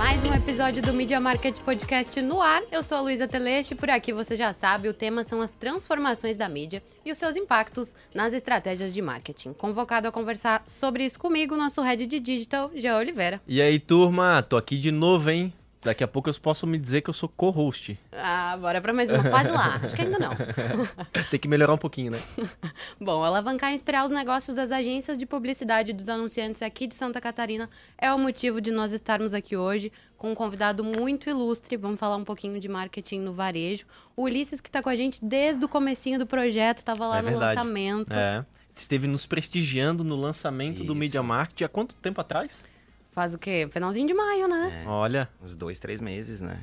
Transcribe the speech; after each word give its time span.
Mais 0.00 0.24
um 0.24 0.32
episódio 0.32 0.80
do 0.80 0.94
Media 0.94 1.20
Market 1.20 1.60
Podcast 1.60 2.22
no 2.22 2.40
ar. 2.40 2.62
Eu 2.72 2.82
sou 2.82 2.96
a 2.96 3.02
Luísa 3.02 3.28
Teleste. 3.28 3.74
Por 3.74 3.90
aqui 3.90 4.14
você 4.14 4.34
já 4.34 4.50
sabe, 4.50 4.88
o 4.88 4.94
tema 4.94 5.22
são 5.22 5.42
as 5.42 5.50
transformações 5.50 6.38
da 6.38 6.48
mídia 6.48 6.82
e 7.04 7.12
os 7.12 7.18
seus 7.18 7.36
impactos 7.36 7.94
nas 8.14 8.32
estratégias 8.32 8.94
de 8.94 9.02
marketing. 9.02 9.52
Convocado 9.52 10.08
a 10.08 10.10
conversar 10.10 10.64
sobre 10.66 11.04
isso 11.04 11.18
comigo, 11.18 11.54
nosso 11.54 11.82
head 11.82 12.06
de 12.06 12.18
digital, 12.18 12.70
Jean 12.74 12.96
Oliveira. 12.96 13.42
E 13.46 13.60
aí, 13.60 13.78
turma? 13.78 14.42
Tô 14.42 14.56
aqui 14.56 14.78
de 14.78 14.90
novo, 14.90 15.28
hein? 15.28 15.52
Daqui 15.82 16.04
a 16.04 16.08
pouco 16.08 16.28
eu 16.28 16.34
posso 16.34 16.66
me 16.66 16.76
dizer 16.76 17.00
que 17.00 17.08
eu 17.08 17.14
sou 17.14 17.26
co-host. 17.26 17.98
Ah, 18.12 18.54
bora 18.60 18.82
pra 18.82 18.92
mais 18.92 19.10
uma. 19.10 19.22
Quase 19.30 19.50
lá. 19.50 19.80
Acho 19.82 19.94
que 19.96 20.02
ainda 20.02 20.18
não. 20.18 20.32
Tem 21.30 21.40
que 21.40 21.48
melhorar 21.48 21.72
um 21.72 21.78
pouquinho, 21.78 22.10
né? 22.10 22.20
Bom, 23.00 23.24
alavancar 23.24 23.72
e 23.72 23.76
inspirar 23.76 24.04
os 24.04 24.10
negócios 24.10 24.54
das 24.54 24.72
agências 24.72 25.16
de 25.16 25.24
publicidade 25.24 25.94
dos 25.94 26.10
anunciantes 26.10 26.60
aqui 26.60 26.86
de 26.86 26.94
Santa 26.94 27.18
Catarina 27.18 27.70
é 27.96 28.12
o 28.12 28.18
motivo 28.18 28.60
de 28.60 28.70
nós 28.70 28.92
estarmos 28.92 29.32
aqui 29.32 29.56
hoje 29.56 29.90
com 30.18 30.32
um 30.32 30.34
convidado 30.34 30.84
muito 30.84 31.30
ilustre. 31.30 31.78
Vamos 31.78 31.98
falar 31.98 32.16
um 32.16 32.24
pouquinho 32.24 32.60
de 32.60 32.68
marketing 32.68 33.20
no 33.20 33.32
varejo. 33.32 33.86
O 34.14 34.24
Ulisses, 34.24 34.60
que 34.60 34.68
está 34.68 34.82
com 34.82 34.90
a 34.90 34.94
gente 34.96 35.18
desde 35.24 35.64
o 35.64 35.68
comecinho 35.68 36.18
do 36.18 36.26
projeto, 36.26 36.78
estava 36.78 37.06
lá 37.06 37.18
É 37.20 37.22
no 37.22 37.28
verdade. 37.28 37.54
lançamento. 37.56 38.12
É. 38.12 38.44
Esteve 38.74 39.06
nos 39.06 39.24
prestigiando 39.24 40.04
no 40.04 40.14
lançamento 40.16 40.78
do 40.78 40.84
Isso. 40.84 40.94
Media 40.94 41.22
Market 41.22 41.62
há 41.62 41.68
quanto 41.68 41.94
tempo 41.96 42.20
atrás? 42.20 42.64
Faz 43.12 43.34
o 43.34 43.38
quê? 43.38 43.68
Finalzinho 43.70 44.06
de 44.06 44.14
maio, 44.14 44.46
né? 44.48 44.84
Olha. 44.86 45.28
Uns 45.42 45.56
dois, 45.56 45.78
três 45.78 46.00
meses, 46.00 46.40
né? 46.40 46.60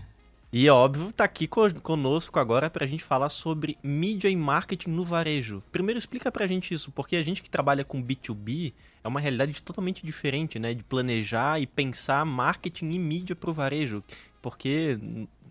E 0.51 0.65
é 0.65 0.71
óbvio, 0.71 1.11
tá 1.11 1.25
aqui 1.25 1.45
co- 1.45 1.73
conosco 1.81 2.39
agora 2.39 2.69
pra 2.69 2.85
gente 2.85 3.03
falar 3.03 3.27
sobre 3.27 3.77
mídia 3.83 4.29
e 4.29 4.35
marketing 4.35 4.91
no 4.91 5.03
varejo. 5.03 5.61
Primeiro 5.73 5.97
explica 5.99 6.31
pra 6.31 6.47
gente 6.47 6.73
isso, 6.73 6.89
porque 6.89 7.17
a 7.17 7.21
gente 7.21 7.43
que 7.43 7.49
trabalha 7.49 7.83
com 7.83 8.01
B2B 8.01 8.73
é 9.03 9.07
uma 9.09 9.19
realidade 9.19 9.61
totalmente 9.61 10.05
diferente, 10.05 10.57
né? 10.57 10.73
De 10.73 10.85
planejar 10.85 11.59
e 11.61 11.67
pensar 11.67 12.25
marketing 12.25 12.91
e 12.91 12.97
mídia 12.99 13.35
pro 13.35 13.51
varejo. 13.51 14.01
Porque, 14.41 14.97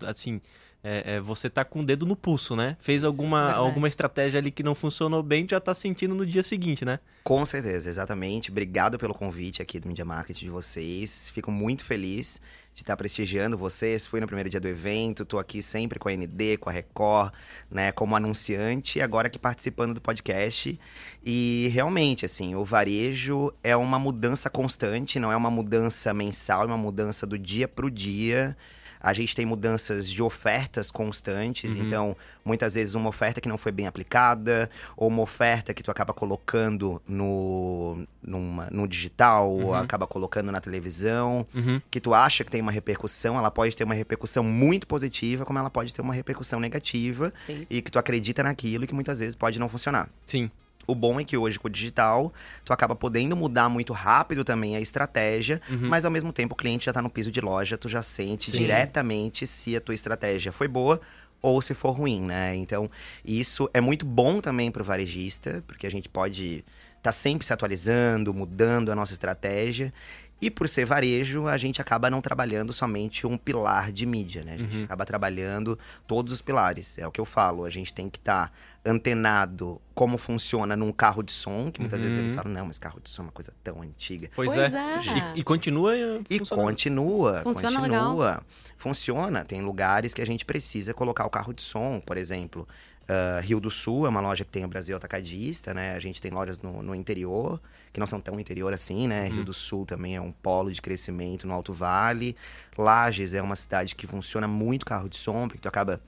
assim, 0.03 0.41
é, 0.89 1.15
é, 1.15 1.19
você 1.19 1.49
tá 1.49 1.65
com 1.65 1.81
o 1.81 1.85
dedo 1.85 2.05
no 2.05 2.15
pulso, 2.15 2.55
né? 2.55 2.77
Fez 2.79 3.03
alguma, 3.03 3.47
verdade. 3.47 3.59
alguma 3.59 3.87
estratégia 3.89 4.39
ali 4.39 4.51
que 4.51 4.63
não 4.63 4.73
funcionou 4.73 5.21
bem, 5.21 5.45
já 5.49 5.59
tá 5.59 5.75
sentindo 5.75 6.15
no 6.15 6.25
dia 6.25 6.41
seguinte, 6.41 6.85
né? 6.85 6.99
Com 7.25 7.45
certeza, 7.45 7.89
exatamente. 7.89 8.49
Obrigado 8.51 8.97
pelo 8.97 9.13
convite 9.13 9.61
aqui 9.61 9.81
do 9.81 9.87
Media 9.89 10.05
Market 10.05 10.37
de 10.37 10.49
vocês. 10.49 11.29
Fico 11.29 11.51
muito 11.51 11.83
feliz 11.83 12.39
de 12.73 12.83
estar 12.83 12.95
prestigiando 12.95 13.57
vocês. 13.57 14.07
Fui 14.07 14.21
no 14.21 14.27
primeiro 14.27 14.49
dia 14.49 14.61
do 14.61 14.67
evento, 14.67 15.25
tô 15.25 15.37
aqui 15.37 15.61
sempre 15.61 15.99
com 15.99 16.07
a 16.07 16.11
ND, 16.13 16.55
com 16.57 16.69
a 16.69 16.71
Record, 16.71 17.33
né, 17.69 17.91
como 17.91 18.15
anunciante, 18.15 18.99
e 18.99 19.01
agora 19.01 19.27
aqui 19.27 19.37
participando 19.37 19.95
do 19.95 19.99
podcast. 19.99 20.79
E 21.25 21.69
realmente, 21.73 22.23
assim, 22.23 22.55
o 22.55 22.63
varejo 22.63 23.51
é 23.61 23.75
uma 23.75 23.99
mudança 23.99 24.49
constante, 24.49 25.19
não 25.19 25.31
é 25.31 25.35
uma 25.35 25.51
mudança 25.51 26.13
mensal, 26.13 26.63
é 26.63 26.65
uma 26.67 26.77
mudança 26.77 27.25
do 27.25 27.37
dia 27.37 27.67
pro 27.67 27.91
dia. 27.91 28.55
A 29.01 29.13
gente 29.13 29.35
tem 29.35 29.45
mudanças 29.45 30.09
de 30.09 30.21
ofertas 30.23 30.89
constantes, 30.91 31.73
Uhum. 31.73 31.85
então 31.85 32.17
muitas 32.43 32.75
vezes 32.75 32.95
uma 32.95 33.09
oferta 33.09 33.39
que 33.41 33.49
não 33.49 33.57
foi 33.57 33.71
bem 33.71 33.87
aplicada, 33.87 34.69
ou 34.95 35.07
uma 35.09 35.21
oferta 35.21 35.73
que 35.73 35.83
tu 35.83 35.91
acaba 35.91 36.13
colocando 36.13 37.01
no, 37.07 38.05
numa, 38.21 38.67
no 38.71 38.87
digital, 38.87 39.49
ou 39.51 39.67
Uhum. 39.67 39.73
acaba 39.75 40.07
colocando 40.07 40.51
na 40.51 40.59
televisão, 40.61 41.45
Uhum. 41.53 41.81
que 41.91 41.99
tu 41.99 42.13
acha 42.13 42.43
que 42.43 42.51
tem 42.51 42.61
uma 42.61 42.71
repercussão, 42.71 43.37
ela 43.37 43.51
pode 43.51 43.75
ter 43.75 43.83
uma 43.83 43.93
repercussão 43.93 44.43
muito 44.43 44.87
positiva, 44.87 45.45
como 45.45 45.59
ela 45.59 45.69
pode 45.69 45.93
ter 45.93 46.01
uma 46.01 46.13
repercussão 46.13 46.59
negativa, 46.59 47.33
Sim. 47.37 47.65
e 47.69 47.81
que 47.81 47.91
tu 47.91 47.99
acredita 47.99 48.41
naquilo 48.43 48.83
e 48.83 48.87
que 48.87 48.93
muitas 48.95 49.19
vezes 49.19 49.35
pode 49.35 49.59
não 49.59 49.69
funcionar. 49.69 50.09
Sim. 50.25 50.49
O 50.87 50.95
bom 50.95 51.19
é 51.19 51.23
que 51.25 51.35
hoje 51.35 51.59
com 51.59 51.67
o 51.67 51.69
digital, 51.71 52.33
tu 52.63 52.71
acaba 52.71 52.95
podendo 52.95 53.35
mudar 53.35 53.67
muito 53.67 53.91
rápido 53.91 54.43
também 54.45 54.75
a 54.77 54.79
estratégia, 54.81 55.61
Uhum. 55.69 55.89
mas 55.89 56.05
ao 56.05 56.11
mesmo 56.11 56.31
tempo 56.31 56.53
o 56.53 56.57
cliente 56.57 56.85
já 56.85 56.93
tá 56.93 57.01
no 57.01 57.09
piso 57.09 57.29
de 57.29 57.41
loja, 57.41 57.77
tu 57.77 57.89
já 57.89 58.01
sente 58.01 58.49
Sim. 58.49 58.59
diretamente 58.59 59.45
se 59.45 59.75
a 59.75 59.81
tua 59.81 59.93
estratégia 59.93 60.51
foi 60.53 60.67
boa 60.67 61.01
ou 61.41 61.61
se 61.61 61.73
for 61.73 61.91
ruim, 61.91 62.21
né? 62.21 62.55
Então, 62.55 62.89
isso 63.23 63.69
é 63.73 63.81
muito 63.81 64.05
bom 64.05 64.39
também 64.39 64.71
pro 64.71 64.83
varejista, 64.83 65.63
porque 65.67 65.85
a 65.85 65.91
gente 65.91 66.07
pode 66.09 66.63
tá 67.03 67.11
sempre 67.11 67.45
se 67.45 67.53
atualizando, 67.53 68.33
mudando 68.33 68.91
a 68.91 68.95
nossa 68.95 69.13
estratégia. 69.13 69.93
E 70.39 70.51
por 70.51 70.69
ser 70.69 70.85
varejo, 70.85 71.47
a 71.47 71.57
gente 71.57 71.81
acaba 71.81 72.09
não 72.11 72.21
trabalhando 72.21 72.71
somente 72.71 73.25
um 73.25 73.37
pilar 73.37 73.91
de 73.91 74.05
mídia, 74.05 74.43
né? 74.43 74.53
A 74.53 74.57
gente 74.57 74.77
Uhum. 74.77 74.83
acaba 74.83 75.03
trabalhando 75.05 75.79
todos 76.05 76.31
os 76.31 76.41
pilares. 76.43 76.97
É 76.99 77.07
o 77.07 77.11
que 77.11 77.19
eu 77.19 77.25
falo, 77.25 77.65
a 77.65 77.69
gente 77.71 77.91
tem 77.91 78.07
que 78.07 78.19
estar 78.19 78.51
antenado 78.85 79.81
como 79.93 80.17
funciona 80.17 80.75
num 80.75 80.91
carro 80.91 81.23
de 81.23 81.31
som, 81.31 81.71
que 81.71 81.79
muitas 81.79 81.99
vezes 81.99 82.15
Uhum. 82.15 82.21
eles 82.21 82.35
falam, 82.35 82.51
não, 82.51 82.65
mas 82.67 82.77
carro 82.77 82.99
de 83.03 83.09
som 83.09 83.23
é 83.23 83.25
uma 83.25 83.31
coisa 83.31 83.51
tão 83.63 83.81
antiga. 83.81 84.29
Pois, 84.35 84.53
Pois 84.53 84.73
é. 84.73 84.77
é. 84.77 85.33
E, 85.35 85.39
e 85.39 85.43
continua 85.43 85.95
E 86.29 86.39
continua, 86.39 87.41
Funciona 87.43 87.79
continua. 87.79 88.43
Funciona. 88.77 89.43
Tem 89.43 89.61
lugares 89.61 90.13
que 90.13 90.21
a 90.21 90.25
gente 90.25 90.45
precisa 90.45 90.93
colocar 90.93 91.25
o 91.25 91.29
carro 91.29 91.53
de 91.53 91.61
som, 91.63 91.99
por 92.05 92.15
exemplo. 92.17 92.67
Ah, 93.07 93.39
Rio 93.41 93.59
do 93.59 93.71
Sul 93.71 94.05
é 94.05 94.09
uma 94.09 94.19
loja 94.19 94.43
que 94.43 94.51
tem 94.51 94.65
o 94.65 94.67
Brasil 94.67 94.95
Atacadista, 94.95 95.73
né? 95.73 95.95
A 95.95 95.99
gente 95.99 96.21
tem 96.21 96.31
lojas 96.31 96.59
no, 96.59 96.83
no 96.83 96.93
interior, 96.93 97.59
que 97.93 97.99
não 97.99 98.07
são 98.07 98.19
tão 98.19 98.39
interior 98.39 98.73
assim, 98.73 99.07
né? 99.07 99.27
Uhum. 99.27 99.35
Rio 99.35 99.45
do 99.45 99.53
Sul 99.53 99.85
também 99.85 100.15
é 100.15 100.21
um 100.21 100.31
polo 100.31 100.71
de 100.71 100.81
crescimento 100.81 101.47
no 101.47 101.53
Alto 101.53 101.73
Vale. 101.73 102.35
Lages 102.77 103.33
é 103.33 103.41
uma 103.41 103.55
cidade 103.55 103.95
que 103.95 104.05
funciona 104.05 104.47
muito 104.47 104.85
carro 104.85 105.07
de 105.07 105.15
som, 105.15 105.47
porque 105.47 105.61
tu 105.61 105.67
acaba 105.67 106.01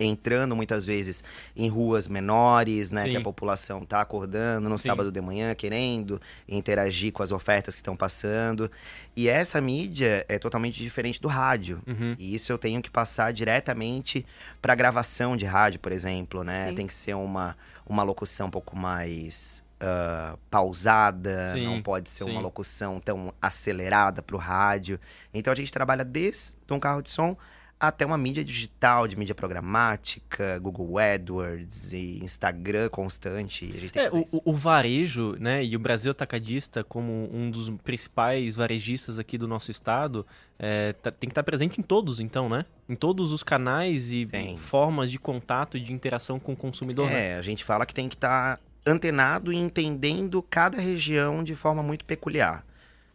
entrando 0.00 0.54
muitas 0.54 0.84
vezes 0.84 1.22
em 1.54 1.68
ruas 1.68 2.08
menores, 2.08 2.90
né, 2.90 3.04
Sim. 3.04 3.10
que 3.10 3.16
a 3.16 3.20
população 3.20 3.84
tá 3.84 4.00
acordando 4.00 4.68
no 4.68 4.78
Sim. 4.78 4.88
sábado 4.88 5.10
de 5.10 5.20
manhã 5.20 5.54
querendo 5.54 6.20
interagir 6.48 7.12
com 7.12 7.22
as 7.22 7.32
ofertas 7.32 7.74
que 7.74 7.80
estão 7.80 7.96
passando. 7.96 8.70
E 9.14 9.28
essa 9.28 9.60
mídia 9.60 10.24
é 10.28 10.38
totalmente 10.38 10.78
diferente 10.80 11.20
do 11.20 11.28
rádio. 11.28 11.80
Uhum. 11.86 12.14
E 12.18 12.34
isso 12.34 12.52
eu 12.52 12.58
tenho 12.58 12.82
que 12.82 12.90
passar 12.90 13.32
diretamente 13.32 14.26
para 14.60 14.74
gravação 14.74 15.36
de 15.36 15.44
rádio, 15.44 15.80
por 15.80 15.92
exemplo, 15.92 16.44
né? 16.44 16.68
Sim. 16.68 16.74
Tem 16.74 16.86
que 16.86 16.94
ser 16.94 17.14
uma, 17.14 17.56
uma 17.86 18.02
locução 18.02 18.48
um 18.48 18.50
pouco 18.50 18.76
mais 18.76 19.64
ah, 19.78 20.38
pausada, 20.50 21.52
Sim, 21.52 21.66
não 21.66 21.82
pode 21.82 22.08
ser 22.08 22.24
sim. 22.24 22.30
uma 22.30 22.40
locução 22.40 22.98
tão 22.98 23.32
acelerada 23.42 24.22
para 24.22 24.34
o 24.34 24.38
rádio. 24.38 24.98
Então 25.34 25.52
a 25.52 25.56
gente 25.56 25.70
trabalha 25.70 26.02
desde 26.02 26.54
um 26.70 26.80
carro 26.80 27.02
de 27.02 27.10
som 27.10 27.36
até 27.78 28.06
uma 28.06 28.16
mídia 28.16 28.42
digital, 28.44 29.06
de 29.06 29.16
mídia 29.18 29.34
programática, 29.34 30.58
Google 30.58 30.98
AdWords 30.98 31.92
e 31.92 32.18
Instagram 32.24 32.88
constante. 32.88 33.90
É, 33.94 34.08
o, 34.10 34.24
o- 34.44 34.54
varejo, 34.54 35.36
né, 35.38 35.64
e 35.64 35.76
o 35.76 35.78
Brasil 35.78 36.10
Atacadista 36.10 36.82
como 36.82 37.28
um 37.32 37.50
dos 37.50 37.68
principais 37.84 38.56
varejistas 38.56 39.18
aqui 39.18 39.36
do 39.36 39.46
nosso 39.46 39.70
estado, 39.70 40.26
é, 40.58 40.94
tá- 40.94 41.10
tem 41.10 41.28
que 41.28 41.32
estar 41.32 41.42
presente 41.42 41.78
em 41.78 41.82
todos, 41.82 42.18
então, 42.18 42.48
né? 42.48 42.64
Em 42.88 42.94
todos 42.94 43.32
os 43.32 43.42
canais 43.42 44.10
e 44.10 44.24
Tem. 44.26 44.56
formas 44.56 45.10
de 45.10 45.18
contato 45.18 45.76
e 45.76 45.80
de 45.80 45.92
interação 45.92 46.38
com 46.40 46.52
o 46.52 46.56
consumidor, 46.56 47.10
né? 47.10 47.32
É, 47.32 47.34
a 47.36 47.42
gente 47.42 47.62
fala 47.64 47.84
que 47.84 47.92
tem 47.94 48.08
que 48.08 48.14
estar 48.14 48.58
antenado 48.86 49.52
e 49.52 49.56
entendendo 49.56 50.40
cada 50.42 50.78
região 50.78 51.42
de 51.44 51.54
forma 51.54 51.82
muito 51.82 52.04
peculiar. 52.04 52.64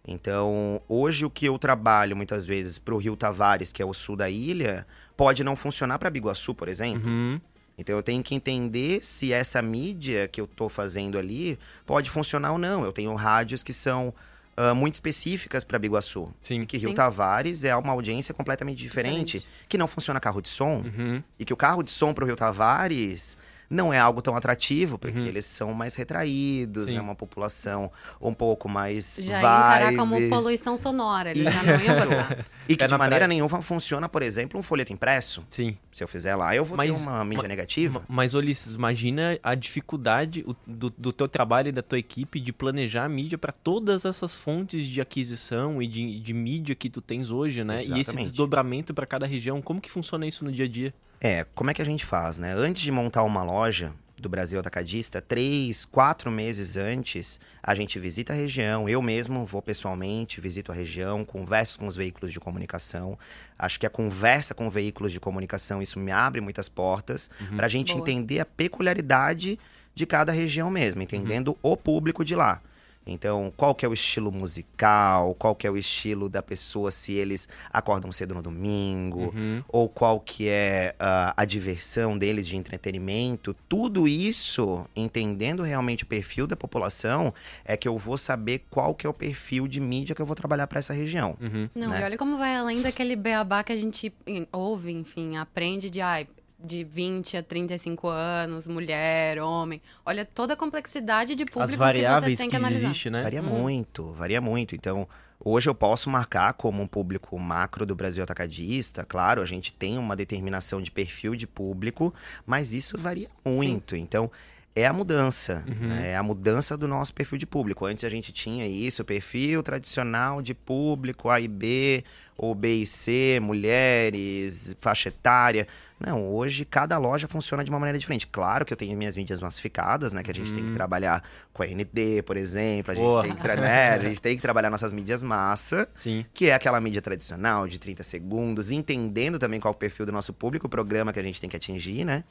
Então, 0.08 0.82
hoje 0.88 1.26
o 1.26 1.30
que 1.30 1.46
eu 1.46 1.58
trabalho 1.60 2.16
muitas 2.16 2.46
vezes 2.46 2.80
para 2.80 2.94
o 2.94 2.98
Rio 2.98 3.16
Tavares, 3.16 3.72
que 3.72 3.82
é 3.82 3.86
o 3.86 3.94
sul 3.94 4.16
da 4.16 4.30
ilha, 4.30 4.86
pode 5.16 5.44
não 5.44 5.56
funcionar 5.56 6.00
para 6.00 6.10
Biguaçu, 6.10 6.56
por 6.56 6.68
exemplo. 6.68 7.08
Uhum. 7.10 7.40
Então 7.78 7.96
eu 7.96 8.04
tenho 8.04 8.22
que 8.22 8.36
entender 8.36 9.04
se 9.04 9.32
essa 9.32 9.62
mídia 9.62 10.28
que 10.28 10.42
eu 10.42 10.48
tô 10.48 10.68
fazendo 10.70 11.18
ali 11.18 11.58
pode 11.86 12.10
funcionar 12.10 12.52
ou 12.52 12.58
não. 12.58 12.84
Eu 12.84 12.92
tenho 12.92 13.14
rádios 13.16 13.64
que 13.64 13.74
são 13.74 14.14
ah, 14.58 14.74
muito 14.74 14.96
específicas 14.96 15.64
para 15.64 15.80
Biguaçu. 15.80 16.32
Sim. 16.42 16.66
Que 16.66 16.78
Rio 16.78 16.90
Sim. 16.90 16.96
Tavares 16.96 17.64
é 17.64 17.76
uma 17.76 17.94
audiência 17.94 18.34
completamente 18.34 18.78
diferente, 18.78 19.38
Diferente. 19.38 19.48
que 19.70 19.78
não 19.78 19.88
funciona 19.88 20.20
carro 20.20 20.42
de 20.42 20.50
som 20.50 20.84
Uhum. 20.86 21.24
e 21.40 21.46
que 21.46 21.54
o 21.54 21.58
carro 21.58 21.82
de 21.82 21.90
som 21.92 22.14
pro 22.14 22.26
Rio 22.26 22.36
Tavares 22.36 23.38
não 23.72 23.94
é 23.94 23.98
algo 23.98 24.22
tão 24.22 24.36
atrativo, 24.36 24.98
porque 24.98 25.18
Uhum. 25.18 25.26
eles 25.26 25.46
são 25.46 25.74
mais 25.74 25.96
retraídos, 25.96 26.90
é 26.90 27.00
uma 27.02 27.16
população 27.16 27.90
um 28.20 28.34
pouco 28.34 28.68
mais 28.68 29.18
Já 29.20 29.34
ia 29.36 29.40
encarar 29.40 29.96
como 29.96 30.16
vibes. 30.18 30.30
poluição 30.30 30.78
sonora, 30.78 31.32
ele 31.32 31.44
já 31.46 31.64
não 31.64 31.72
ia 31.72 31.78
gostar. 31.78 32.46
E 32.68 32.76
que 32.76 32.84
Pé 32.84 32.88
de 32.88 32.98
maneira 32.98 33.28
nenhuma 33.28 33.62
funciona, 33.62 34.08
por 34.10 34.22
exemplo, 34.22 34.60
um 34.60 34.64
folheto 34.64 34.92
impresso. 34.94 35.44
Sim. 35.50 35.78
Se 35.92 36.04
eu 36.04 36.08
fizer 36.08 36.36
lá, 36.36 36.56
eu 36.56 36.64
vou 36.66 36.78
Mas- 36.78 36.92
ter 36.96 37.02
uma 37.02 37.24
mídia 37.26 37.42
ma- 37.44 37.48
negativa. 37.48 38.00
Ma- 38.02 38.06
Mas, 38.22 38.34
Ulisses, 38.34 38.74
imagina 38.74 39.40
a 39.42 39.56
dificuldade 39.56 40.46
do, 40.68 40.90
do 40.98 41.12
teu 41.14 41.28
trabalho 41.28 41.70
e 41.70 41.72
da 41.72 41.82
tua 41.82 41.98
equipe 41.98 42.40
de 42.40 42.54
planejar 42.54 43.06
a 43.06 43.10
mídia 43.10 43.38
para 43.38 43.52
todas 43.52 44.06
essas 44.06 44.36
fontes 44.36 44.86
de 44.86 45.02
aquisição 45.02 45.82
e 45.82 45.88
de, 45.88 46.20
de 46.20 46.34
mídia 46.34 46.76
que 46.76 46.90
tu 46.90 47.02
tens 47.02 47.30
hoje, 47.32 47.64
né? 47.64 47.78
E 47.78 47.82
esse 47.84 47.94
Exatamente. 48.02 48.24
desdobramento 48.26 48.94
para 48.94 49.06
cada 49.06 49.26
região. 49.26 49.62
Como 49.62 49.80
que 49.82 49.90
funciona 49.90 50.26
isso 50.28 50.44
no 50.46 50.52
dia 50.52 50.66
a 50.66 50.68
dia? 50.68 50.94
É, 51.24 51.46
como 51.54 51.70
é 51.70 51.74
que 51.76 51.82
a 51.84 51.86
gente 51.86 52.04
faz, 52.04 52.40
né? 52.40 52.52
Antes 52.52 52.82
de 52.82 52.92
montar 52.92 53.22
uma 53.22 53.44
loja 53.44 53.94
do 54.18 54.28
Brasil 54.28 54.60
Atacadista, 54.60 55.22
três, 55.22 55.86
quatro 55.86 56.32
meses 56.32 56.78
antes, 56.78 57.40
a 57.62 57.76
gente 57.76 58.00
visita 58.00 58.34
a 58.34 58.36
região. 58.36 58.90
Eu 58.90 59.04
mesmo 59.04 59.46
vou 59.46 59.62
pessoalmente, 59.62 60.42
visito 60.42 60.72
a 60.72 60.76
região, 60.76 61.24
converso 61.24 61.78
com 61.78 61.86
os 61.86 61.96
veículos 61.96 62.34
de 62.34 62.40
comunicação. 62.40 63.18
Acho 63.58 63.80
que 63.80 63.86
a 63.86 63.90
conversa 63.90 64.56
com 64.56 64.68
veículos 64.68 65.12
de 65.12 65.20
comunicação, 65.20 65.80
isso 65.80 66.00
me 66.00 66.12
abre 66.12 66.42
muitas 66.42 66.68
portas 66.68 67.30
para 67.56 67.68
a 67.68 67.70
gente 67.70 67.94
Boa. 67.94 68.02
entender 68.02 68.40
a 68.40 68.46
peculiaridade 68.46 69.60
de 69.94 70.06
cada 70.08 70.32
região 70.32 70.72
mesmo, 70.72 71.04
entendendo 71.04 71.56
o 71.62 71.78
público 71.78 72.26
de 72.26 72.36
lá. 72.36 72.62
Então, 73.06 73.52
qual 73.58 73.74
que 73.74 73.84
é 73.86 73.90
o 73.90 73.94
estilo 73.94 74.32
musical, 74.32 75.34
qual 75.36 75.56
que 75.56 75.66
é 75.66 75.72
o 75.72 75.78
estilo 75.78 76.30
da 76.30 76.42
pessoa 76.44 76.92
se 76.92 77.14
eles 77.14 77.48
acordam 77.72 78.12
cedo 78.12 78.36
no 78.36 78.42
domingo, 78.42 79.32
Uhum. 79.36 79.64
ou 79.68 79.90
qual 79.90 80.20
que 80.20 80.48
é 80.48 80.96
ah, 81.00 81.34
a 81.36 81.44
diversão 81.46 82.18
deles 82.18 82.48
de 82.48 82.56
entretenimento, 82.58 83.56
tudo 83.68 84.08
isso, 84.08 84.86
entendendo 84.96 85.64
realmente 85.64 86.04
o 86.04 86.08
perfil 86.08 86.46
da 86.46 86.56
população, 86.56 87.34
é 87.66 87.76
que 87.76 87.88
eu 87.88 87.98
vou 87.98 88.18
saber 88.18 88.66
qual 88.70 88.94
que 88.94 89.06
é 89.08 89.10
o 89.10 89.14
perfil 89.14 89.68
de 89.68 89.80
mídia 89.80 90.16
que 90.16 90.22
eu 90.22 90.26
vou 90.26 90.36
trabalhar 90.36 90.68
para 90.68 90.80
essa 90.80 90.94
região. 90.94 91.36
Uhum. 91.42 91.70
Não, 91.74 91.90
né? 91.90 92.02
e 92.02 92.04
olha 92.04 92.18
como 92.18 92.38
vai 92.38 92.56
além 92.56 92.82
daquele 92.82 93.16
beabá 93.16 93.64
que 93.64 93.72
a 93.74 93.78
gente 93.78 94.14
ouve, 94.52 94.92
enfim, 94.92 95.38
aprende 95.38 95.90
de, 95.90 96.02
ai, 96.02 96.28
de 96.64 96.84
20 96.84 97.38
a 97.38 97.44
35 97.44 98.08
anos, 98.08 98.68
mulher, 98.68 99.40
homem. 99.40 99.82
Olha 100.06 100.24
toda 100.26 100.54
a 100.54 100.58
complexidade 100.58 101.36
de 101.36 101.44
público 101.46 101.62
As 101.64 101.72
que 101.72 101.78
variáveis 101.78 102.34
você 102.34 102.38
tem 102.44 102.50
que, 102.50 102.52
que, 102.52 102.56
analisar. 102.58 102.86
existe, 102.88 103.10
né? 103.10 103.24
Varia 103.24 103.42
Hum. 103.42 103.46
muito, 103.62 104.12
varia 104.14 104.40
muito. 104.42 104.76
Então, 104.76 105.08
hoje 105.44 105.70
eu 105.70 105.76
posso 105.76 106.10
marcar 106.10 106.54
como 106.54 106.82
um 106.84 106.88
público 106.88 107.38
macro 107.40 107.86
do 107.86 107.96
Brasil 107.96 108.24
atacadista. 108.24 109.04
Claro, 109.06 109.42
a 109.42 109.46
gente 109.46 109.74
tem 109.74 109.98
uma 109.98 110.16
determinação 110.16 110.82
de 110.82 110.92
perfil 110.92 111.36
de 111.36 111.48
público, 111.48 112.14
mas 112.46 112.74
isso 112.74 112.98
varia 112.98 113.28
muito. 113.46 113.96
Então, 113.96 114.30
é 114.74 114.86
a 114.88 114.94
mudança, 114.94 115.66
Uhum. 115.68 115.88
né? 115.90 116.12
é 116.12 116.16
a 116.16 116.24
mudança 116.24 116.78
do 116.78 116.88
nosso 116.88 117.14
perfil 117.14 117.38
de 117.38 117.46
público. 117.46 117.86
Antes 117.86 118.06
a 118.06 118.10
gente 118.10 118.32
tinha 118.32 118.66
isso, 118.66 119.04
perfil 119.04 119.62
tradicional 119.62 120.42
de 120.42 120.54
público 120.54 121.30
A 121.30 121.42
e 121.42 121.48
B, 121.48 122.06
ou 122.38 122.56
B 122.56 122.76
e 122.84 122.88
C, 122.88 123.38
mulheres, 123.42 124.76
faixa 124.80 125.10
etária. 125.10 125.68
Não, 126.06 126.34
hoje 126.34 126.66
cada 126.66 126.98
loja 126.98 127.28
funciona 127.28 127.64
de 127.64 127.70
uma 127.70 127.80
maneira 127.80 127.98
diferente. 127.98 128.26
Claro 128.26 128.66
que 128.66 128.74
eu 128.74 128.78
tenho 128.78 128.98
minhas 128.98 129.16
mídias 129.16 129.40
massificadas, 129.40 130.12
né? 130.12 130.24
Que 130.24 130.32
a 130.32 130.34
gente 130.34 130.54
tem 130.54 130.66
que 130.66 130.72
trabalhar 130.72 131.24
com 131.54 131.62
a 131.62 131.68
ND, 131.68 132.24
por 132.26 132.38
exemplo. 132.38 132.92
A 132.92 133.24
gente, 133.26 133.36
tem 133.36 133.36
que, 133.36 133.62
né, 133.62 133.90
a 133.90 134.00
gente 134.00 134.22
tem 134.22 134.36
que 134.36 134.42
trabalhar 134.42 134.70
nossas 134.70 134.92
mídias 134.92 135.22
massa, 135.22 135.88
Sim. 135.94 136.26
que 136.34 136.50
é 136.50 136.54
aquela 136.54 136.82
mídia 136.82 137.02
tradicional 137.02 137.68
de 137.68 137.80
30 137.80 138.04
segundos, 138.04 138.72
entendendo 138.72 139.38
também 139.38 139.60
qual 139.60 139.74
é 139.74 139.76
o 139.76 139.78
perfil 139.78 140.06
do 140.06 140.12
nosso 140.12 140.34
público, 140.34 140.68
o 140.68 140.70
programa 140.70 141.14
que 141.14 141.20
a 141.20 141.24
gente 141.24 141.40
tem 141.40 141.50
que 141.50 141.56
atingir, 141.56 142.04
né? 142.04 142.24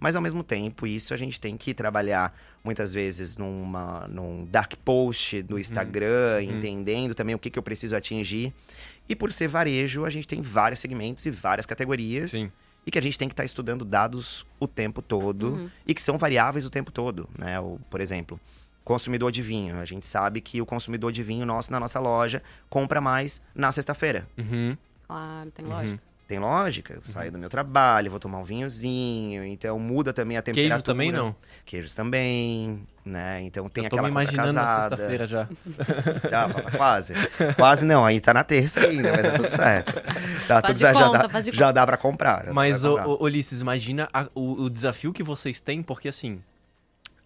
Mas 0.00 0.16
ao 0.16 0.22
mesmo 0.22 0.42
tempo, 0.42 0.86
isso 0.86 1.12
a 1.12 1.16
gente 1.16 1.40
tem 1.40 1.56
que 1.56 1.74
trabalhar 1.74 2.34
muitas 2.64 2.92
vezes 2.92 3.36
numa, 3.36 4.06
num 4.08 4.46
dark 4.46 4.74
post 4.84 5.42
do 5.42 5.58
Instagram, 5.58 6.42
entendendo 6.42 7.14
também 7.14 7.34
o 7.34 7.38
que, 7.38 7.50
que 7.50 7.58
eu 7.58 7.62
preciso 7.62 7.94
atingir. 7.94 8.52
E 9.08 9.16
por 9.16 9.32
ser 9.32 9.48
varejo, 9.48 10.04
a 10.04 10.10
gente 10.10 10.28
tem 10.28 10.40
vários 10.40 10.80
segmentos 10.80 11.24
e 11.24 11.30
várias 11.30 11.66
categorias. 11.66 12.32
Sim. 12.32 12.50
E 12.88 12.90
que 12.90 12.98
a 12.98 13.02
gente 13.02 13.18
tem 13.18 13.28
que 13.28 13.34
estar 13.34 13.44
estudando 13.44 13.84
dados 13.84 14.46
o 14.58 14.66
tempo 14.66 15.02
todo 15.02 15.48
Uhum. 15.50 15.70
e 15.86 15.92
que 15.92 16.00
são 16.00 16.16
variáveis 16.16 16.64
o 16.64 16.70
tempo 16.70 16.90
todo, 16.90 17.28
né? 17.38 17.60
O, 17.60 17.78
por 17.90 18.00
exemplo, 18.00 18.40
consumidor 18.82 19.30
de 19.30 19.42
vinho. 19.42 19.76
A 19.78 19.84
gente 19.84 20.06
sabe 20.06 20.40
que 20.40 20.62
o 20.62 20.64
consumidor 20.64 21.12
de 21.12 21.22
vinho 21.22 21.44
nosso 21.44 21.70
na 21.70 21.78
nossa 21.78 22.00
loja 22.00 22.42
compra 22.70 22.98
mais 22.98 23.42
na 23.54 23.70
sexta-feira. 23.70 24.26
Uhum. 24.38 24.74
Claro, 25.06 25.50
tem 25.50 25.66
Uhum. 25.66 25.70
lógica. 25.70 26.02
Tem 26.26 26.38
lógica, 26.38 26.94
eu 26.94 27.02
saio 27.04 27.30
do 27.30 27.38
meu 27.38 27.50
trabalho, 27.50 28.10
vou 28.10 28.18
tomar 28.20 28.38
um 28.38 28.44
vinhozinho, 28.44 29.44
então 29.44 29.78
muda 29.78 30.10
também 30.14 30.38
a 30.38 30.42
temperatura. 30.42 30.70
Queijo 30.76 30.82
também 30.84 31.12
não. 31.12 31.36
Queijos 31.66 31.94
também, 31.94 32.86
né? 33.08 33.42
Então 33.42 33.68
tem 33.68 33.84
Eu 33.84 33.90
tô 33.90 33.96
aquela 33.96 34.08
me 34.08 34.12
imaginando 34.12 34.52
na 34.52 34.60
casada. 34.64 34.96
sexta-feira 34.96 35.26
já. 35.26 35.48
Já, 36.30 36.48
falta 36.48 36.70
quase. 36.76 37.14
Quase 37.56 37.84
não, 37.86 38.04
aí 38.04 38.20
tá 38.20 38.32
na 38.34 38.44
terça 38.44 38.80
ainda, 38.80 39.10
mas 39.12 39.22
tá 39.22 39.30
tudo 39.32 39.48
certo. 39.50 39.92
Tá 39.94 40.02
Faz 40.02 40.62
tudo 40.62 40.72
de 40.74 40.78
certo, 40.80 40.98
já, 40.98 41.06
conta, 41.06 41.18
dá, 41.18 41.28
faz 41.28 41.44
de 41.44 41.52
já 41.52 41.72
dá 41.72 41.86
pra 41.86 41.96
comprar. 41.96 42.38
já 42.40 42.44
dá 42.46 42.52
Mas, 42.54 42.80
pra 42.80 42.90
comprar. 42.90 43.08
ô, 43.08 43.24
Ulisses, 43.24 43.60
imagina 43.60 44.08
a- 44.12 44.28
o, 44.34 44.62
o 44.64 44.70
desafio 44.70 45.12
que 45.12 45.22
vocês 45.22 45.60
têm, 45.60 45.82
porque 45.82 46.08
assim, 46.08 46.40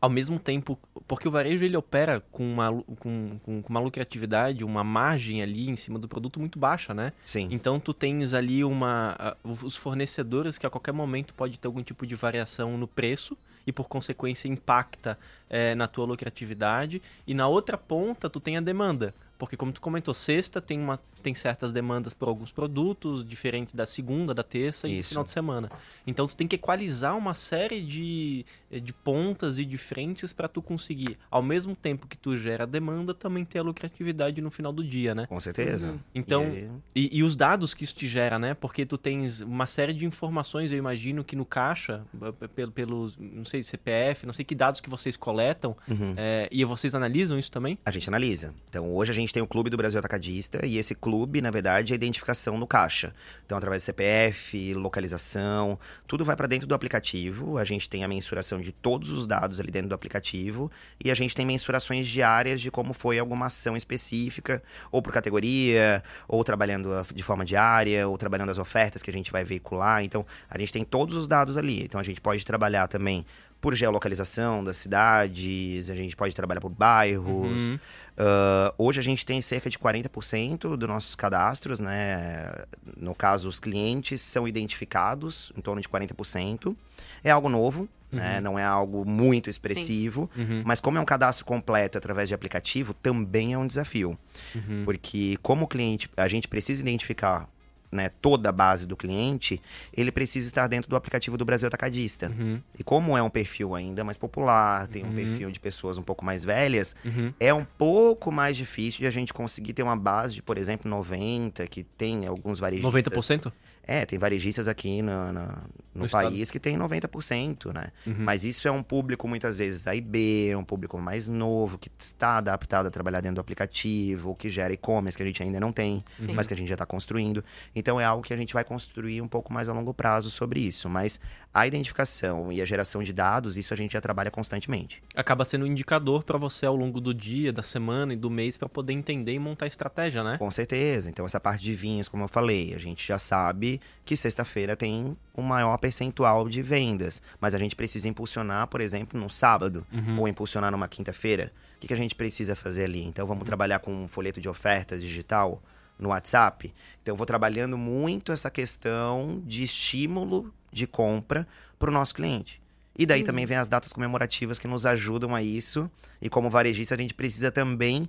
ao 0.00 0.10
mesmo 0.10 0.38
tempo, 0.38 0.78
porque 1.06 1.28
o 1.28 1.30
varejo 1.30 1.64
ele 1.64 1.76
opera 1.76 2.22
com 2.32 2.44
uma, 2.44 2.72
com, 2.98 3.38
com, 3.44 3.62
com 3.62 3.68
uma 3.68 3.80
lucratividade, 3.80 4.64
uma 4.64 4.82
margem 4.82 5.42
ali 5.42 5.70
em 5.70 5.76
cima 5.76 5.98
do 5.98 6.08
produto 6.08 6.40
muito 6.40 6.58
baixa, 6.58 6.92
né? 6.92 7.12
Sim. 7.24 7.48
Então 7.50 7.78
tu 7.78 7.94
tens 7.94 8.34
ali 8.34 8.64
uma 8.64 9.36
os 9.44 9.76
fornecedores 9.76 10.58
que 10.58 10.66
a 10.66 10.70
qualquer 10.70 10.92
momento 10.92 11.32
pode 11.34 11.58
ter 11.58 11.66
algum 11.68 11.82
tipo 11.82 12.04
de 12.06 12.14
variação 12.16 12.76
no 12.76 12.88
preço 12.88 13.36
e 13.66 13.72
por 13.72 13.88
consequência 13.88 14.48
impacta 14.48 15.18
eh, 15.48 15.74
na 15.74 15.86
tua 15.86 16.04
lucratividade. 16.06 17.02
E 17.26 17.34
na 17.34 17.48
outra 17.48 17.76
ponta 17.78 18.28
tu 18.28 18.40
tem 18.40 18.56
a 18.56 18.60
demanda 18.60 19.14
porque 19.42 19.56
como 19.56 19.72
tu 19.72 19.80
comentou 19.80 20.14
sexta 20.14 20.60
tem 20.60 20.78
uma 20.78 20.96
tem 21.20 21.34
certas 21.34 21.72
demandas 21.72 22.14
por 22.14 22.28
alguns 22.28 22.52
produtos 22.52 23.24
diferentes 23.24 23.74
da 23.74 23.84
segunda 23.84 24.32
da 24.32 24.44
terça 24.44 24.86
e 24.86 24.92
do 24.94 25.00
Isso. 25.00 25.08
final 25.08 25.24
de 25.24 25.32
semana 25.32 25.68
então 26.06 26.28
tu 26.28 26.36
tem 26.36 26.46
que 26.46 26.54
equalizar 26.54 27.16
uma 27.18 27.34
série 27.34 27.80
de, 27.82 28.46
de 28.70 28.92
pontas 28.92 29.58
e 29.58 29.64
de 29.64 29.76
frentes 29.76 30.32
para 30.32 30.46
tu 30.46 30.62
conseguir 30.62 31.18
ao 31.28 31.42
mesmo 31.42 31.74
tempo 31.74 32.06
que 32.06 32.16
tu 32.16 32.36
gera 32.36 32.64
demanda 32.64 33.12
também 33.12 33.44
ter 33.44 33.58
a 33.58 33.62
lucratividade 33.62 34.40
no 34.40 34.48
final 34.48 34.72
do 34.72 34.84
dia 34.84 35.12
né 35.12 35.26
Com 35.26 35.40
certeza. 35.40 35.90
Uhum. 35.90 35.98
então 36.14 36.44
E- 36.44 36.70
e, 36.94 37.18
e 37.18 37.22
os 37.24 37.34
dados 37.34 37.74
que 37.74 37.82
isso 37.82 37.96
te 37.96 38.06
gera, 38.06 38.38
né? 38.38 38.54
Porque 38.54 38.86
tu 38.86 38.96
tens 38.96 39.40
uma 39.40 39.66
série 39.66 39.92
de 39.92 40.06
informações, 40.06 40.70
eu 40.70 40.78
imagino 40.78 41.24
que 41.24 41.34
no 41.34 41.44
caixa, 41.44 42.04
p- 42.38 42.46
p- 42.48 42.66
pelos, 42.68 43.16
não 43.18 43.44
sei, 43.44 43.62
CPF, 43.62 44.24
não 44.26 44.32
sei 44.32 44.44
que 44.44 44.54
dados 44.54 44.80
que 44.80 44.88
vocês 44.88 45.16
coletam, 45.16 45.76
Uhum. 45.88 46.14
é, 46.16 46.48
e 46.52 46.64
vocês 46.64 46.94
analisam 46.94 47.38
isso 47.38 47.50
também? 47.50 47.78
A 47.84 47.90
gente 47.90 48.08
analisa. 48.08 48.54
Então, 48.68 48.94
hoje 48.94 49.10
a 49.10 49.14
gente 49.14 49.31
tem 49.32 49.42
o 49.42 49.46
Clube 49.46 49.70
do 49.70 49.76
Brasil 49.76 49.98
Atacadista 49.98 50.64
e 50.64 50.78
esse 50.78 50.94
clube, 50.94 51.40
na 51.40 51.50
verdade, 51.50 51.92
é 51.92 51.94
a 51.94 51.96
identificação 51.96 52.58
no 52.58 52.66
caixa. 52.66 53.14
Então, 53.44 53.56
através 53.56 53.82
do 53.82 53.86
CPF, 53.86 54.74
localização, 54.74 55.78
tudo 56.06 56.24
vai 56.24 56.36
para 56.36 56.46
dentro 56.46 56.66
do 56.66 56.74
aplicativo. 56.74 57.58
A 57.58 57.64
gente 57.64 57.88
tem 57.88 58.04
a 58.04 58.08
mensuração 58.08 58.60
de 58.60 58.72
todos 58.72 59.10
os 59.10 59.26
dados 59.26 59.58
ali 59.58 59.70
dentro 59.70 59.88
do 59.88 59.94
aplicativo 59.94 60.70
e 61.02 61.10
a 61.10 61.14
gente 61.14 61.34
tem 61.34 61.46
mensurações 61.46 62.06
diárias 62.06 62.60
de 62.60 62.70
como 62.70 62.92
foi 62.92 63.18
alguma 63.18 63.46
ação 63.46 63.76
específica, 63.76 64.62
ou 64.90 65.00
por 65.02 65.12
categoria, 65.12 66.02
ou 66.28 66.42
trabalhando 66.44 66.92
a- 66.92 67.04
de 67.14 67.22
forma 67.22 67.44
diária, 67.44 68.08
ou 68.08 68.16
trabalhando 68.18 68.50
as 68.50 68.58
ofertas 68.58 69.02
que 69.02 69.10
a 69.10 69.12
gente 69.12 69.32
vai 69.32 69.44
veicular. 69.44 70.04
Então, 70.04 70.24
a 70.48 70.58
gente 70.58 70.72
tem 70.72 70.84
todos 70.84 71.16
os 71.16 71.26
dados 71.26 71.56
ali. 71.56 71.82
Então, 71.82 72.00
a 72.00 72.04
gente 72.04 72.20
pode 72.20 72.44
trabalhar 72.44 72.86
também 72.88 73.24
por 73.62 73.76
geolocalização 73.76 74.62
das 74.62 74.76
cidades, 74.76 75.88
a 75.88 75.94
gente 75.94 76.16
pode 76.16 76.34
trabalhar 76.34 76.60
por 76.60 76.68
bairros. 76.68 77.62
Uhum. 77.62 77.78
Ah, 78.18 78.74
hoje 78.76 78.98
a 78.98 79.02
gente 79.02 79.24
tem 79.24 79.40
cerca 79.40 79.70
de 79.70 79.78
40% 79.78 80.76
dos 80.76 80.88
nossos 80.88 81.14
cadastros, 81.14 81.78
né? 81.78 82.50
No 82.96 83.14
caso, 83.14 83.48
os 83.48 83.60
clientes 83.60 84.20
são 84.20 84.46
identificados, 84.46 85.52
em 85.56 85.60
torno 85.60 85.80
de 85.80 85.88
40%. 85.88 86.76
É 87.22 87.30
algo 87.30 87.48
novo, 87.48 87.88
né? 88.10 88.40
Não 88.40 88.58
é 88.58 88.64
algo 88.64 89.04
muito 89.04 89.48
expressivo. 89.48 90.28
Uhum. 90.36 90.62
Mas 90.66 90.80
como 90.80 90.98
é 90.98 91.00
um 91.00 91.04
cadastro 91.04 91.44
completo 91.44 91.96
através 91.96 92.28
de 92.28 92.34
aplicativo, 92.34 92.92
também 92.92 93.52
é 93.54 93.58
um 93.58 93.66
desafio. 93.66 94.18
Uhum. 94.54 94.82
Porque 94.84 95.38
como 95.40 95.68
cliente, 95.68 96.10
a 96.16 96.26
gente 96.26 96.48
precisa 96.48 96.82
identificar 96.82 97.48
né, 97.92 98.08
toda 98.08 98.48
a 98.48 98.52
base 98.52 98.86
do 98.86 98.96
cliente, 98.96 99.60
ele 99.92 100.10
precisa 100.10 100.46
estar 100.48 100.66
dentro 100.66 100.88
do 100.88 100.96
aplicativo 100.96 101.36
do 101.36 101.44
Brasil 101.44 101.68
Atacadista. 101.68 102.32
Uhum. 102.36 102.58
E 102.78 102.82
como 102.82 103.16
é 103.16 103.22
um 103.22 103.28
perfil 103.30 103.74
ainda 103.74 104.02
mais 104.02 104.16
popular, 104.16 104.86
tem 104.88 105.04
um 105.04 105.08
Uhum. 105.08 105.14
perfil 105.14 105.50
de 105.50 105.60
pessoas 105.60 105.98
um 105.98 106.02
pouco 106.02 106.24
mais 106.24 106.42
velhas, 106.42 106.96
Uhum. 107.04 107.34
é 107.38 107.52
um 107.52 107.64
pouco 107.66 108.32
mais 108.32 108.56
difícil 108.56 109.00
de 109.00 109.06
a 109.06 109.10
gente 109.10 109.34
conseguir 109.34 109.74
ter 109.74 109.82
uma 109.82 109.94
base 109.96 110.34
de, 110.34 110.42
por 110.42 110.56
exemplo, 110.56 110.90
90, 110.90 111.66
que 111.66 111.84
tem 111.84 112.26
alguns 112.26 112.58
varejistas. 112.58 112.92
90%? 112.92 113.52
É, 113.84 114.06
tem 114.06 114.16
varejistas 114.16 114.68
aqui 114.68 115.02
no, 115.02 115.32
no, 115.32 115.40
no 115.42 115.48
No 115.96 116.06
estado. 116.06 116.28
país 116.30 116.52
que 116.52 116.60
tem 116.60 116.78
90%, 116.78 117.72
né? 117.74 117.88
Uhum. 118.06 118.14
Mas 118.20 118.44
isso 118.44 118.68
é 118.68 118.70
um 118.70 118.80
público 118.82 119.26
muitas 119.26 119.58
vezes 119.58 119.88
A 119.88 119.94
e 119.96 120.00
B, 120.00 120.50
é 120.52 120.56
um 120.56 120.62
público 120.64 120.96
mais 120.98 121.26
novo, 121.28 121.76
que 121.78 121.90
está 121.98 122.38
adaptado 122.38 122.86
a 122.86 122.90
trabalhar 122.92 123.20
dentro 123.20 123.36
do 123.36 123.40
aplicativo, 123.40 124.36
que 124.36 124.48
gera 124.48 124.72
e-commerce, 124.72 125.16
que 125.16 125.22
a 125.24 125.26
gente 125.26 125.42
ainda 125.42 125.58
não 125.58 125.72
tem, 125.72 126.04
Sim. 126.14 126.32
mas 126.32 126.46
que 126.46 126.54
a 126.54 126.56
gente 126.56 126.68
já 126.68 126.74
está 126.76 126.86
construindo. 126.86 127.44
Então 127.82 128.00
é 128.00 128.04
algo 128.04 128.22
que 128.22 128.32
a 128.32 128.36
gente 128.36 128.54
vai 128.54 128.62
construir 128.62 129.20
um 129.20 129.26
pouco 129.26 129.52
mais 129.52 129.68
a 129.68 129.72
longo 129.72 129.92
prazo 129.92 130.30
sobre 130.30 130.60
isso. 130.60 130.88
Mas 130.88 131.18
a 131.52 131.66
identificação 131.66 132.52
e 132.52 132.62
a 132.62 132.64
geração 132.64 133.02
de 133.02 133.12
dados, 133.12 133.56
isso 133.56 133.74
a 133.74 133.76
gente 133.76 133.92
já 133.94 134.00
trabalha 134.00 134.30
constantemente. 134.30 135.02
Acaba 135.16 135.44
sendo 135.44 135.64
um 135.64 135.66
indicador 135.66 136.22
para 136.22 136.38
você 136.38 136.64
ao 136.64 136.76
longo 136.76 137.00
do 137.00 137.12
dia, 137.12 137.52
da 137.52 137.62
semana 137.62 138.12
e 138.12 138.16
do 138.16 138.30
mês 138.30 138.56
para 138.56 138.68
poder 138.68 138.92
entender 138.92 139.32
e 139.32 139.38
montar 139.40 139.66
estratégia, 139.66 140.22
né? 140.22 140.38
Com 140.38 140.48
certeza. 140.50 141.10
Então, 141.10 141.26
essa 141.26 141.40
parte 141.40 141.60
de 141.62 141.74
vinhos, 141.74 142.08
como 142.08 142.22
eu 142.22 142.28
falei, 142.28 142.72
a 142.72 142.78
gente 142.78 143.04
já 143.06 143.18
sabe 143.18 143.80
que 144.04 144.16
sexta-feira 144.16 144.76
tem 144.76 145.16
um 145.36 145.42
maior 145.42 145.76
percentual 145.78 146.48
de 146.48 146.62
vendas. 146.62 147.20
Mas 147.40 147.52
a 147.52 147.58
gente 147.58 147.74
precisa 147.74 148.06
impulsionar, 148.08 148.68
por 148.68 148.80
exemplo, 148.80 149.18
num 149.18 149.28
sábado, 149.28 149.84
Uhum. 149.92 150.20
ou 150.20 150.28
impulsionar 150.28 150.70
numa 150.70 150.86
quinta-feira. 150.86 151.52
O 151.76 151.80
que, 151.80 151.88
que 151.88 151.94
a 151.94 151.96
gente 151.96 152.14
precisa 152.14 152.54
fazer 152.54 152.84
ali? 152.84 153.04
Então, 153.04 153.26
vamos 153.26 153.44
trabalhar 153.44 153.80
com 153.80 153.92
um 154.04 154.06
folheto 154.06 154.40
de 154.40 154.48
ofertas 154.48 155.02
digital 155.02 155.60
no 155.98 156.10
WhatsApp. 156.10 156.72
Então, 157.02 157.12
eu 157.12 157.16
vou 157.16 157.26
trabalhando 157.26 157.76
muito 157.78 158.32
essa 158.32 158.50
questão 158.50 159.42
de 159.44 159.62
estímulo 159.62 160.52
de 160.72 160.86
compra 160.86 161.46
para 161.78 161.90
o 161.90 161.92
nosso 161.92 162.14
cliente. 162.14 162.60
E 162.98 163.06
daí 163.06 163.22
também 163.22 163.46
vem 163.46 163.56
as 163.56 163.68
datas 163.68 163.92
comemorativas 163.92 164.58
que 164.58 164.68
nos 164.68 164.84
ajudam 164.84 165.34
a 165.34 165.42
isso. 165.42 165.90
E 166.20 166.28
como 166.28 166.50
varejista, 166.50 166.94
a 166.94 166.98
gente 166.98 167.14
precisa 167.14 167.50
também 167.50 168.08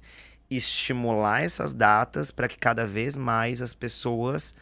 estimular 0.49 1.41
essas 1.43 1.73
datas 1.73 2.31
para 2.31 2.47
que 2.47 2.57
cada 2.57 2.85
vez 2.85 3.15
mais 3.15 3.61
as 3.61 3.73
pessoas 3.73 4.53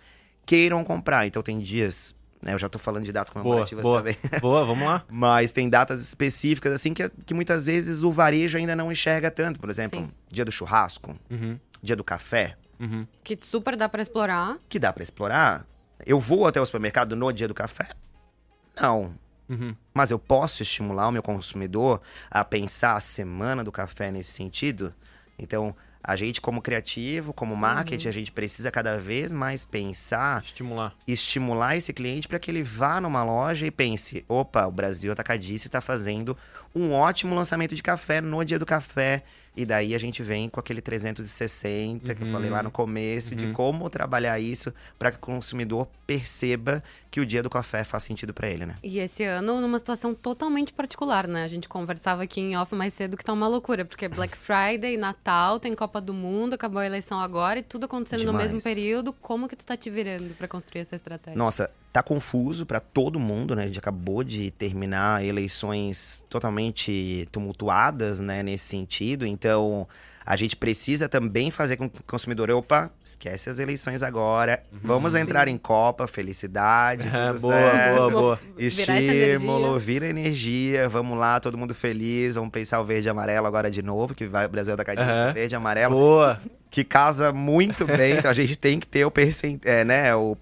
queiram 0.45 0.83
comprar. 0.83 1.25
Então 1.25 1.41
tem 1.41 1.59
dias 1.59 2.15
né? 2.41 2.53
Eu 2.53 2.57
já 2.57 2.67
tô 2.67 2.79
falando 2.79 3.05
de 3.05 3.11
datas 3.11 3.31
Boa, 3.31 3.43
comemorativas 3.43 3.83
boa, 3.83 3.99
também. 3.99 4.17
boa, 4.41 4.65
vamos 4.65 4.85
lá. 4.85 5.05
Mas 5.09 5.51
tem 5.51 5.69
datas 5.69 6.01
específicas, 6.01 6.73
assim, 6.73 6.93
que, 6.93 7.07
que 7.25 7.33
muitas 7.33 7.65
vezes 7.65 8.01
o 8.01 8.11
varejo 8.11 8.57
ainda 8.57 8.75
não 8.75 8.91
enxerga 8.91 9.29
tanto. 9.29 9.59
Por 9.59 9.69
exemplo, 9.69 9.99
Sim. 9.99 10.09
dia 10.27 10.43
do 10.43 10.51
churrasco, 10.51 11.15
Uhum, 11.29 11.59
dia 11.83 11.95
do 11.95 12.03
café, 12.03 12.57
uhum. 12.81 13.07
Que 13.23 13.37
super 13.39 13.75
dá 13.77 13.87
pra 13.87 14.01
explorar. 14.01 14.57
que 14.67 14.79
dá 14.79 14.91
pra 14.91 15.03
explorar. 15.03 15.65
Eu 16.05 16.19
vou 16.19 16.47
até 16.47 16.59
o 16.59 16.65
supermercado 16.65 17.15
no 17.15 17.31
dia 17.31 17.47
do 17.47 17.53
café? 17.53 17.89
Não. 18.79 19.13
Uhum. 19.47 19.75
Mas 19.93 20.11
eu 20.11 20.17
posso 20.17 20.63
estimular 20.63 21.07
o 21.07 21.11
meu 21.11 21.21
consumidor 21.21 22.01
a 22.29 22.43
pensar 22.43 22.95
a 22.95 22.99
semana 22.99 23.63
do 23.63 23.71
café 23.71 24.09
nesse 24.11 24.31
sentido? 24.31 24.93
Então, 25.37 25.75
a 26.03 26.15
gente, 26.15 26.41
como 26.41 26.61
criativo, 26.61 27.33
como 27.33 27.55
marketing, 27.55 28.07
a 28.07 28.11
gente 28.11 28.31
precisa 28.31 28.71
cada 28.71 28.97
vez 28.97 29.31
mais 29.31 29.63
pensar 29.65 30.41
Estimular. 30.41 30.95
estimular 31.07 31.75
esse 31.75 31.93
cliente 31.93 32.27
para 32.27 32.39
que 32.39 32.49
ele 32.49 32.63
vá 32.63 32.99
numa 32.99 33.23
loja 33.23 33.67
e 33.67 33.71
pense: 33.71 34.25
opa, 34.27 34.65
o 34.65 34.71
Brasil 34.71 35.11
Atacadista 35.11 35.67
está 35.67 35.81
fazendo 35.81 36.35
um 36.73 36.91
ótimo 36.93 37.35
lançamento 37.35 37.75
de 37.75 37.83
café 37.83 38.21
no 38.21 38.43
dia 38.43 38.57
do 38.57 38.65
café. 38.65 39.23
E 39.55 39.65
daí 39.65 39.93
a 39.93 39.97
gente 39.99 40.23
vem 40.23 40.47
com 40.49 40.59
aquele 40.59 40.81
360 40.81 42.15
que 42.15 42.23
eu 42.23 42.27
falei 42.27 42.49
lá 42.49 42.63
no 42.63 42.71
começo, 42.71 43.35
de 43.35 43.47
Uhum. 43.47 43.53
como 43.53 43.89
trabalhar 43.89 44.39
isso 44.39 44.73
para 44.97 45.11
que 45.11 45.17
o 45.17 45.19
consumidor 45.19 45.87
perceba 46.07 46.81
que 47.11 47.19
o 47.19 47.25
dia 47.25 47.43
do 47.43 47.49
café 47.49 47.83
faz 47.83 48.03
sentido 48.03 48.33
para 48.33 48.49
ele, 48.49 48.65
né? 48.65 48.77
E 48.81 48.97
esse 48.97 49.21
ano, 49.25 49.59
numa 49.59 49.77
situação 49.77 50.13
totalmente 50.13 50.71
particular, 50.71 51.27
né? 51.27 51.43
A 51.43 51.47
gente 51.49 51.67
conversava 51.67 52.23
aqui 52.23 52.39
em 52.39 52.55
off 52.55 52.73
mais 52.73 52.93
cedo 52.93 53.17
que 53.17 53.23
tá 53.23 53.33
uma 53.33 53.49
loucura, 53.49 53.83
porque 53.83 54.07
Black 54.07 54.37
Friday, 54.37 54.95
Natal, 54.95 55.59
tem 55.59 55.75
Copa 55.75 55.99
do 55.99 56.13
Mundo, 56.13 56.53
acabou 56.53 56.79
a 56.79 56.85
eleição 56.85 57.19
agora 57.19 57.59
e 57.59 57.63
tudo 57.63 57.83
acontecendo 57.83 58.21
no 58.21 58.31
Demais. 58.31 58.53
mesmo 58.53 58.63
período. 58.63 59.11
Como 59.11 59.49
que 59.49 59.57
tu 59.57 59.65
tá 59.65 59.75
te 59.75 59.89
virando 59.89 60.33
pra 60.35 60.47
construir 60.47 60.81
essa 60.81 60.95
estratégia? 60.95 61.37
Nossa, 61.37 61.69
tá 61.91 62.01
confuso 62.01 62.65
para 62.65 62.79
todo 62.79 63.19
mundo, 63.19 63.57
né? 63.57 63.65
A 63.65 63.67
gente 63.67 63.79
acabou 63.79 64.23
de 64.23 64.49
terminar 64.51 65.21
eleições 65.25 66.23
totalmente 66.29 67.27
tumultuadas, 67.29 68.21
né, 68.21 68.41
nesse 68.41 68.65
sentido. 68.69 69.25
Então, 69.25 69.85
a 70.25 70.35
gente 70.35 70.55
precisa 70.55 71.09
também 71.09 71.51
fazer 71.51 71.77
com 71.77 71.89
que 71.89 71.99
o 71.99 72.03
consumidor, 72.03 72.49
opa, 72.51 72.91
esquece 73.03 73.49
as 73.49 73.59
eleições 73.59 74.03
agora, 74.03 74.61
vamos 74.71 75.15
entrar 75.15 75.47
em 75.47 75.57
Copa, 75.57 76.07
felicidade, 76.07 77.03
tudo 77.33 77.41
boa, 77.41 77.53
certo. 77.53 77.97
boa, 77.97 78.09
boa. 78.09 78.39
Estímulo, 78.57 79.79
vira 79.79 80.05
energia, 80.07 80.87
vamos 80.89 81.17
lá, 81.17 81.39
todo 81.39 81.57
mundo 81.57 81.73
feliz, 81.73 82.35
vamos 82.35 82.51
pensar 82.51 82.79
o 82.79 82.85
verde 82.85 83.07
e 83.07 83.09
amarelo 83.09 83.47
agora 83.47 83.69
de 83.69 83.81
novo, 83.81 84.13
que 84.13 84.27
vai 84.27 84.45
o 84.45 84.49
Brasil 84.49 84.75
da 84.77 84.83
Cadinha, 84.83 85.05
Aham. 85.05 85.33
verde 85.33 85.53
e 85.53 85.57
amarelo 85.57 85.95
Boa. 85.95 86.39
Que 86.71 86.83
casa 86.85 87.33
muito 87.33 87.85
bem, 87.85 88.17
então 88.17 88.31
a 88.31 88.33
gente 88.33 88.55
tem 88.55 88.79
que 88.79 88.87
ter 88.87 89.03
o 89.05 89.11
percent... 89.11 89.61
é, 89.65 89.83
né, 89.83 90.15
o 90.15 90.35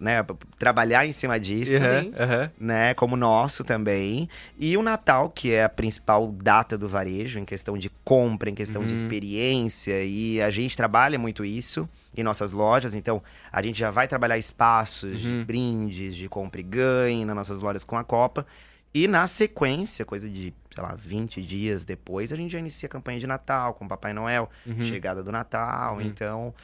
né, 0.00 0.24
trabalhar 0.58 1.04
em 1.04 1.12
cima 1.12 1.38
disso, 1.38 1.72
Uhum, 1.72 2.06
uhum. 2.06 2.50
né, 2.60 2.94
como 2.94 3.16
nosso 3.16 3.64
também. 3.64 4.28
E 4.56 4.76
o 4.76 4.82
Natal, 4.82 5.28
que 5.30 5.52
é 5.52 5.64
a 5.64 5.68
principal 5.68 6.28
data 6.28 6.78
do 6.78 6.88
varejo 6.88 7.40
em 7.40 7.44
questão 7.44 7.76
de 7.76 7.90
compra, 8.04 8.48
em 8.48 8.54
questão 8.54 8.86
de 8.86 8.94
Uhum. 8.94 9.00
experiência, 9.00 10.02
e 10.04 10.40
a 10.40 10.48
gente 10.48 10.76
trabalha 10.76 11.18
muito 11.18 11.44
isso 11.44 11.88
em 12.16 12.22
nossas 12.22 12.52
lojas, 12.52 12.94
então 12.94 13.22
a 13.52 13.60
gente 13.62 13.78
já 13.78 13.90
vai 13.90 14.06
trabalhar 14.08 14.38
espaços 14.38 15.20
de 15.20 15.28
Uhum. 15.28 15.44
brindes, 15.44 16.16
de 16.16 16.28
compra 16.28 16.60
e 16.60 16.64
ganhe 16.64 17.24
nas 17.24 17.34
nossas 17.36 17.60
lojas 17.60 17.82
com 17.84 17.96
a 17.96 18.04
Copa. 18.04 18.46
E 18.94 19.06
na 19.06 19.26
sequência, 19.26 20.04
coisa 20.04 20.28
de, 20.28 20.52
sei 20.74 20.82
lá, 20.82 20.94
20 20.96 21.42
dias 21.42 21.84
depois, 21.84 22.32
a 22.32 22.36
gente 22.36 22.52
já 22.52 22.58
inicia 22.58 22.86
a 22.86 22.90
campanha 22.90 23.20
de 23.20 23.26
Natal 23.26 23.74
com 23.74 23.84
o 23.84 23.88
Papai 23.88 24.12
Noel, 24.12 24.48
Uhum. 24.66 24.84
chegada 24.84 25.22
do 25.22 25.30
Natal, 25.30 25.96
Uhum. 25.96 26.00
então 26.02 26.54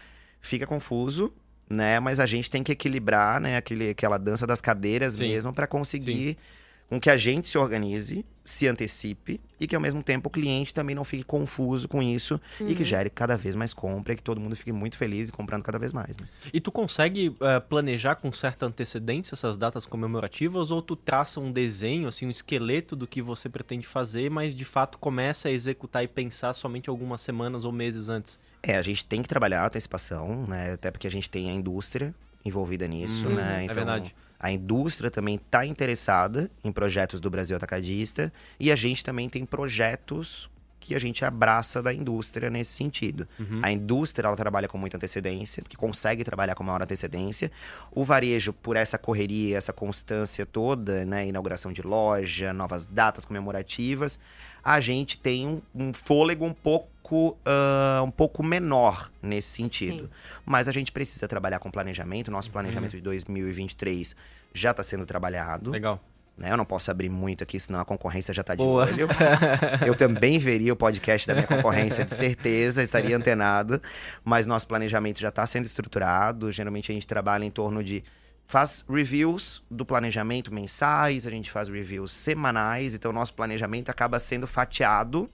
fica 0.40 0.66
confuso, 0.66 1.32
né? 1.68 2.00
Mas 2.00 2.18
a 2.20 2.26
gente 2.26 2.50
tem 2.50 2.62
que 2.62 2.72
equilibrar, 2.72 3.40
né? 3.40 3.56
Aquele, 3.56 3.90
aquela 3.90 4.18
dança 4.18 4.46
das 4.46 4.60
cadeiras 4.60 5.14
Sim. 5.14 5.28
mesmo 5.28 5.52
para 5.52 5.66
conseguir 5.66 6.36
com 6.88 7.00
que 7.00 7.08
a 7.10 7.16
gente 7.16 7.48
se 7.48 7.56
organize, 7.58 8.24
se 8.44 8.68
antecipe 8.68 9.40
e 9.58 9.66
que 9.66 9.74
ao 9.74 9.80
mesmo 9.80 10.02
tempo 10.02 10.28
o 10.28 10.30
cliente 10.30 10.74
também 10.74 10.94
não 10.94 11.02
fique 11.02 11.24
confuso 11.24 11.88
com 11.88 12.02
isso 12.02 12.38
e 12.60 12.74
que 12.74 12.84
gere 12.84 13.08
cada 13.08 13.36
vez 13.38 13.56
mais 13.56 13.72
compra 13.72 14.12
e 14.12 14.16
que 14.16 14.22
todo 14.22 14.38
mundo 14.38 14.54
fique 14.54 14.70
muito 14.70 14.98
feliz 14.98 15.30
e 15.30 15.32
comprando 15.32 15.62
cada 15.62 15.78
vez 15.78 15.94
mais, 15.94 16.16
né? 16.18 16.26
E 16.52 16.60
tu 16.60 16.70
consegue 16.70 17.34
eh, 17.40 17.60
planejar 17.60 18.16
com 18.16 18.30
certa 18.32 18.66
antecedência 18.66 19.34
essas 19.34 19.56
datas 19.56 19.86
comemorativas 19.86 20.70
ou 20.70 20.82
tu 20.82 20.94
traça 20.94 21.40
um 21.40 21.50
desenho, 21.50 22.06
assim, 22.06 22.26
um 22.26 22.30
esqueleto 22.30 22.94
do 22.94 23.06
que 23.06 23.22
você 23.22 23.48
pretende 23.48 23.86
fazer, 23.86 24.30
mas 24.30 24.54
de 24.54 24.64
fato 24.64 24.98
começa 24.98 25.48
a 25.48 25.50
executar 25.50 26.04
e 26.04 26.08
pensar 26.08 26.52
somente 26.52 26.90
algumas 26.90 27.22
semanas 27.22 27.64
ou 27.64 27.72
meses 27.72 28.10
antes? 28.10 28.38
É, 28.62 28.76
a 28.76 28.82
gente 28.82 29.06
tem 29.06 29.22
que 29.22 29.28
trabalhar 29.28 29.62
a 29.62 29.66
antecipação, 29.66 30.46
né? 30.46 30.72
Até 30.74 30.90
porque 30.90 31.06
a 31.06 31.10
gente 31.10 31.30
tem 31.30 31.50
a 31.50 31.52
indústria 31.54 32.14
envolvida 32.44 32.86
nisso, 32.86 33.26
Uhum, 33.26 33.34
né? 33.36 33.64
é 33.64 33.72
verdade. 33.72 34.14
A 34.44 34.52
indústria 34.52 35.10
também 35.10 35.36
está 35.36 35.64
interessada 35.64 36.50
em 36.62 36.70
projetos 36.70 37.18
do 37.18 37.30
Brasil 37.30 37.56
Atacadista 37.56 38.30
e 38.60 38.70
a 38.70 38.76
gente 38.76 39.02
também 39.02 39.26
tem 39.26 39.46
projetos 39.46 40.50
que 40.78 40.94
a 40.94 40.98
gente 40.98 41.24
abraça 41.24 41.82
da 41.82 41.94
indústria 41.94 42.50
nesse 42.50 42.72
sentido. 42.72 43.26
Uhum. 43.40 43.60
A 43.62 43.72
indústria 43.72 44.26
ela 44.26 44.36
trabalha 44.36 44.68
com 44.68 44.76
muita 44.76 44.98
antecedência, 44.98 45.62
que 45.66 45.78
consegue 45.78 46.22
trabalhar 46.22 46.54
com 46.54 46.62
maior 46.62 46.82
antecedência. 46.82 47.50
O 47.90 48.04
varejo, 48.04 48.52
por 48.52 48.76
essa 48.76 48.98
correria, 48.98 49.56
essa 49.56 49.72
constância 49.72 50.44
toda, 50.44 51.06
né, 51.06 51.26
inauguração 51.26 51.72
de 51.72 51.80
loja, 51.80 52.52
novas 52.52 52.84
datas 52.84 53.24
comemorativas, 53.24 54.20
a 54.64 54.80
gente 54.80 55.18
tem 55.18 55.46
um, 55.46 55.62
um 55.74 55.92
fôlego 55.92 56.44
um 56.44 56.54
pouco, 56.54 57.36
ah, 57.44 58.02
um 58.02 58.10
pouco 58.10 58.42
menor 58.42 59.10
nesse 59.22 59.48
sentido. 59.48 60.04
Sim. 60.04 60.10
Mas 60.46 60.68
a 60.68 60.72
gente 60.72 60.90
precisa 60.90 61.28
trabalhar 61.28 61.58
com 61.58 61.70
planejamento. 61.70 62.28
Uhum. 62.28 62.34
Nosso 62.34 62.50
planejamento 62.50 62.92
de 62.92 63.02
2023 63.02 64.16
já 64.54 64.70
está 64.70 64.82
sendo 64.82 65.04
trabalhado. 65.04 65.70
Legal. 65.70 66.00
Né? 66.36 66.50
Eu 66.50 66.56
não 66.56 66.64
posso 66.64 66.90
abrir 66.90 67.08
muito 67.08 67.44
aqui, 67.44 67.60
senão 67.60 67.78
a 67.78 67.84
concorrência 67.84 68.34
já 68.34 68.40
está 68.40 68.54
de 68.54 68.58
Boa. 68.58 68.86
olho. 68.86 69.08
Eu 69.86 69.94
também 69.94 70.38
veria 70.38 70.72
o 70.72 70.76
podcast 70.76 71.28
da 71.28 71.34
minha 71.34 71.46
concorrência, 71.46 72.04
de 72.04 72.12
certeza, 72.12 72.82
estaria 72.82 73.16
antenado. 73.16 73.80
Mas 74.24 74.46
nosso 74.46 74.66
planejamento 74.66 75.20
já 75.20 75.28
está 75.28 75.46
sendo 75.46 75.66
estruturado. 75.66 76.50
Geralmente 76.50 76.90
a 76.90 76.94
gente 76.94 77.06
trabalha 77.06 77.44
em 77.44 77.50
torno 77.50 77.84
de. 77.84 78.02
Faz 78.46 78.84
reviews 78.88 79.62
do 79.70 79.84
planejamento 79.84 80.52
mensais, 80.52 81.26
a 81.26 81.30
gente 81.30 81.50
faz 81.50 81.68
reviews 81.68 82.12
semanais, 82.12 82.94
então 82.94 83.12
nosso 83.12 83.34
planejamento 83.34 83.88
acaba 83.88 84.18
sendo 84.18 84.46
fatiado 84.46 85.30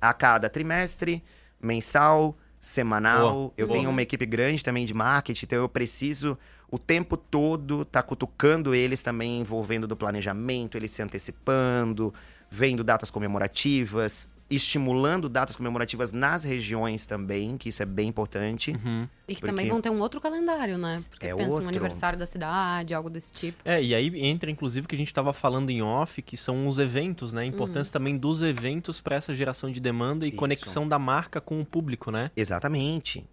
a 0.00 0.12
cada 0.12 0.48
trimestre, 0.48 1.22
mensal, 1.60 2.36
semanal. 2.60 3.32
Boa, 3.32 3.52
eu 3.56 3.66
boa. 3.66 3.78
tenho 3.78 3.90
uma 3.90 4.02
equipe 4.02 4.26
grande 4.26 4.62
também 4.62 4.84
de 4.84 4.92
marketing, 4.94 5.46
então 5.46 5.58
eu 5.58 5.68
preciso 5.68 6.38
o 6.70 6.78
tempo 6.78 7.16
todo 7.16 7.84
tá 7.84 8.02
cutucando 8.02 8.74
eles 8.74 9.02
também, 9.02 9.40
envolvendo 9.40 9.86
do 9.86 9.96
planejamento, 9.96 10.76
eles 10.76 10.90
se 10.90 11.02
antecipando, 11.02 12.12
vendo 12.54 12.84
datas 12.84 13.10
comemorativas, 13.10 14.28
estimulando 14.48 15.28
datas 15.28 15.56
comemorativas 15.56 16.12
nas 16.12 16.44
regiões 16.44 17.06
também, 17.06 17.56
que 17.56 17.70
isso 17.70 17.82
é 17.82 17.86
bem 17.86 18.08
importante. 18.08 18.70
Uhum. 18.70 19.08
E 19.26 19.34
que 19.34 19.40
Porque- 19.40 19.46
também 19.50 19.68
vão 19.68 19.80
ter 19.80 19.90
um 19.90 19.98
outro 20.00 20.20
calendário, 20.20 20.78
né? 20.78 21.02
Porque 21.10 21.26
É 21.26 21.34
pensa 21.34 21.48
outro. 21.48 21.62
no 21.64 21.68
aniversário 21.68 22.18
da 22.18 22.26
cidade, 22.26 22.94
algo 22.94 23.10
desse 23.10 23.32
tipo. 23.32 23.58
É, 23.64 23.82
e 23.82 23.94
aí 23.94 24.12
entra 24.24 24.50
inclusive 24.50 24.84
o 24.84 24.88
que 24.88 24.94
a 24.94 24.98
gente 24.98 25.08
estava 25.08 25.32
falando 25.32 25.70
em 25.70 25.82
off, 25.82 26.22
que 26.22 26.36
são 26.36 26.68
os 26.68 26.78
eventos, 26.78 27.32
né? 27.32 27.42
A 27.42 27.46
importância 27.46 27.92
também 27.92 28.16
dos 28.16 28.42
eventos 28.42 29.00
para 29.00 29.16
essa 29.16 29.34
geração 29.34 29.72
de 29.72 29.80
demanda 29.80 30.24
e 30.24 30.28
Isso. 30.28 30.36
conexão 30.38 30.86
da 30.86 30.98
marca 30.98 31.40
com 31.40 31.60
o 31.60 31.64
público, 31.64 32.10
né? 32.10 32.30
Exatamente. 32.36 33.24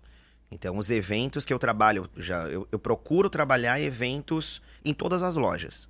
Então, 0.50 0.78
os 0.78 0.90
eventos 0.90 1.46
que 1.46 1.54
eu 1.54 1.60
trabalho, 1.60 2.10
já 2.18 2.44
eu, 2.50 2.68
eu 2.72 2.80
procuro 2.80 3.30
trabalhar 3.30 3.80
eventos 3.80 4.62
em 4.84 4.94
todas 4.94 5.24
as 5.24 5.36
lojas. 5.36 5.88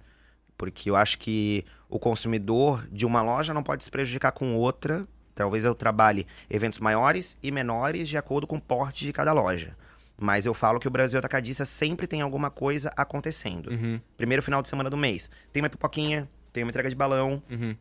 Porque 0.61 0.91
eu 0.91 0.95
acho 0.95 1.17
que 1.17 1.65
o 1.89 1.97
consumidor 1.97 2.87
de 2.91 3.03
uma 3.03 3.23
loja 3.23 3.51
não 3.51 3.63
pode 3.63 3.83
se 3.83 3.89
prejudicar 3.89 4.31
com 4.31 4.53
outra. 4.55 5.07
Talvez 5.33 5.65
eu 5.65 5.73
trabalhe 5.73 6.27
eventos 6.47 6.77
maiores 6.77 7.35
e 7.41 7.51
menores 7.51 8.07
de 8.07 8.15
acordo 8.15 8.45
com 8.45 8.57
o 8.57 8.61
porte 8.61 9.03
de 9.03 9.11
cada 9.11 9.33
loja. 9.33 9.75
Mas 10.19 10.45
eu 10.45 10.53
falo 10.53 10.79
que 10.79 10.87
o 10.87 10.91
Brasil 10.91 11.17
Atacadista 11.17 11.65
sempre 11.65 12.05
tem 12.05 12.21
alguma 12.21 12.51
coisa 12.51 12.93
acontecendo. 12.95 13.71
Uhum, 13.71 13.99
Primeiro 14.15 14.43
final 14.43 14.61
de 14.61 14.69
semana 14.69 14.87
do 14.87 14.95
mês. 14.95 15.31
Tem 15.51 15.63
uma 15.63 15.69
pipoquinha, 15.69 16.29
tem 16.53 16.63
uma 16.63 16.69
entrega 16.69 16.91
de 16.91 16.95
balão 16.95 17.41
uhum, 17.49 17.75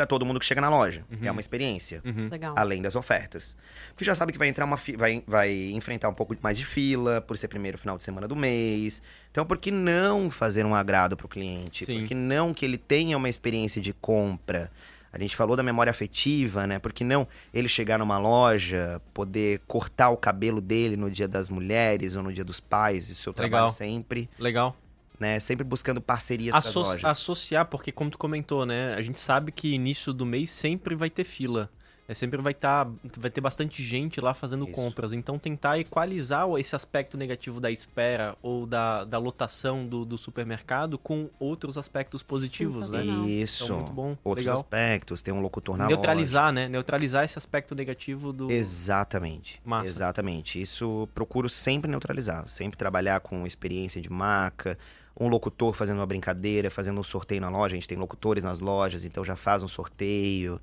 para 0.00 0.06
todo 0.06 0.24
mundo 0.24 0.40
que 0.40 0.46
chega 0.46 0.62
na 0.62 0.70
loja. 0.70 1.04
É 1.22 1.30
uma 1.30 1.42
experiência 1.42 2.00
uhum. 2.06 2.28
Legal. 2.30 2.54
além 2.56 2.80
das 2.80 2.96
ofertas. 2.96 3.54
Porque 3.90 4.02
já 4.02 4.14
sabe 4.14 4.32
que 4.32 4.38
vai 4.38 4.48
entrar 4.48 4.64
uma 4.64 4.78
fi- 4.78 4.96
vai, 4.96 5.22
vai 5.26 5.52
enfrentar 5.72 6.08
um 6.08 6.14
pouco 6.14 6.34
mais 6.40 6.56
de 6.56 6.64
fila 6.64 7.20
por 7.20 7.36
ser 7.36 7.48
primeiro 7.48 7.76
final 7.76 7.98
de 7.98 8.02
semana 8.02 8.26
do 8.26 8.34
mês. 8.34 9.02
Então, 9.30 9.44
por 9.44 9.58
que 9.58 9.70
não 9.70 10.30
fazer 10.30 10.64
um 10.64 10.74
agrado 10.74 11.18
para 11.18 11.26
o 11.26 11.28
cliente? 11.28 11.84
Sim. 11.84 11.98
Por 12.00 12.08
que 12.08 12.14
não 12.14 12.54
que 12.54 12.64
ele 12.64 12.78
tenha 12.78 13.14
uma 13.14 13.28
experiência 13.28 13.78
de 13.78 13.92
compra? 13.92 14.70
A 15.12 15.18
gente 15.18 15.36
falou 15.36 15.54
da 15.54 15.62
memória 15.62 15.90
afetiva, 15.90 16.66
né? 16.66 16.78
Por 16.78 16.92
que 16.94 17.04
não 17.04 17.28
ele 17.52 17.68
chegar 17.68 17.98
numa 17.98 18.16
loja, 18.16 19.02
poder 19.12 19.60
cortar 19.66 20.08
o 20.08 20.16
cabelo 20.16 20.60
dele 20.62 20.96
no 20.96 21.10
dia 21.10 21.28
das 21.28 21.50
mulheres 21.50 22.16
ou 22.16 22.22
no 22.22 22.32
dia 22.32 22.44
dos 22.44 22.58
pais? 22.60 23.10
Isso 23.10 23.28
eu 23.28 23.32
Legal. 23.36 23.50
trabalho 23.50 23.70
sempre, 23.72 24.30
Legal. 24.38 24.74
Né? 25.20 25.38
Sempre 25.38 25.62
buscando 25.62 26.00
parcerias 26.00 26.50
com 26.52 26.58
as 26.58 26.66
Asso- 26.66 26.80
lojas. 26.80 27.04
associar, 27.04 27.66
porque 27.66 27.92
como 27.92 28.10
tu 28.10 28.18
comentou, 28.18 28.64
né? 28.66 28.94
A 28.94 29.02
gente 29.02 29.18
sabe 29.20 29.52
que 29.52 29.68
início 29.74 30.12
do 30.12 30.26
mês 30.26 30.50
sempre 30.50 30.94
vai 30.96 31.10
ter 31.10 31.22
fila. 31.24 31.70
é, 32.08 32.14
sempre 32.14 32.42
vai, 32.42 32.52
tá, 32.52 32.88
vai 33.18 33.30
ter 33.30 33.40
bastante 33.40 33.84
gente 33.84 34.20
lá 34.20 34.34
fazendo 34.34 34.64
Isso. 34.64 34.72
compras. 34.72 35.12
Então 35.12 35.38
tentar 35.38 35.78
equalizar 35.78 36.44
esse 36.58 36.74
aspecto 36.74 37.16
negativo 37.16 37.60
da 37.60 37.70
espera 37.70 38.36
ou 38.42 38.66
da, 38.66 39.04
da 39.04 39.16
lotação 39.16 39.86
do, 39.86 40.04
do 40.04 40.18
supermercado 40.18 40.98
com 40.98 41.30
outros 41.38 41.78
aspectos 41.78 42.20
positivos, 42.20 42.90
né? 42.90 43.04
Isso. 43.04 43.62
Então, 43.62 43.76
muito 43.76 43.92
bom. 43.92 44.16
Outros 44.24 44.44
Legal. 44.44 44.56
aspectos, 44.60 45.22
tem 45.22 45.32
um 45.32 45.40
locutor 45.40 45.76
na 45.76 45.86
Neutralizar, 45.86 46.50
né? 46.52 46.68
Neutralizar 46.68 47.24
esse 47.24 47.38
aspecto 47.38 47.76
negativo 47.76 48.32
do. 48.32 48.46
loja. 48.46 48.56
Exatamente. 48.56 49.60
Massa. 49.64 49.88
Exatamente. 49.88 50.60
Isso 50.60 51.08
procuro 51.14 51.48
sempre 51.48 51.88
neutralizar, 51.88 52.48
sempre 52.48 52.76
trabalhar 52.76 53.20
com 53.20 53.46
experiência 53.46 54.00
de 54.00 54.10
marca, 54.10 54.76
um 55.20 55.28
locutor 55.28 55.74
fazendo 55.74 55.98
uma 55.98 56.06
brincadeira, 56.06 56.70
fazendo 56.70 56.98
um 56.98 57.02
sorteio 57.04 57.40
na 57.42 57.48
loja. 57.50 57.74
A 57.74 57.78
gente 57.78 57.86
tem 57.86 57.98
locutores 57.98 58.42
nas 58.42 58.58
lojas, 58.58 59.04
então 59.04 59.22
já 59.22 59.36
faz 59.36 59.62
um 59.62 59.68
sorteio. 59.68 60.60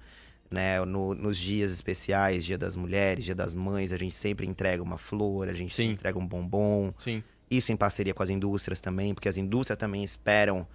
Né, 0.50 0.80
no- 0.86 1.14
nos 1.14 1.38
dias 1.38 1.72
especiais, 1.74 2.46
Dia 2.46 2.58
das 2.58 2.74
Mulheres, 2.78 3.26
Dia 3.26 3.36
das 3.36 3.54
Mães, 3.54 3.92
a 3.92 3.98
gente 3.98 4.16
sempre 4.16 4.48
entrega 4.48 4.82
uma 4.82 4.98
flor, 4.98 5.50
a 5.50 5.54
gente 5.54 5.74
Sim. 5.74 5.84
sempre 5.84 5.94
entrega 5.96 6.18
um 6.18 6.26
bombom. 6.26 6.94
Sim. 6.98 7.22
Isso 7.52 7.74
em 7.74 7.76
parceria 7.76 8.14
com 8.14 8.24
as 8.24 8.30
indústrias 8.30 8.80
também, 8.80 9.14
porque 9.14 9.28
as 9.28 9.36
indústrias 9.36 9.78
também 9.78 10.06
esperam 10.06 10.66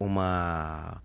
uma, 0.00 1.02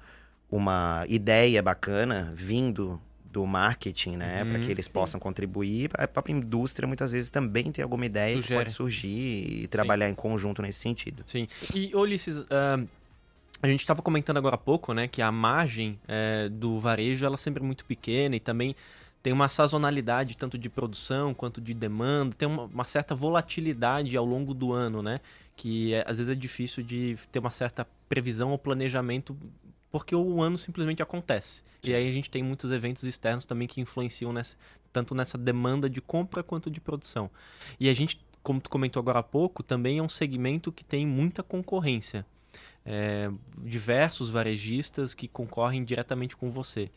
uma 0.50 1.06
ideia 1.10 1.62
bacana 1.62 2.32
vindo 2.34 2.98
do 3.34 3.46
marketing, 3.48 4.12
né? 4.18 4.44
Uhum. 4.44 4.50
Para 4.50 4.60
que 4.60 4.72
eles 4.72 4.86
Sim. 4.86 4.94
possam 4.94 5.20
contribuir. 5.20 5.90
A 5.96 6.08
própria 6.08 6.32
indústria 6.34 6.88
muitas 6.88 7.12
vezes 7.12 7.32
também 7.32 7.72
tem 7.72 7.82
alguma 7.84 8.06
ideia 8.06 8.36
que 8.36 8.44
Sugere. 8.44 8.60
pode 8.60 8.72
surgir 8.72 9.64
e 9.64 9.68
trabalhar 9.68 10.08
em 10.08 10.14
conjunto 10.16 10.62
nesse 10.62 10.80
sentido. 10.80 11.24
Sim. 11.26 11.48
E, 11.74 11.92
Ulisses, 11.96 12.46
ah, 12.52 12.80
a 13.62 13.68
gente 13.68 13.80
estava 13.80 14.02
comentando 14.04 14.38
agora 14.38 14.56
há 14.56 14.58
pouco, 14.58 14.94
né, 14.94 15.08
que 15.08 15.22
a 15.22 15.32
margem 15.32 16.00
eh, 16.08 16.50
do 16.50 16.80
varejo 16.80 17.26
ela 17.26 17.38
sempre 17.38 17.64
é 17.64 17.66
muito 17.66 17.86
pequena 17.86 18.36
e 18.36 18.40
também 18.40 18.76
tem 19.24 19.32
uma 19.32 19.48
sazonalidade 19.48 20.36
tanto 20.36 20.58
de 20.58 20.70
produção 20.70 21.34
quanto 21.34 21.62
de 21.62 21.74
demanda, 21.74 22.36
tem 22.38 22.46
uma, 22.48 22.64
uma 22.66 22.84
certa 22.84 23.16
volatilidade 23.16 24.16
ao 24.18 24.26
longo 24.26 24.54
do 24.54 24.74
ano, 24.74 25.02
né? 25.02 25.20
Que 25.56 25.94
é- 25.94 26.04
às 26.06 26.18
vezes 26.18 26.30
é 26.30 26.36
difícil 26.36 26.84
de 26.84 27.18
ter 27.32 27.40
uma 27.40 27.52
certa 27.52 27.88
previsão 28.10 28.52
ou 28.52 28.58
planejamento 28.58 29.36
porque 29.94 30.16
o 30.16 30.42
ano 30.42 30.58
simplesmente 30.58 31.04
acontece. 31.04 31.62
E 31.84 31.94
aí 31.94 32.10
a 32.10 32.12
gente 32.12 32.28
tem 32.28 32.42
muitos 32.42 32.72
eventos 32.72 33.04
externos 33.04 33.46
também 33.46 33.68
que 33.68 33.80
influenciam 33.80 34.34
nessa, 34.34 34.58
tanto 34.92 35.14
nessa 35.14 35.38
demanda 35.38 35.88
de 35.88 36.02
compra 36.02 36.42
quanto 36.42 36.72
de 36.72 36.82
produção. 36.82 37.30
E 37.80 37.88
a 37.88 37.94
gente, 37.94 38.20
como 38.42 38.60
tu 38.60 38.72
comentou 38.72 39.00
agora 39.00 39.20
há 39.20 39.24
pouco, 39.24 39.62
também 39.62 40.00
é 40.00 40.02
um 40.02 40.10
segmento 40.10 40.72
que 40.72 40.84
tem 40.84 41.06
muita 41.06 41.44
concorrência. 41.44 42.26
É, 42.84 43.30
diversos 43.62 44.32
varejistas 44.32 45.14
que 45.14 45.28
concorrem 45.28 45.84
diretamente 45.84 46.36
com 46.36 46.50
você. 46.50 46.90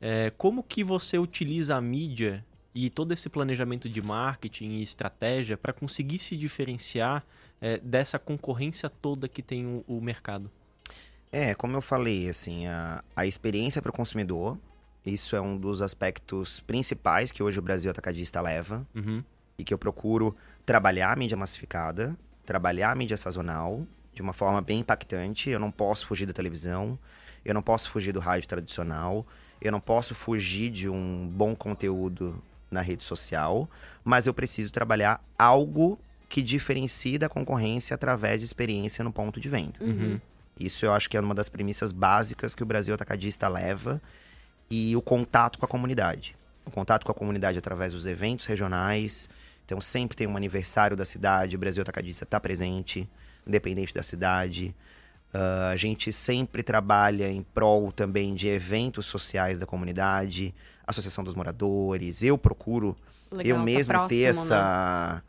É, 0.00 0.32
como 0.38 0.62
que 0.62 0.84
você 0.84 1.18
utiliza 1.18 1.74
a 1.74 1.80
mídia 1.80 2.46
e 2.72 2.88
todo 2.88 3.10
esse 3.10 3.28
planejamento 3.28 3.88
de 3.88 4.00
marketing 4.00 4.76
e 4.76 4.82
estratégia 4.82 5.56
para 5.56 5.72
conseguir 5.72 6.18
se 6.18 6.36
diferenciar 6.36 7.26
é, 7.60 7.78
dessa 7.78 8.20
concorrência 8.20 8.88
toda 8.88 9.28
que 9.28 9.42
tem 9.42 9.66
o, 9.66 9.84
o 9.88 10.00
mercado? 10.00 10.48
É, 11.32 11.54
como 11.54 11.76
eu 11.76 11.82
falei, 11.82 12.28
assim, 12.28 12.66
a, 12.66 13.02
a 13.14 13.26
experiência 13.26 13.82
para 13.82 13.90
o 13.90 13.92
consumidor, 13.92 14.58
isso 15.04 15.36
é 15.36 15.40
um 15.40 15.56
dos 15.56 15.82
aspectos 15.82 16.60
principais 16.60 17.30
que 17.30 17.42
hoje 17.42 17.58
o 17.58 17.62
Brasil 17.62 17.90
Atacadista 17.90 18.40
leva. 18.40 18.86
Uhum, 18.94 19.22
e 19.58 19.64
que 19.64 19.72
eu 19.72 19.78
procuro 19.78 20.36
trabalhar 20.64 21.12
a 21.12 21.16
mídia 21.16 21.36
massificada, 21.36 22.16
trabalhar 22.44 22.92
a 22.92 22.94
mídia 22.94 23.16
sazonal 23.16 23.86
de 24.12 24.22
uma 24.22 24.32
forma 24.32 24.60
bem 24.60 24.80
impactante. 24.80 25.50
Eu 25.50 25.60
não 25.60 25.70
posso 25.70 26.06
fugir 26.06 26.26
da 26.26 26.32
televisão, 26.32 26.98
eu 27.44 27.54
não 27.54 27.62
posso 27.62 27.90
fugir 27.90 28.12
do 28.12 28.20
rádio 28.20 28.48
tradicional, 28.48 29.26
eu 29.60 29.72
não 29.72 29.80
posso 29.80 30.14
fugir 30.14 30.70
de 30.70 30.88
um 30.88 31.28
bom 31.28 31.54
conteúdo 31.54 32.42
na 32.70 32.80
rede 32.80 33.02
social, 33.02 33.68
mas 34.04 34.26
eu 34.26 34.34
preciso 34.34 34.72
trabalhar 34.72 35.22
algo 35.38 35.98
que 36.28 36.42
diferencie 36.42 37.18
da 37.18 37.28
concorrência 37.28 37.94
através 37.94 38.40
de 38.40 38.46
experiência 38.46 39.04
no 39.04 39.12
ponto 39.12 39.40
de 39.40 39.48
venda. 39.48 39.78
uhum. 39.80 40.20
Isso 40.58 40.86
eu 40.86 40.92
acho 40.92 41.08
que 41.08 41.16
é 41.16 41.20
uma 41.20 41.34
das 41.34 41.48
premissas 41.48 41.92
básicas 41.92 42.54
que 42.54 42.62
o 42.62 42.66
Brasil 42.66 42.94
Atacadista 42.94 43.46
leva 43.48 44.00
e 44.70 44.96
o 44.96 45.02
contato 45.02 45.58
com 45.58 45.64
a 45.64 45.68
comunidade. 45.68 46.36
O 46.64 46.70
contato 46.70 47.04
com 47.04 47.12
a 47.12 47.14
comunidade 47.14 47.58
através 47.58 47.92
dos 47.92 48.06
eventos 48.06 48.46
regionais. 48.46 49.28
Então 49.64 49.80
sempre 49.80 50.16
tem 50.16 50.26
um 50.26 50.36
aniversário 50.36 50.96
da 50.96 51.04
cidade, 51.04 51.56
o 51.56 51.58
Brasil 51.58 51.82
Atacadista 51.82 52.24
está 52.24 52.40
presente, 52.40 53.08
independente 53.46 53.92
da 53.92 54.02
cidade. 54.02 54.74
Ah, 55.32 55.68
a 55.70 55.76
gente 55.76 56.12
sempre 56.12 56.62
trabalha 56.62 57.30
em 57.30 57.42
prol 57.42 57.92
também 57.92 58.34
de 58.34 58.48
eventos 58.48 59.04
sociais 59.06 59.58
da 59.58 59.66
comunidade, 59.66 60.54
Associação 60.86 61.22
dos 61.22 61.34
Moradores. 61.34 62.22
Eu 62.22 62.38
procuro 62.38 62.96
Legal, 63.30 63.50
eu 63.50 63.56
tá 63.56 63.62
mesmo 63.62 63.92
próximo, 63.92 64.08
ter 64.08 64.34
né? 64.34 65.22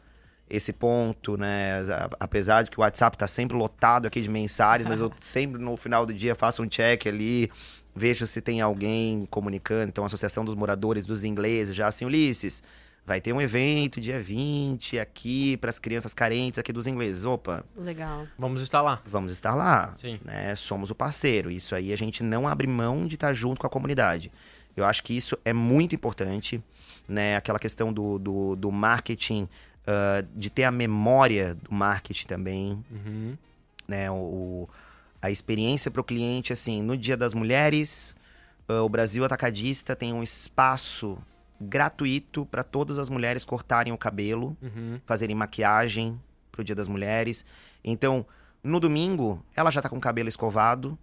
Esse 0.49 0.71
ponto, 0.71 1.37
né? 1.37 1.83
Apesar 2.19 2.63
de 2.63 2.69
que 2.69 2.79
o 2.79 2.81
WhatsApp 2.81 3.17
tá 3.17 3.27
sempre 3.27 3.57
lotado 3.57 4.07
aqui 4.07 4.21
de 4.21 4.29
mensagens, 4.29 4.87
mas 4.87 4.99
eu 4.99 5.11
sempre 5.19 5.61
no 5.61 5.75
final 5.75 6.05
do 6.05 6.13
dia 6.13 6.35
faço 6.35 6.63
um 6.63 6.67
check 6.67 7.07
ali, 7.07 7.51
vejo 7.95 8.25
se 8.25 8.41
tem 8.41 8.61
alguém 8.61 9.25
comunicando. 9.29 9.89
Então, 9.89 10.03
a 10.03 10.07
Associação 10.07 10.45
dos 10.45 10.55
Moradores 10.55 11.05
dos 11.05 11.23
Ingleses, 11.23 11.75
já 11.75 11.87
assim, 11.87 12.05
Ulisses, 12.05 12.63
vai 13.07 13.21
ter 13.21 13.31
um 13.31 13.41
evento 13.41 14.01
dia 14.01 14.19
20 14.19 14.99
aqui 14.99 15.55
para 15.57 15.69
as 15.69 15.79
crianças 15.79 16.13
carentes 16.13 16.59
aqui 16.59 16.73
dos 16.73 16.87
ingleses. 16.87 17.23
Opa, 17.23 17.63
Legal. 17.77 18.27
Vamos 18.37 18.61
estar 18.61 18.81
lá. 18.81 19.01
vamos 19.05 19.31
estar 19.31 19.55
lá. 19.55 19.93
Sim. 19.97 20.19
Né? 20.25 20.53
Somos 20.55 20.91
o 20.91 20.95
parceiro. 20.95 21.49
Isso 21.49 21.73
aí 21.73 21.93
a 21.93 21.97
gente 21.97 22.21
não 22.21 22.45
abre 22.45 22.67
mão 22.67 23.07
de 23.07 23.15
estar 23.15 23.33
junto 23.33 23.61
com 23.61 23.67
a 23.67 23.69
comunidade. 23.69 24.29
Eu 24.75 24.85
acho 24.85 25.01
que 25.03 25.15
isso 25.15 25.35
é 25.43 25.53
muito 25.53 25.95
importante, 25.95 26.61
né? 27.07 27.35
Aquela 27.35 27.57
questão 27.57 27.91
do, 27.91 28.19
do, 28.19 28.55
do 28.55 28.71
marketing, 28.71 29.49
ah, 29.87 30.23
de 30.35 30.49
ter 30.49 30.65
a 30.65 30.71
memória 30.71 31.55
do 31.55 31.73
marketing 31.73 32.27
também, 32.27 32.83
Uhum. 32.91 33.37
né? 33.87 34.11
O, 34.11 34.15
o- 34.15 34.69
a 35.21 35.31
experiência 35.31 35.89
para 35.89 36.01
o 36.01 36.03
cliente, 36.03 36.53
assim, 36.53 36.81
no 36.83 36.95
Dia 36.95 37.17
das 37.17 37.33
Mulheres, 37.33 38.15
ah, 38.67 38.83
o 38.83 38.89
Brasil 38.89 39.23
Atacadista 39.25 39.95
tem 39.95 40.13
um 40.13 40.21
espaço 40.21 41.17
gratuito 41.59 42.45
para 42.45 42.63
todas 42.63 42.99
as 42.99 43.09
mulheres 43.09 43.43
cortarem 43.43 43.91
o 43.91 43.97
cabelo 43.97 44.55
Uhum. 44.61 44.99
fazerem 45.05 45.35
maquiagem 45.35 46.19
pro 46.51 46.63
Dia 46.63 46.75
das 46.75 46.87
Mulheres. 46.87 47.43
Então, 47.83 48.25
no 48.63 48.79
domingo, 48.79 49.43
ela 49.55 49.71
já 49.71 49.81
tá 49.81 49.89
com 49.89 49.97
o 49.97 50.01
cabelo 50.01 50.29
escovado 50.29 50.97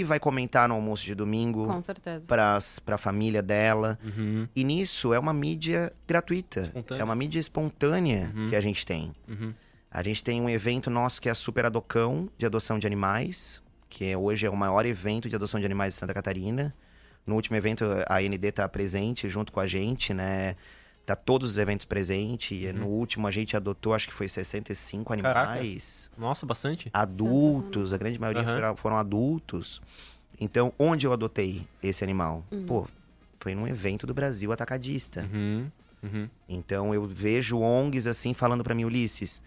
e 0.00 0.04
vai 0.04 0.18
comentar 0.20 0.68
no 0.68 0.74
almoço 0.74 1.04
de 1.04 1.14
domingo 1.14 1.64
Com 1.66 1.80
certeza. 1.82 2.26
pras, 2.26 2.78
pra 2.78 2.96
família 2.98 3.42
dela. 3.42 3.98
Uhum. 4.04 4.46
E 4.54 4.64
nisso 4.64 5.12
é 5.12 5.18
uma 5.18 5.32
mídia 5.32 5.92
gratuita. 6.06 6.60
Espontânea. 6.60 7.00
É 7.00 7.04
uma 7.04 7.14
mídia 7.14 7.38
espontânea 7.40 8.32
Uhum. 8.34 8.48
que 8.48 8.56
a 8.56 8.60
gente 8.60 8.84
tem. 8.86 9.12
Uhum. 9.28 9.52
A 9.90 10.02
gente 10.02 10.22
tem 10.22 10.40
um 10.40 10.48
evento 10.48 10.90
nosso 10.90 11.20
que 11.20 11.28
é 11.28 11.32
a 11.32 11.34
Super 11.34 11.66
Adocão 11.66 12.28
de 12.36 12.44
adoção 12.46 12.78
de 12.78 12.86
animais, 12.86 13.62
que 13.88 14.04
é- 14.04 14.16
hoje 14.16 14.46
é 14.46 14.50
o 14.50 14.56
maior 14.56 14.84
evento 14.86 15.28
de 15.28 15.34
adoção 15.36 15.58
de 15.58 15.66
animais 15.66 15.94
de 15.94 16.00
Santa 16.00 16.12
Catarina. 16.14 16.74
No 17.26 17.34
último 17.34 17.56
evento, 17.56 17.84
a 18.06 18.16
AND 18.18 18.52
tá 18.52 18.68
presente 18.68 19.28
junto 19.28 19.50
com 19.52 19.60
a 19.60 19.66
gente, 19.66 20.14
né? 20.14 20.56
Tá 21.08 21.16
todos 21.16 21.52
os 21.52 21.56
eventos 21.56 21.86
presentes. 21.86 22.62
E 22.64 22.70
No 22.70 22.86
último, 22.86 23.26
a 23.26 23.30
gente 23.30 23.56
adotou, 23.56 23.94
acho 23.94 24.06
que 24.06 24.12
foi 24.12 24.28
65 24.28 25.14
Uhum. 25.14 25.22
Caraca. 25.22 25.52
animais. 25.52 26.10
Nossa, 26.18 26.44
bastante. 26.44 26.90
Adultos, 26.92 27.94
a 27.94 27.96
grande 27.96 28.20
maioria 28.20 28.42
Aham. 28.42 28.54
foram, 28.56 28.76
foram 28.76 28.96
adultos. 28.98 29.80
Então, 30.38 30.70
onde 30.78 31.06
eu 31.06 31.12
adotei 31.14 31.66
esse 31.82 32.04
animal? 32.04 32.44
Uhum. 32.52 32.66
Pô, 32.66 32.86
foi 33.40 33.54
num 33.54 33.66
evento 33.66 34.06
do 34.06 34.12
Brasil 34.12 34.52
Atacadista. 34.52 35.26
Uhum. 35.32 35.70
Uhum. 36.02 36.28
Então 36.46 36.92
eu 36.92 37.06
vejo 37.06 37.58
ONGs 37.58 38.06
assim 38.06 38.34
falando 38.34 38.62
pra 38.62 38.74
mim, 38.74 38.84
Ulisses, 38.84 39.40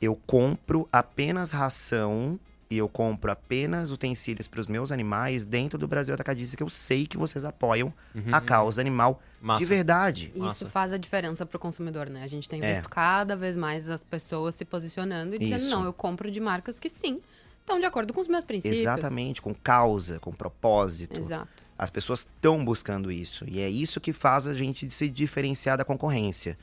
eu 0.00 0.14
compro 0.14 0.88
apenas 0.92 1.50
ração 1.50 2.38
e 2.70 2.78
eu 2.78 2.88
compro 2.88 3.32
apenas 3.32 3.90
utensílios 3.90 4.46
para 4.46 4.60
os 4.60 4.68
meus 4.68 4.92
animais 4.92 5.44
dentro 5.44 5.76
do 5.76 5.88
Brasil 5.88 6.14
Atacadista, 6.14 6.56
que 6.56 6.62
eu 6.62 6.68
sei 6.70 7.04
que 7.06 7.16
vocês 7.16 7.44
apoiam 7.44 7.92
Uhum. 8.14 8.32
a 8.32 8.40
causa 8.40 8.80
animal 8.80 9.20
Massa. 9.40 9.58
de 9.58 9.64
verdade. 9.66 10.26
Isso 10.34 10.38
Massa. 10.44 10.68
faz 10.68 10.92
a 10.92 10.96
diferença 10.96 11.44
pro 11.44 11.58
consumidor, 11.58 12.08
né? 12.08 12.22
A 12.22 12.28
gente 12.28 12.48
tem 12.48 12.62
É. 12.62 12.72
visto 12.74 12.88
cada 12.88 13.34
vez 13.34 13.56
mais 13.56 13.90
as 13.90 14.04
pessoas 14.04 14.54
se 14.54 14.64
posicionando 14.64 15.34
e 15.34 15.38
dizendo, 15.38 15.62
Isso. 15.62 15.70
não, 15.70 15.84
eu 15.84 15.92
compro 15.92 16.30
de 16.30 16.38
marcas 16.38 16.78
que 16.78 16.88
sim, 16.88 17.20
estão 17.58 17.80
de 17.80 17.86
acordo 17.86 18.12
com 18.14 18.20
os 18.20 18.28
meus 18.28 18.44
princípios. 18.44 18.80
Exatamente, 18.80 19.42
com 19.42 19.52
causa, 19.52 20.20
com 20.20 20.30
propósito. 20.32 21.18
Exato. 21.18 21.64
As 21.76 21.90
pessoas 21.90 22.20
estão 22.20 22.64
buscando 22.64 23.10
isso. 23.10 23.44
E 23.48 23.60
é 23.60 23.68
isso 23.68 24.00
que 24.00 24.12
faz 24.12 24.46
a 24.46 24.54
gente 24.54 24.88
se 24.90 25.08
diferenciar 25.08 25.76
da 25.76 25.84
concorrência. 25.84 26.56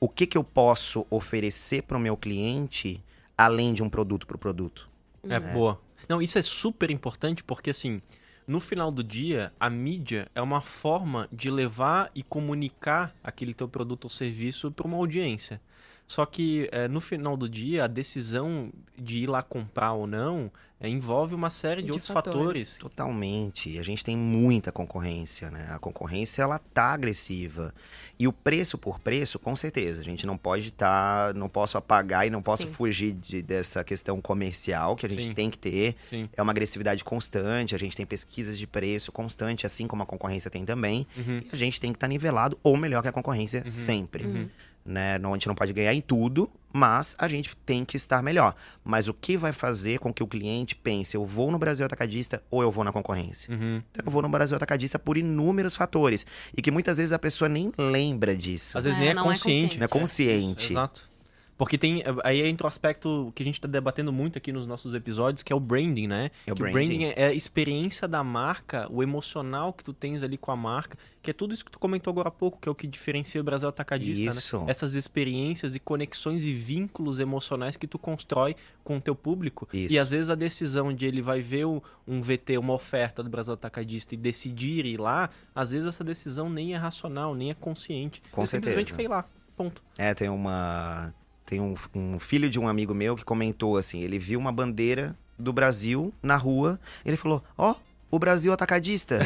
O 0.00 0.08
que, 0.08 0.26
que 0.26 0.36
eu 0.36 0.42
posso 0.42 1.06
oferecer 1.08 1.82
para 1.84 1.96
o 1.96 2.00
meu 2.00 2.16
cliente 2.16 3.00
além 3.38 3.72
de 3.72 3.82
um 3.82 3.88
produto 3.88 4.26
para 4.26 4.34
o 4.34 4.38
produto? 4.38 4.88
É, 5.28 5.38
boa. 5.38 5.80
Não, 6.08 6.20
isso 6.20 6.38
é 6.38 6.42
super 6.42 6.90
importante 6.90 7.44
porque, 7.44 7.70
assim, 7.70 8.00
no 8.46 8.58
final 8.58 8.90
do 8.90 9.04
dia, 9.04 9.52
a 9.58 9.70
mídia 9.70 10.28
é 10.34 10.42
uma 10.42 10.60
forma 10.60 11.28
de 11.32 11.50
levar 11.50 12.10
e 12.14 12.22
comunicar 12.22 13.14
aquele 13.22 13.54
teu 13.54 13.68
produto 13.68 14.04
ou 14.04 14.10
serviço 14.10 14.70
para 14.70 14.86
uma 14.86 14.96
audiência. 14.96 15.60
Só 16.06 16.26
que, 16.26 16.68
é, 16.72 16.88
no 16.88 17.00
final 17.00 17.36
do 17.36 17.48
dia, 17.48 17.84
a 17.84 17.86
decisão 17.86 18.70
de 18.98 19.18
ir 19.20 19.26
lá 19.28 19.42
comprar 19.42 19.92
ou 19.92 20.06
não 20.06 20.50
É, 20.84 20.88
envolve 20.88 21.32
uma 21.32 21.48
série 21.48 21.80
de, 21.80 21.86
De 21.86 21.92
outros 21.92 22.10
fatores. 22.10 22.40
fatores. 22.74 22.76
Totalmente. 22.78 23.78
A 23.78 23.84
gente 23.84 24.02
tem 24.02 24.16
muita 24.16 24.72
concorrência, 24.72 25.48
né? 25.48 25.68
A 25.70 25.78
concorrência 25.78 26.42
ela 26.42 26.58
tá 26.58 26.86
agressiva. 26.92 27.72
E 28.18 28.26
o 28.26 28.32
preço 28.32 28.76
por 28.76 28.98
preço, 28.98 29.38
com 29.38 29.54
certeza. 29.54 30.00
A 30.00 30.04
gente 30.04 30.26
não 30.26 30.36
pode 30.36 30.70
estar, 30.70 31.34
não 31.34 31.48
posso 31.48 31.78
apagar 31.78 32.26
e 32.26 32.30
não 32.30 32.42
posso 32.42 32.64
Sim. 32.66 32.72
fugir 32.72 33.12
de- 33.12 33.42
dessa 33.42 33.84
questão 33.84 34.20
comercial 34.20 34.96
que 34.96 35.06
a 35.06 35.08
gente 35.08 35.22
Sim. 35.26 35.34
tem 35.34 35.48
que 35.48 35.56
ter. 35.58 35.94
Sim. 36.10 36.28
É 36.36 36.42
uma 36.42 36.50
agressividade 36.50 37.04
constante, 37.04 37.76
a 37.76 37.78
gente 37.78 37.96
tem 37.96 38.04
pesquisas 38.04 38.58
de 38.58 38.66
preço 38.66 39.12
constante, 39.12 39.64
assim 39.64 39.86
como 39.86 40.02
a 40.02 40.06
concorrência 40.06 40.50
tem 40.50 40.64
também. 40.64 41.06
Uhum. 41.16 41.42
E 41.44 41.48
a 41.52 41.56
gente 41.56 41.78
tem 41.78 41.92
que 41.92 41.96
estar 41.96 42.08
nivelado 42.08 42.58
ou 42.60 42.76
melhor 42.76 43.02
que 43.02 43.08
a 43.08 43.12
concorrência 43.12 43.62
sempre. 43.64 44.24
Uhum. 44.26 44.48
Né? 44.84 45.18
Não, 45.18 45.30
a 45.30 45.34
gente 45.34 45.46
não 45.46 45.54
pode 45.54 45.72
ganhar 45.72 45.94
em 45.94 46.00
tudo, 46.00 46.50
mas 46.72 47.14
a 47.18 47.28
gente 47.28 47.54
tem 47.64 47.84
que 47.84 47.96
estar 47.96 48.22
melhor. 48.22 48.54
Mas 48.82 49.06
o 49.06 49.14
que 49.14 49.36
vai 49.36 49.52
fazer 49.52 49.98
com 50.00 50.12
que 50.12 50.22
o 50.22 50.26
cliente 50.26 50.74
pense, 50.74 51.16
eu 51.16 51.24
vou 51.24 51.50
no 51.50 51.58
Brasil 51.58 51.86
Atacadista 51.86 52.42
ou 52.50 52.62
eu 52.62 52.70
vou 52.70 52.82
na 52.82 52.90
concorrência? 52.90 53.52
Uhum. 53.52 53.82
Então, 53.90 54.04
eu 54.04 54.10
vou 54.10 54.22
no 54.22 54.28
Brasil 54.28 54.56
Atacadista 54.56 54.98
por 54.98 55.16
inúmeros 55.16 55.74
fatores. 55.74 56.26
E 56.56 56.60
que 56.60 56.70
muitas 56.70 56.96
vezes 56.96 57.12
a 57.12 57.18
pessoa 57.18 57.48
nem 57.48 57.72
lembra 57.78 58.36
disso. 58.36 58.76
Às 58.76 58.84
vezes 58.84 58.98
É, 58.98 59.02
nem 59.02 59.10
é 59.10 59.14
não 59.14 59.22
é 59.22 59.26
consciente. 59.26 59.78
Não 59.78 59.84
é 59.84 59.88
consciente. 59.88 60.72
Exato. 60.72 61.11
Porque 61.58 61.78
tem. 61.78 62.02
Aí 62.24 62.40
entra 62.42 62.66
o 62.66 62.68
aspecto 62.68 63.30
que 63.36 63.42
a 63.42 63.46
gente 63.46 63.60
tá 63.60 63.68
debatendo 63.68 64.12
muito 64.12 64.36
aqui 64.38 64.50
nos 64.50 64.66
nossos 64.66 64.94
episódios, 64.94 65.42
que 65.42 65.52
é 65.52 65.56
o 65.56 65.60
branding, 65.60 66.08
né? 66.08 66.30
É 66.46 66.52
o 66.52 66.56
que 66.56 66.62
branding. 66.62 67.04
é 67.14 67.26
a 67.26 67.32
experiência 67.32 68.08
da 68.08 68.24
marca, 68.24 68.88
o 68.90 69.02
emocional 69.02 69.72
que 69.72 69.84
tu 69.84 69.92
tens 69.92 70.22
ali 70.22 70.36
com 70.36 70.50
a 70.50 70.56
marca, 70.56 70.98
que 71.22 71.30
é 71.30 71.34
tudo 71.34 71.54
isso 71.54 71.64
que 71.64 71.70
tu 71.70 71.78
comentou 71.78 72.10
agora 72.10 72.28
há 72.28 72.32
pouco, 72.32 72.58
que 72.60 72.68
é 72.68 72.72
o 72.72 72.74
que 72.74 72.86
diferencia 72.86 73.40
o 73.40 73.44
Brasil 73.44 73.68
Atacadista, 73.68 74.30
Isso. 74.38 74.58
né? 74.60 74.64
Essas 74.68 74.94
experiências 74.94 75.74
e 75.74 75.78
conexões 75.78 76.42
e 76.44 76.52
vínculos 76.52 77.20
emocionais 77.20 77.76
que 77.76 77.86
tu 77.86 77.98
constrói 77.98 78.56
com 78.82 78.96
o 78.96 79.00
teu 79.00 79.14
público. 79.14 79.68
Isso. 79.72 79.92
E 79.94 79.98
às 79.98 80.10
vezes 80.10 80.30
a 80.30 80.34
decisão 80.34 80.92
de 80.92 81.06
ele 81.06 81.22
vai 81.22 81.40
ver 81.40 81.66
o- 81.66 81.82
um 82.08 82.20
VT, 82.22 82.58
uma 82.58 82.72
oferta 82.72 83.22
do 83.22 83.30
Brasil 83.30 83.54
Atacadista 83.54 84.14
e 84.14 84.18
decidir 84.18 84.84
ir 84.84 84.98
lá, 84.98 85.30
às 85.54 85.70
vezes 85.70 85.88
essa 85.88 86.02
decisão 86.02 86.50
nem 86.50 86.74
é 86.74 86.76
racional, 86.76 87.34
nem 87.36 87.50
é 87.50 87.54
consciente. 87.54 88.20
Com 88.32 88.40
ele 88.40 88.48
simplesmente 88.48 88.88
certeza. 88.88 88.96
quer 88.96 89.04
ir 89.04 89.08
lá. 89.08 89.24
Ponto. 89.56 89.82
É, 89.98 90.12
tem 90.14 90.28
uma. 90.28 91.14
Tem 91.52 91.60
um, 91.60 91.74
um 91.94 92.18
filho 92.18 92.48
de 92.48 92.58
um 92.58 92.66
amigo 92.66 92.94
meu 92.94 93.14
que 93.14 93.26
comentou 93.26 93.76
assim: 93.76 94.00
ele 94.00 94.18
viu 94.18 94.40
uma 94.40 94.50
bandeira 94.50 95.14
do 95.38 95.52
Brasil 95.52 96.10
na 96.22 96.34
rua, 96.34 96.80
ele 97.04 97.14
falou: 97.14 97.44
Ó, 97.58 97.74
o 98.10 98.18
Brasil 98.18 98.54
atacadista. 98.54 99.18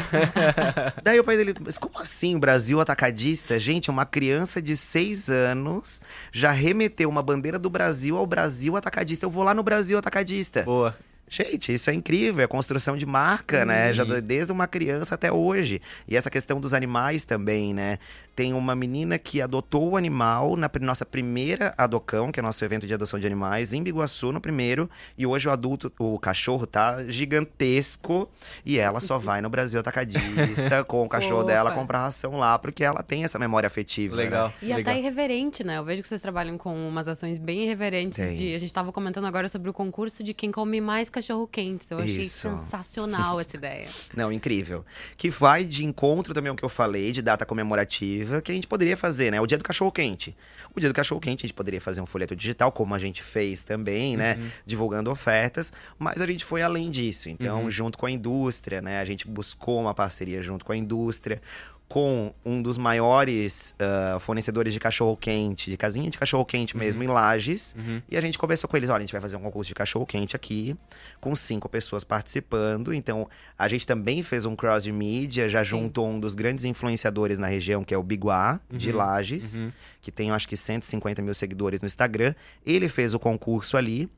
Daí 1.01 1.17
o 1.21 1.23
pai 1.23 1.37
dele, 1.37 1.55
mas 1.61 1.77
como 1.77 1.97
assim 1.97 2.35
o 2.35 2.39
Brasil 2.39 2.81
atacadista? 2.81 3.57
Gente, 3.57 3.89
uma 3.89 4.05
criança 4.05 4.61
de 4.61 4.75
seis 4.75 5.29
anos 5.29 6.01
já 6.29 6.51
remeteu 6.51 7.07
uma 7.07 7.23
bandeira 7.23 7.57
do 7.57 7.69
Brasil 7.69 8.17
ao 8.17 8.27
Brasil 8.27 8.75
atacadista. 8.75 9.25
Eu 9.25 9.29
vou 9.29 9.45
lá 9.45 9.53
no 9.53 9.63
Brasil 9.63 9.97
atacadista. 9.97 10.63
Boa. 10.63 10.97
Gente, 11.29 11.73
isso 11.73 11.89
é 11.89 11.93
incrível, 11.93 12.43
é 12.43 12.47
construção 12.47 12.95
de 12.95 13.05
marca, 13.05 13.65
né? 13.65 13.93
Já 13.93 14.03
do- 14.03 14.21
desde 14.21 14.51
uma 14.51 14.67
criança 14.67 15.15
até 15.15 15.31
hoje. 15.31 15.81
E 16.07 16.15
essa 16.15 16.29
questão 16.29 16.59
dos 16.59 16.73
animais 16.73 17.25
também, 17.25 17.73
né? 17.73 17.99
Tem 18.35 18.53
uma 18.53 18.75
menina 18.75 19.17
que 19.17 19.41
adotou 19.41 19.89
o 19.89 19.97
animal 19.97 20.55
na 20.55 20.69
nossa 20.81 21.03
primeira 21.05 21.73
Adocão, 21.77 22.31
que 22.31 22.39
é 22.39 22.43
nosso 22.43 22.63
evento 22.63 22.85
de 22.85 22.93
adoção 22.93 23.19
de 23.19 23.25
animais, 23.25 23.73
em 23.73 23.81
Biguaçu 23.81 24.31
no 24.31 24.39
primeiro. 24.39 24.87
E 25.17 25.25
hoje 25.25 25.47
o 25.47 25.51
adulto, 25.51 25.91
o 25.97 26.19
cachorro 26.19 26.67
tá 26.67 27.03
gigantesco 27.07 28.29
e 28.65 28.77
ela 28.77 28.99
só 28.99 29.17
vai 29.17 29.41
no 29.41 29.49
Brasil 29.49 29.79
Atacadista 29.79 30.83
com 30.85 31.03
o 31.03 31.09
cachorro 31.09 31.41
Fofa. 31.41 31.47
dela 31.47 31.71
comprar 31.71 31.99
ração 32.03 32.37
lá, 32.37 32.57
porque 32.59 32.83
ela 32.83 33.01
tem 33.03 33.23
essa 33.23 33.39
memória 33.39 33.67
afetiva. 33.67 34.15
né? 34.15 34.23
Legal. 34.23 34.53
E 34.61 34.65
legal. 34.67 34.81
até 34.81 34.99
irreverente, 34.99 35.63
né? 35.63 35.77
Eu 35.77 35.83
vejo 35.85 36.01
que 36.01 36.07
vocês 36.07 36.21
trabalham 36.21 36.57
com 36.57 36.73
umas 36.87 37.07
ações 37.07 37.37
bem 37.37 37.63
irreverentes. 37.63 38.17
Tem. 38.17 38.35
De, 38.35 38.53
a 38.55 38.59
gente 38.59 38.71
tava 38.73 38.91
comentando 38.91 39.25
agora 39.25 39.47
sobre 39.47 39.69
o 39.69 39.73
concurso 39.73 40.23
de 40.23 40.33
quem 40.33 40.51
come 40.51 40.79
mais 40.79 41.09
cachorro-quentes. 41.17 41.89
Eu 41.89 41.99
achei 41.99 42.21
Isso. 42.21 42.49
sensacional 42.49 43.39
essa 43.39 43.57
ideia. 43.57 43.89
Não, 44.15 44.31
incrível. 44.31 44.85
Que 45.15 45.29
vai 45.29 45.63
de 45.63 45.83
encontro 45.83 46.33
também 46.33 46.49
ao 46.49 46.55
que 46.55 46.63
eu 46.63 46.69
falei, 46.69 47.11
de 47.11 47.21
data 47.21 47.45
comemorativa, 47.45 48.41
que 48.41 48.51
a 48.51 48.55
gente 48.55 48.67
poderia 48.67 48.95
fazer, 48.95 49.31
né? 49.31 49.41
O 49.41 49.47
dia 49.47 49.57
do 49.57 49.63
cachorro 49.63 49.91
quente. 49.91 50.35
O 50.75 50.79
dia 50.79 50.89
do 50.89 50.95
cachorro 50.95 51.19
quente 51.19 51.45
a 51.45 51.47
gente 51.47 51.55
poderia 51.55 51.81
fazer 51.81 52.01
um 52.01 52.05
folheto 52.05 52.35
digital, 52.35 52.71
como 52.71 52.93
a 52.93 52.99
gente 52.99 53.23
fez 53.23 53.63
também, 53.63 54.15
né? 54.15 54.51
Divulgando 54.65 55.09
ofertas, 55.09 55.73
mas 55.97 56.21
a 56.21 56.27
gente 56.27 56.45
foi 56.45 56.61
além 56.61 56.91
disso. 56.91 57.29
Então, 57.29 57.69
junto 57.69 57.97
com 57.97 58.05
a 58.05 58.11
indústria, 58.11 58.81
né? 58.81 58.99
A 58.99 59.05
gente 59.05 59.27
buscou 59.27 59.81
uma 59.81 59.93
parceria 59.93 60.41
junto 60.43 60.63
com 60.63 60.71
a 60.71 60.77
indústria. 60.77 61.41
Com 61.87 62.33
um 62.43 62.61
dos 62.61 62.77
maiores 62.77 63.73
ah, 63.79 64.17
fornecedores 64.19 64.73
de 64.73 64.79
cachorro-quente, 64.79 65.71
de 65.71 65.77
casinha 65.77 66.09
de 66.09 66.17
cachorro-quente 66.17 66.75
mesmo, 66.75 67.01
em 67.03 67.07
Lages. 67.07 67.75
Uhum. 67.77 68.01
E 68.09 68.17
a 68.17 68.21
gente 68.21 68.37
conversou 68.37 68.69
com 68.69 68.75
eles: 68.75 68.89
olha, 68.89 68.97
a 68.97 69.01
gente 69.01 69.11
vai 69.13 69.21
fazer 69.21 69.37
um 69.37 69.41
concurso 69.41 69.69
de 69.69 69.75
cachorro-quente 69.75 70.35
aqui, 70.35 70.75
com 71.21 71.35
cinco 71.35 71.69
pessoas 71.69 72.03
participando. 72.03 72.93
Então, 72.93 73.29
a 73.57 73.67
gente 73.67 73.87
também 73.87 74.21
fez 74.21 74.45
um 74.45 74.55
cross 74.55 74.83
de 74.83 74.91
mídia, 74.91 75.47
já 75.47 75.63
Sim. 75.63 75.69
juntou 75.69 76.09
um 76.09 76.19
dos 76.19 76.35
grandes 76.35 76.65
influenciadores 76.65 77.39
na 77.39 77.47
região, 77.47 77.83
que 77.83 77.93
é 77.93 77.97
o 77.97 78.03
Biguá, 78.03 78.59
de 78.69 78.91
Uhum, 78.91 78.97
Lages, 78.97 79.59
uhum. 79.59 79.71
que 80.01 80.11
tem, 80.11 80.31
acho 80.31 80.47
que, 80.47 80.57
150 80.57 81.21
mil 81.21 81.33
seguidores 81.33 81.79
no 81.79 81.85
Instagram. 81.85 82.35
Ele 82.65 82.89
fez 82.89 83.13
o 83.13 83.19
concurso 83.19 83.77
ali, 83.77 84.09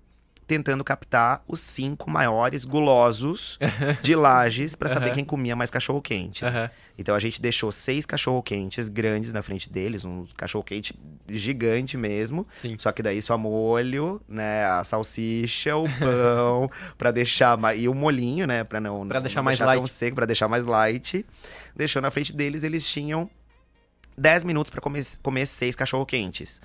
tentando 0.50 0.84
captar 0.84 1.42
os 1.48 1.60
cinco 1.62 2.10
maiores 2.10 2.66
gulosos 2.66 3.58
de 4.02 4.16
Lages 4.16 4.76
para 4.76 4.90
saber 4.90 5.06
Aham. 5.08 5.16
quem 5.16 5.24
comia 5.24 5.56
mais 5.56 5.70
cachorro-quente. 5.70 6.44
Aham. 6.44 6.70
Então 6.98 7.16
a 7.16 7.20
gente 7.20 7.40
deixou 7.42 7.72
seis 7.72 8.06
cachorro-quentes 8.06 8.90
grandes 8.90 9.32
na 9.32 9.42
frente 9.42 9.70
deles, 9.72 10.04
um 10.04 10.26
cachorro-quente 10.36 10.94
gigante 11.30 11.96
mesmo. 11.96 12.46
Sim. 12.56 12.76
Só 12.78 12.92
que 12.92 13.02
daí 13.02 13.22
só 13.22 13.38
molho, 13.38 14.20
né? 14.28 14.66
A 14.66 14.84
salsicha, 14.84 15.78
o 15.78 15.84
pão, 15.98 16.70
pra 16.98 17.12
deixar 17.12 17.58
mais. 17.58 17.82
E 17.82 17.88
o 17.88 17.94
molhinho, 17.94 18.46
né? 18.46 18.64
Pra 18.66 18.82
não. 18.82 19.06
Não- 19.06 19.22
deixar 19.22 19.40
não 19.40 19.46
mais 19.46 19.58
tão 19.60 19.68
light. 19.68 19.88
seco, 19.88 20.16
pra 20.16 20.26
deixar 20.26 20.48
mais 20.50 20.66
light. 20.66 21.26
Deixou 21.76 22.02
na 22.02 22.12
frente 22.12 22.34
deles, 22.36 22.64
eles 22.64 22.86
tinham 22.86 23.30
10 24.18 24.44
minutos 24.44 24.70
pra 24.70 24.82
comer, 24.82 25.06
comer 25.24 25.46
seis 25.46 25.76
cachorro-quentes. 25.76 26.60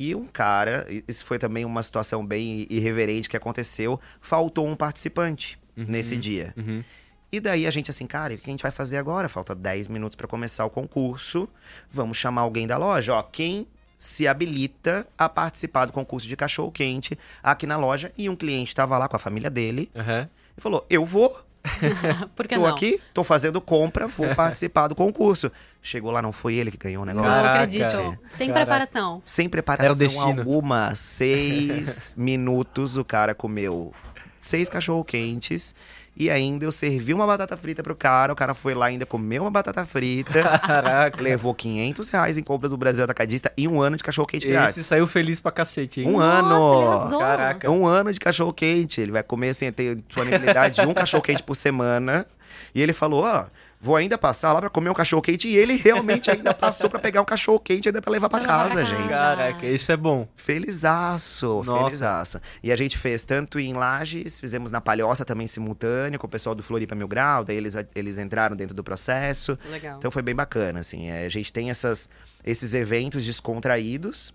E 0.00 0.14
um 0.14 0.24
cara, 0.26 0.86
isso 1.06 1.26
foi 1.26 1.38
também 1.38 1.62
uma 1.66 1.82
situação 1.82 2.24
bem 2.24 2.66
irreverente 2.70 3.28
que 3.28 3.36
aconteceu, 3.36 4.00
faltou 4.18 4.66
um 4.66 4.74
participante 4.74 5.60
nesse 5.76 6.16
dia. 6.16 6.54
Uhum. 6.56 6.82
E 7.30 7.38
daí 7.38 7.66
a 7.66 7.70
gente 7.70 7.90
assim, 7.90 8.06
cara, 8.06 8.32
o 8.32 8.38
que 8.38 8.48
a 8.48 8.50
gente 8.50 8.62
vai 8.62 8.70
fazer 8.72 8.96
agora? 8.96 9.28
Falta 9.28 9.54
10 9.54 9.88
minutos 9.88 10.16
pra 10.16 10.26
começar 10.26 10.64
o 10.64 10.70
concurso. 10.70 11.46
Vamos 11.92 12.16
chamar 12.16 12.40
alguém 12.40 12.66
da 12.66 12.78
loja, 12.78 13.12
ó, 13.12 13.22
quem 13.22 13.66
se 13.98 14.26
habilita 14.26 15.06
a 15.18 15.28
participar 15.28 15.84
do 15.84 15.92
concurso 15.92 16.26
de 16.26 16.34
cachorro 16.34 16.72
quente 16.72 17.18
aqui 17.42 17.66
na 17.66 17.76
loja 17.76 18.10
e 18.16 18.30
um 18.30 18.34
cliente 18.34 18.68
estava 18.70 18.96
lá 18.96 19.06
com 19.06 19.16
a 19.16 19.18
família 19.18 19.50
dele 19.50 19.90
Aham. 19.94 20.26
e 20.56 20.60
falou: 20.62 20.86
"Eu 20.88 21.04
vou, 21.04 21.38
Por 22.34 22.48
tô 22.48 22.56
não? 22.56 22.66
aqui, 22.66 22.98
tô 23.12 23.22
fazendo 23.22 23.60
compra, 23.60 24.06
vou 24.06 24.32
participar 24.34 24.88
do 24.88 24.94
concurso". 24.94 25.52
Chegou 25.82 26.10
lá, 26.10 26.20
não 26.20 26.30
foi 26.32 26.54
ele 26.56 26.70
que 26.70 26.76
ganhou 26.76 27.02
o 27.02 27.06
Não 27.06 27.14
negócio. 27.14 27.32
Caraca. 27.42 27.54
acredito. 27.64 28.18
Sem 28.28 28.48
Caraca. 28.48 28.66
preparação. 28.66 29.22
Sem 29.24 29.44
Era 29.44 29.48
o 29.48 29.50
preparação 29.50 29.96
destino. 29.96 30.26
alguma, 30.40 30.92
seis 30.96 32.14
minutos 32.18 32.96
o 32.96 33.04
cara 33.04 33.34
comeu 33.34 33.92
seis 34.38 34.68
cachorro 34.68 35.04
quentes 35.04 35.74
e 36.16 36.28
ainda 36.28 36.64
eu 36.66 36.72
servi 36.72 37.14
uma 37.14 37.26
batata 37.26 37.56
frita 37.56 37.82
pro 37.82 37.94
cara. 37.96 38.32
O 38.32 38.36
cara 38.36 38.52
foi 38.52 38.74
lá 38.74 38.86
ainda 38.86 39.06
comeu 39.06 39.42
uma 39.44 39.50
batata 39.50 39.84
frita, 39.86 40.42
Caraca. 40.60 41.22
levou 41.22 41.54
500 41.54 42.08
reais 42.10 42.36
em 42.36 42.42
compras 42.42 42.72
do 42.72 42.76
Brasil 42.76 43.04
Atacadista 43.04 43.50
e 43.56 43.66
um 43.66 43.80
ano 43.80 43.96
de 43.96 44.04
cachorro 44.04 44.26
quente 44.26 44.46
Esse 44.46 44.52
grátis. 44.52 44.84
saiu 44.86 45.06
feliz 45.06 45.40
pra 45.40 45.50
cacete, 45.50 46.02
hein? 46.02 46.08
Um 46.08 46.18
Nossa, 46.18 47.06
ano. 47.14 47.18
Caraca. 47.18 47.70
Um 47.70 47.86
ano 47.86 48.12
de 48.12 48.20
cachorro 48.20 48.52
quente. 48.52 49.00
Ele 49.00 49.12
vai 49.12 49.22
comer 49.22 49.50
assim, 49.50 49.70
tem 49.72 49.96
disponibilidade 49.96 50.82
de 50.82 50.86
um 50.86 50.92
cachorro 50.92 51.22
quente 51.22 51.42
por 51.42 51.54
semana. 51.54 52.26
E 52.74 52.82
ele 52.82 52.92
falou: 52.92 53.24
Ó, 53.24 53.46
vou 53.80 53.96
ainda 53.96 54.18
passar 54.18 54.52
lá 54.52 54.60
pra 54.60 54.70
comer 54.70 54.90
um 54.90 54.94
cachorro 54.94 55.22
quente. 55.22 55.48
E 55.48 55.56
ele 55.56 55.76
realmente 55.76 56.30
ainda 56.30 56.52
passou 56.52 56.90
pra 56.90 56.98
pegar 56.98 57.22
um 57.22 57.24
cachorro 57.24 57.58
quente 57.58 57.88
ainda 57.88 58.02
pra 58.02 58.12
levar 58.12 58.28
levar 58.28 58.40
casa, 58.40 58.84
gente. 58.84 59.08
Caraca, 59.08 59.66
isso 59.66 59.90
é 59.90 59.96
bom. 59.96 60.28
Felizaço, 60.36 61.62
Nossa. 61.64 61.84
felizaço. 61.84 62.40
E 62.62 62.70
a 62.70 62.76
gente 62.76 62.98
fez 62.98 63.22
tanto 63.22 63.58
em 63.58 63.72
Lages, 63.72 64.38
fizemos 64.38 64.70
na 64.70 64.80
Palhoça 64.80 65.24
também 65.24 65.46
simultâneo, 65.46 66.18
com 66.18 66.26
o 66.26 66.30
pessoal 66.30 66.54
do 66.54 66.62
Floripa 66.62 66.94
Mil 66.94 67.08
Grau, 67.08 67.44
daí 67.44 67.56
eles, 67.56 67.74
eles 67.94 68.18
entraram 68.18 68.54
dentro 68.54 68.74
do 68.74 68.84
processo. 68.84 69.58
Legal. 69.70 69.98
Então 69.98 70.10
foi 70.10 70.22
bem 70.22 70.34
bacana, 70.34 70.80
assim. 70.80 71.08
é, 71.08 71.24
a 71.24 71.28
gente 71.28 71.52
tem 71.52 71.70
essas, 71.70 72.08
esses 72.44 72.74
eventos 72.74 73.24
descontraídos 73.24 74.32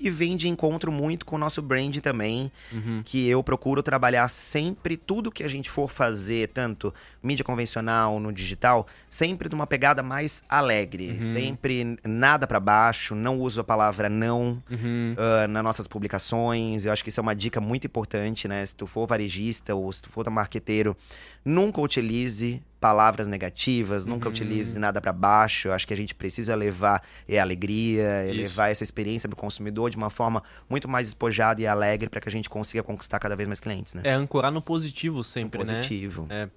e 0.00 0.08
vem 0.10 0.36
de 0.36 0.48
encontro 0.48 0.90
muito 0.90 1.26
com 1.26 1.36
o 1.36 1.38
nosso 1.38 1.60
brand 1.62 1.96
também, 1.98 2.50
Uhum. 2.72 3.02
que 3.04 3.28
eu 3.28 3.42
procuro 3.42 3.82
trabalhar 3.82 4.26
sempre 4.28 4.96
tudo 4.96 5.30
que 5.30 5.42
a 5.42 5.48
gente 5.48 5.68
for 5.70 5.88
fazer, 5.90 6.48
tanto 6.48 6.92
mídia 7.22 7.44
convencional, 7.44 8.18
no 8.18 8.32
digital, 8.32 8.86
sempre 9.08 9.48
numa 9.48 9.66
pegada 9.66 10.02
mais 10.02 10.42
alegre, 10.48 11.12
Uhum. 11.12 11.32
sempre 11.32 11.98
nada 12.04 12.46
pra 12.46 12.58
baixo, 12.60 13.14
não 13.14 13.38
uso 13.38 13.60
a 13.60 13.64
palavra 13.64 14.08
não 14.08 14.62
Uhum. 14.70 15.14
ah, 15.18 15.46
nas 15.48 15.62
nossas 15.64 15.86
publicações. 15.86 16.86
Eu 16.86 16.92
acho 16.92 17.02
que 17.02 17.10
isso 17.10 17.20
é 17.20 17.22
uma 17.22 17.34
dica 17.34 17.60
muito 17.60 17.86
importante, 17.86 18.46
né? 18.48 18.64
Se 18.64 18.74
tu 18.74 18.86
for 18.86 19.06
varejista 19.06 19.74
ou 19.74 19.92
se 19.92 20.02
tu 20.02 20.08
for 20.08 20.28
marqueteiro, 20.30 20.96
nunca 21.44 21.80
utilize 21.80 22.62
palavras 22.80 23.26
negativas, 23.26 24.06
nunca 24.06 24.26
Uhum. 24.26 24.32
utilize 24.32 24.78
nada 24.78 25.00
para 25.00 25.12
baixo. 25.12 25.68
Eu 25.68 25.72
acho 25.72 25.86
que 25.86 25.92
a 25.92 25.96
gente 25.96 26.14
precisa 26.14 26.54
levar 26.54 27.02
é, 27.28 27.38
alegria, 27.38 28.02
é, 28.02 28.30
Isso. 28.30 28.36
levar 28.40 28.68
essa 28.70 28.82
experiência 28.82 29.28
pro 29.28 29.36
consumidor 29.36 29.90
de 29.90 29.96
uma 29.96 30.08
forma 30.10 30.42
muito 30.68 30.88
mais 30.88 31.06
despojada 31.08 31.60
e 31.60 31.66
alegre 31.66 32.08
para 32.08 32.20
que 32.20 32.28
a 32.28 32.32
gente 32.32 32.48
consiga 32.48 32.82
conquistar 32.82 33.18
cada 33.18 33.36
vez 33.36 33.46
mais 33.46 33.60
clientes, 33.60 33.92
né? 33.94 34.00
É 34.04 34.12
ancorar 34.12 34.50
no 34.50 34.62
positivo 34.62 35.22
sempre, 35.22 35.62
né? 35.62 35.74
Positivo. 35.76 36.26
É, 36.30 36.48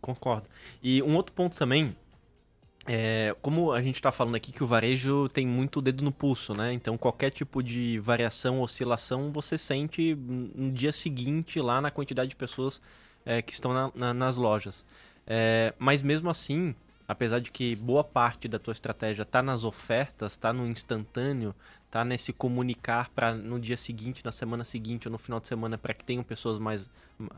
concordo. 0.00 0.46
E 0.82 1.02
um 1.02 1.16
outro 1.16 1.32
ponto 1.34 1.56
também, 1.56 1.96
é, 2.86 3.34
como 3.40 3.72
a 3.72 3.82
gente 3.82 3.96
está 3.96 4.12
falando 4.12 4.34
aqui 4.34 4.52
que 4.52 4.62
o 4.62 4.66
varejo 4.66 5.28
tem 5.30 5.46
muito 5.46 5.80
dedo 5.80 6.04
no 6.04 6.12
pulso, 6.12 6.54
né? 6.54 6.72
Então 6.72 6.96
qualquer 6.98 7.30
tipo 7.30 7.62
de 7.62 7.98
variação, 7.98 8.60
oscilação, 8.60 9.32
você 9.32 9.56
sente 9.56 10.14
no 10.14 10.70
dia 10.70 10.92
seguinte 10.92 11.58
lá 11.60 11.80
na 11.80 11.90
quantidade 11.90 12.28
de 12.30 12.36
pessoas 12.36 12.80
é, 13.26 13.40
que 13.40 13.52
estão 13.54 13.72
na- 13.72 13.90
na- 13.94 14.12
nas 14.14 14.36
lojas. 14.36 14.84
É, 15.26 15.72
mas 15.78 16.02
mesmo 16.02 16.28
assim, 16.28 16.74
apesar 17.06 17.38
de 17.38 17.50
que 17.50 17.76
boa 17.76 18.02
parte 18.02 18.48
da 18.48 18.58
tua 18.58 18.72
estratégia 18.72 19.22
está 19.22 19.42
nas 19.42 19.64
ofertas, 19.64 20.32
está 20.32 20.52
no 20.52 20.66
instantâneo, 20.66 21.54
tá 21.90 22.04
nesse 22.04 22.32
comunicar 22.32 23.10
para 23.10 23.34
no 23.34 23.58
dia 23.60 23.76
seguinte, 23.76 24.24
na 24.24 24.32
semana 24.32 24.64
seguinte 24.64 25.06
ou 25.06 25.12
no 25.12 25.18
final 25.18 25.38
de 25.40 25.46
semana 25.46 25.78
para 25.78 25.94
que 25.94 26.04
tenham 26.04 26.24
pessoas 26.24 26.58
mais 26.58 26.90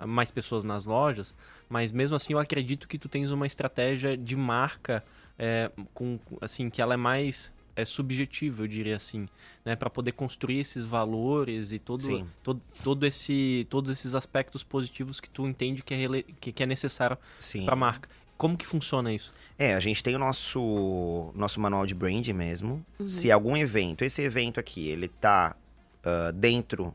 mais 0.07 0.31
pessoas 0.31 0.65
nas 0.65 0.87
lojas, 0.87 1.35
mas 1.69 1.93
mesmo 1.93 2.17
assim 2.17 2.33
eu 2.33 2.39
acredito 2.39 2.89
que 2.89 2.99
tu 2.99 3.09
tens 3.09 3.31
uma 3.31 3.47
estratégia 3.47 4.17
de 4.17 4.35
marca 4.35 5.05
é, 5.39 5.71
com 5.93 6.19
assim 6.41 6.71
que 6.71 6.81
ela 6.81 6.95
é 6.95 6.97
mais 6.97 7.53
é 7.77 7.85
subjetiva, 7.85 8.63
eu 8.63 8.67
diria 8.67 8.97
assim, 8.97 9.29
né, 9.65 9.77
para 9.77 9.89
poder 9.91 10.13
construir 10.13 10.59
esses 10.61 10.85
valores 10.87 11.71
e 11.73 11.79
todo, 11.79 12.03
Sim. 12.03 12.27
todo 12.43 12.61
todo 12.83 13.07
esse 13.07 13.67
todos 13.71 13.91
esses 13.91 14.15
aspectos 14.15 14.65
positivos 14.65 15.21
que 15.21 15.29
tu 15.29 15.47
entende 15.47 15.83
que 15.83 15.93
é, 15.95 15.97
rele- 15.99 16.27
que, 16.41 16.51
que 16.53 16.63
é 16.63 16.67
necessário 16.67 17.19
Sim. 17.39 17.65
para 17.65 17.75
a 17.75 17.77
marca. 17.77 18.09
Como 18.37 18.57
que 18.57 18.67
funciona 18.67 19.13
isso? 19.13 19.33
É, 19.59 19.75
a 19.75 19.81
gente 19.81 20.03
tem 20.03 20.15
o 20.15 20.19
nosso, 20.19 21.31
nosso 21.35 21.59
manual 21.59 21.87
de 21.87 21.95
branding 21.95 22.35
mesmo. 22.35 22.85
Se 23.07 23.31
algum 23.33 23.57
evento, 23.57 24.05
esse 24.05 24.21
evento 24.21 24.61
aqui, 24.61 24.89
ele 24.89 25.09
tá 25.09 25.57
ah, 26.05 26.33
dentro 26.33 26.95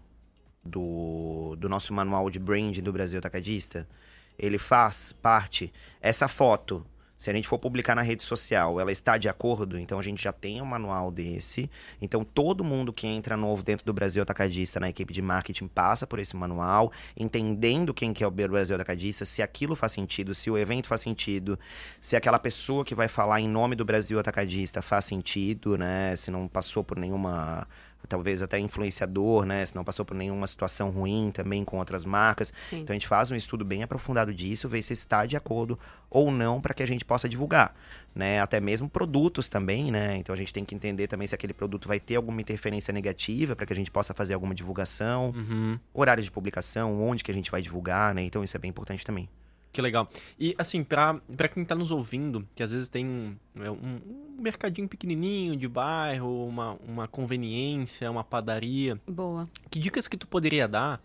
do, 0.63 1.55
do 1.57 1.67
nosso 1.67 1.93
manual 1.93 2.29
de 2.29 2.37
branding 2.39 2.81
do 2.83 2.93
Brasil 2.93 3.17
Atacadista, 3.19 3.87
ele 4.37 4.57
faz 4.57 5.13
parte. 5.13 5.73
Essa 5.99 6.27
foto, 6.27 6.85
se 7.21 7.29
a 7.29 7.33
gente 7.33 7.47
for 7.47 7.59
publicar 7.59 7.93
na 7.93 8.01
rede 8.01 8.23
social, 8.23 8.79
ela 8.79 8.91
está 8.91 9.15
de 9.15 9.29
acordo, 9.29 9.77
então 9.77 9.99
a 9.99 10.01
gente 10.01 10.23
já 10.23 10.33
tem 10.33 10.59
um 10.59 10.65
manual 10.65 11.11
desse. 11.11 11.69
Então 12.01 12.23
todo 12.23 12.63
mundo 12.63 12.91
que 12.91 13.05
entra 13.05 13.37
novo 13.37 13.61
dentro 13.61 13.85
do 13.85 13.93
Brasil 13.93 14.23
Atacadista 14.23 14.79
na 14.79 14.89
equipe 14.89 15.13
de 15.13 15.21
marketing 15.21 15.67
passa 15.67 16.07
por 16.07 16.17
esse 16.17 16.35
manual, 16.35 16.91
entendendo 17.15 17.93
quem 17.93 18.11
que 18.11 18.23
é 18.23 18.27
o 18.27 18.31
Brasil 18.31 18.75
Atacadista, 18.75 19.23
se 19.23 19.43
aquilo 19.43 19.75
faz 19.75 19.91
sentido, 19.91 20.33
se 20.33 20.49
o 20.49 20.57
evento 20.57 20.87
faz 20.87 21.01
sentido, 21.01 21.59
se 22.01 22.15
aquela 22.15 22.39
pessoa 22.39 22.83
que 22.83 22.95
vai 22.95 23.07
falar 23.07 23.39
em 23.39 23.47
nome 23.47 23.75
do 23.75 23.85
Brasil 23.85 24.17
Atacadista 24.17 24.81
faz 24.81 25.05
sentido, 25.05 25.77
né? 25.77 26.15
Se 26.15 26.31
não 26.31 26.47
passou 26.47 26.83
por 26.83 26.97
nenhuma 26.97 27.67
talvez 28.11 28.43
até 28.43 28.59
influenciador, 28.59 29.45
né? 29.45 29.65
Se 29.65 29.75
não 29.75 29.83
passou 29.83 30.05
por 30.05 30.13
nenhuma 30.15 30.45
situação 30.45 30.89
ruim 30.89 31.31
também 31.33 31.63
com 31.65 31.77
outras 31.79 32.03
marcas. 32.05 32.53
Sim. 32.69 32.81
Então 32.81 32.93
a 32.93 32.95
gente 32.95 33.07
faz 33.07 33.31
um 33.31 33.35
estudo 33.35 33.63
bem 33.65 33.81
aprofundado 33.83 34.33
disso, 34.33 34.67
ver 34.69 34.81
se 34.81 34.93
está 34.93 35.25
de 35.25 35.35
acordo 35.37 35.79
ou 36.09 36.29
não 36.29 36.59
para 36.61 36.73
que 36.73 36.83
a 36.83 36.85
gente 36.85 37.05
possa 37.05 37.27
divulgar, 37.29 37.73
né? 38.13 38.41
Até 38.41 38.59
mesmo 38.59 38.89
produtos 38.89 39.47
também, 39.47 39.89
né? 39.91 40.17
Então 40.17 40.33
a 40.33 40.37
gente 40.37 40.53
tem 40.53 40.65
que 40.65 40.75
entender 40.75 41.07
também 41.07 41.27
se 41.27 41.33
aquele 41.33 41.53
produto 41.53 41.87
vai 41.87 41.99
ter 41.99 42.17
alguma 42.17 42.41
interferência 42.41 42.91
negativa 42.93 43.55
para 43.55 43.65
que 43.65 43.73
a 43.73 43.75
gente 43.75 43.89
possa 43.89 44.13
fazer 44.13 44.33
alguma 44.33 44.53
divulgação, 44.53 45.31
Uhum. 45.35 45.79
horários 45.93 46.25
de 46.25 46.31
publicação, 46.31 47.01
onde 47.01 47.23
que 47.23 47.31
a 47.31 47.33
gente 47.33 47.49
vai 47.49 47.61
divulgar, 47.61 48.13
né? 48.13 48.21
Então 48.23 48.43
isso 48.43 48.55
é 48.57 48.59
bem 48.59 48.69
importante 48.69 49.05
também. 49.05 49.29
Que 49.71 49.81
legal. 49.81 50.09
E 50.39 50.53
assim, 50.57 50.83
pra, 50.83 51.19
pra 51.35 51.47
quem 51.47 51.63
tá 51.63 51.73
nos 51.73 51.91
ouvindo, 51.91 52.47
que 52.55 52.61
às 52.61 52.71
vezes 52.71 52.89
tem 52.89 53.37
é, 53.55 53.71
um, 53.71 54.01
um 54.05 54.41
mercadinho 54.41 54.87
pequenininho 54.87 55.55
de 55.55 55.67
bairro, 55.67 56.45
uma, 56.45 56.77
uma 56.85 57.07
conveniência, 57.07 58.11
uma 58.11 58.23
padaria, 58.23 58.99
Boa. 59.07 59.49
que 59.69 59.79
dicas 59.79 60.07
que 60.07 60.17
tu 60.17 60.27
poderia 60.27 60.67
dar 60.67 61.01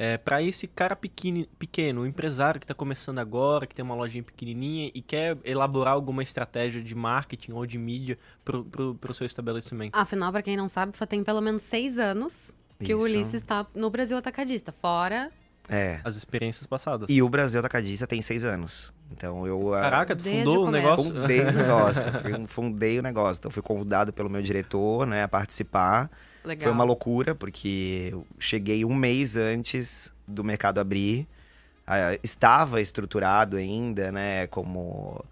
é, 0.00 0.16
para 0.16 0.40
esse 0.40 0.68
cara 0.68 0.94
pequeno, 0.94 1.44
pequeno, 1.58 2.02
o 2.02 2.06
empresário 2.06 2.60
que 2.60 2.66
tá 2.66 2.72
começando 2.72 3.18
agora, 3.18 3.66
que 3.66 3.74
tem 3.74 3.84
uma 3.84 3.96
lojinha 3.96 4.22
pequenininha 4.22 4.92
e 4.94 5.02
quer 5.02 5.36
elaborar 5.44 5.94
alguma 5.94 6.22
estratégia 6.22 6.80
de 6.80 6.94
marketing 6.94 7.50
ou 7.50 7.66
de 7.66 7.78
mídia 7.78 8.16
pro, 8.44 8.64
pro, 8.64 8.94
pro 8.94 9.12
seu 9.12 9.26
estabelecimento? 9.26 9.96
Afinal, 9.96 10.30
pra 10.30 10.40
quem 10.40 10.56
não 10.56 10.68
sabe, 10.68 10.92
tem 11.08 11.24
pelo 11.24 11.40
menos 11.40 11.62
seis 11.62 11.98
anos 11.98 12.54
que 12.78 12.94
o 12.94 12.98
Isso. 12.98 13.16
Ulisses 13.16 13.34
está 13.34 13.66
no 13.74 13.90
Brasil 13.90 14.16
Atacadista. 14.16 14.70
Fora. 14.70 15.32
É. 15.68 16.00
As 16.02 16.16
experiências 16.16 16.66
passadas. 16.66 17.08
E 17.10 17.20
o 17.22 17.28
Brasil 17.28 17.60
Atacadista 17.60 18.06
tem 18.06 18.22
seis 18.22 18.42
anos. 18.44 18.92
Então 19.12 19.46
eu. 19.46 19.74
ah, 19.74 19.80
Caraca, 19.80 20.16
tu 20.16 20.24
Desde 20.24 20.44
fundou 20.44 20.66
o 20.66 20.70
negócio? 20.70 21.04
Fundei 21.12 21.40
o 21.40 21.52
negócio, 21.52 22.12
fui- 22.22 22.46
fundei 22.46 22.98
o 22.98 23.02
negócio. 23.02 23.38
Então 23.40 23.50
fui 23.50 23.62
convidado 23.62 24.12
pelo 24.12 24.30
meu 24.30 24.40
diretor, 24.42 25.06
né, 25.06 25.24
a 25.24 25.28
participar. 25.28 26.10
Legal. 26.44 26.64
Foi 26.64 26.72
uma 26.72 26.84
loucura, 26.84 27.34
porque 27.34 28.08
eu 28.12 28.26
cheguei 28.38 28.84
um 28.84 28.94
mês 28.94 29.36
antes 29.36 30.12
do 30.26 30.42
mercado 30.42 30.78
abrir. 30.78 31.26
Ah, 31.86 32.18
estava 32.22 32.80
estruturado 32.80 33.56
ainda, 33.56 34.10
né, 34.12 34.46
como 34.48 35.24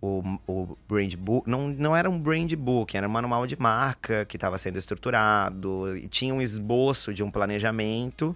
o, 0.00 0.22
o 0.46 0.76
brand 0.88 1.14
book. 1.16 1.48
Não, 1.48 1.68
não 1.68 1.94
era 1.96 2.08
um 2.08 2.18
brand 2.18 2.52
book, 2.54 2.96
era 2.96 3.06
um 3.08 3.10
manual 3.10 3.46
de 3.46 3.56
marca 3.60 4.24
que 4.24 4.36
estava 4.36 4.56
sendo 4.58 4.78
estruturado. 4.78 5.96
E 5.96 6.08
tinha 6.08 6.32
um 6.34 6.40
esboço 6.40 7.12
de 7.12 7.22
um 7.22 7.30
planejamento. 7.30 8.34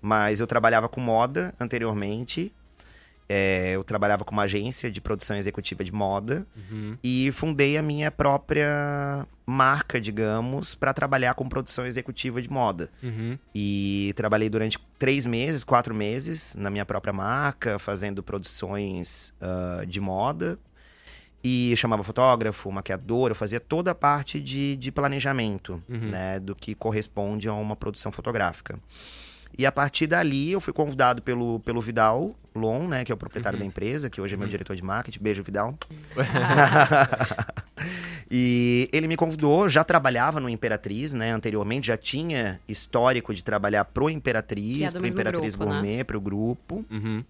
Mas 0.00 0.40
eu 0.40 0.46
trabalhava 0.46 0.88
com 0.88 1.00
moda 1.00 1.54
anteriormente. 1.58 2.52
É, 3.28 3.72
eu 3.74 3.82
trabalhava 3.82 4.24
com 4.24 4.30
uma 4.32 4.42
agência 4.44 4.88
de 4.88 5.00
produção 5.00 5.36
executiva 5.36 5.82
de 5.82 5.90
moda 5.90 6.46
Uhum. 6.70 6.96
e 7.02 7.32
fundei 7.32 7.76
a 7.76 7.82
minha 7.82 8.08
própria 8.08 9.26
marca, 9.44 10.00
digamos, 10.00 10.76
para 10.76 10.94
trabalhar 10.94 11.34
com 11.34 11.48
produção 11.48 11.84
executiva 11.86 12.40
de 12.40 12.48
moda. 12.48 12.88
Uhum. 13.02 13.36
E 13.52 14.12
trabalhei 14.14 14.48
durante 14.48 14.78
três 14.96 15.26
meses, 15.26 15.64
quatro 15.64 15.92
meses 15.92 16.54
na 16.56 16.70
minha 16.70 16.84
própria 16.86 17.12
marca, 17.12 17.80
fazendo 17.80 18.22
produções 18.22 19.34
ah, 19.40 19.82
de 19.86 20.00
moda. 20.00 20.56
E 21.42 21.74
chamava 21.76 22.02
fotógrafo, 22.04 22.70
maquiador, 22.72 23.30
eu 23.30 23.34
fazia 23.36 23.58
toda 23.60 23.90
a 23.90 23.94
parte 23.94 24.40
de, 24.40 24.76
de 24.76 24.90
planejamento, 24.92 25.82
Uhum. 25.88 26.10
né, 26.10 26.38
do 26.40 26.54
que 26.54 26.74
corresponde 26.76 27.48
a 27.48 27.52
uma 27.54 27.74
produção 27.74 28.10
fotográfica. 28.12 28.78
E 29.58 29.66
a 29.66 29.72
partir 29.72 30.06
dali 30.06 30.52
eu 30.52 30.60
fui 30.60 30.72
convidado 30.72 31.22
pelo, 31.22 31.60
pelo 31.60 31.80
Vidal 31.80 32.34
Lon, 32.54 32.88
né, 32.88 33.04
que 33.04 33.12
é 33.12 33.14
o 33.14 33.18
proprietário 33.18 33.58
Uhum. 33.58 33.64
da 33.64 33.66
empresa, 33.66 34.08
que 34.08 34.20
hoje 34.20 34.34
é 34.34 34.36
meu 34.36 34.48
diretor 34.48 34.74
de 34.74 34.82
marketing. 34.82 35.22
Beijo, 35.22 35.42
Vidal. 35.42 35.78
e 38.30 38.88
ele 38.92 39.06
me 39.06 39.16
convidou, 39.16 39.68
já 39.68 39.84
trabalhava 39.84 40.40
no 40.40 40.48
Imperatriz, 40.48 41.12
né? 41.12 41.32
Anteriormente 41.32 41.86
já 41.88 41.96
tinha 41.96 42.60
histórico 42.66 43.34
de 43.34 43.44
trabalhar 43.44 43.84
pro 43.84 44.10
Imperatriz, 44.10 44.94
é 44.94 44.98
pro 44.98 45.06
Imperatriz 45.06 45.54
grupo, 45.54 45.72
né? 45.72 45.80
Gourmet, 45.80 46.04
pro 46.04 46.20
grupo. 46.20 46.84
Uhum. 46.90 47.24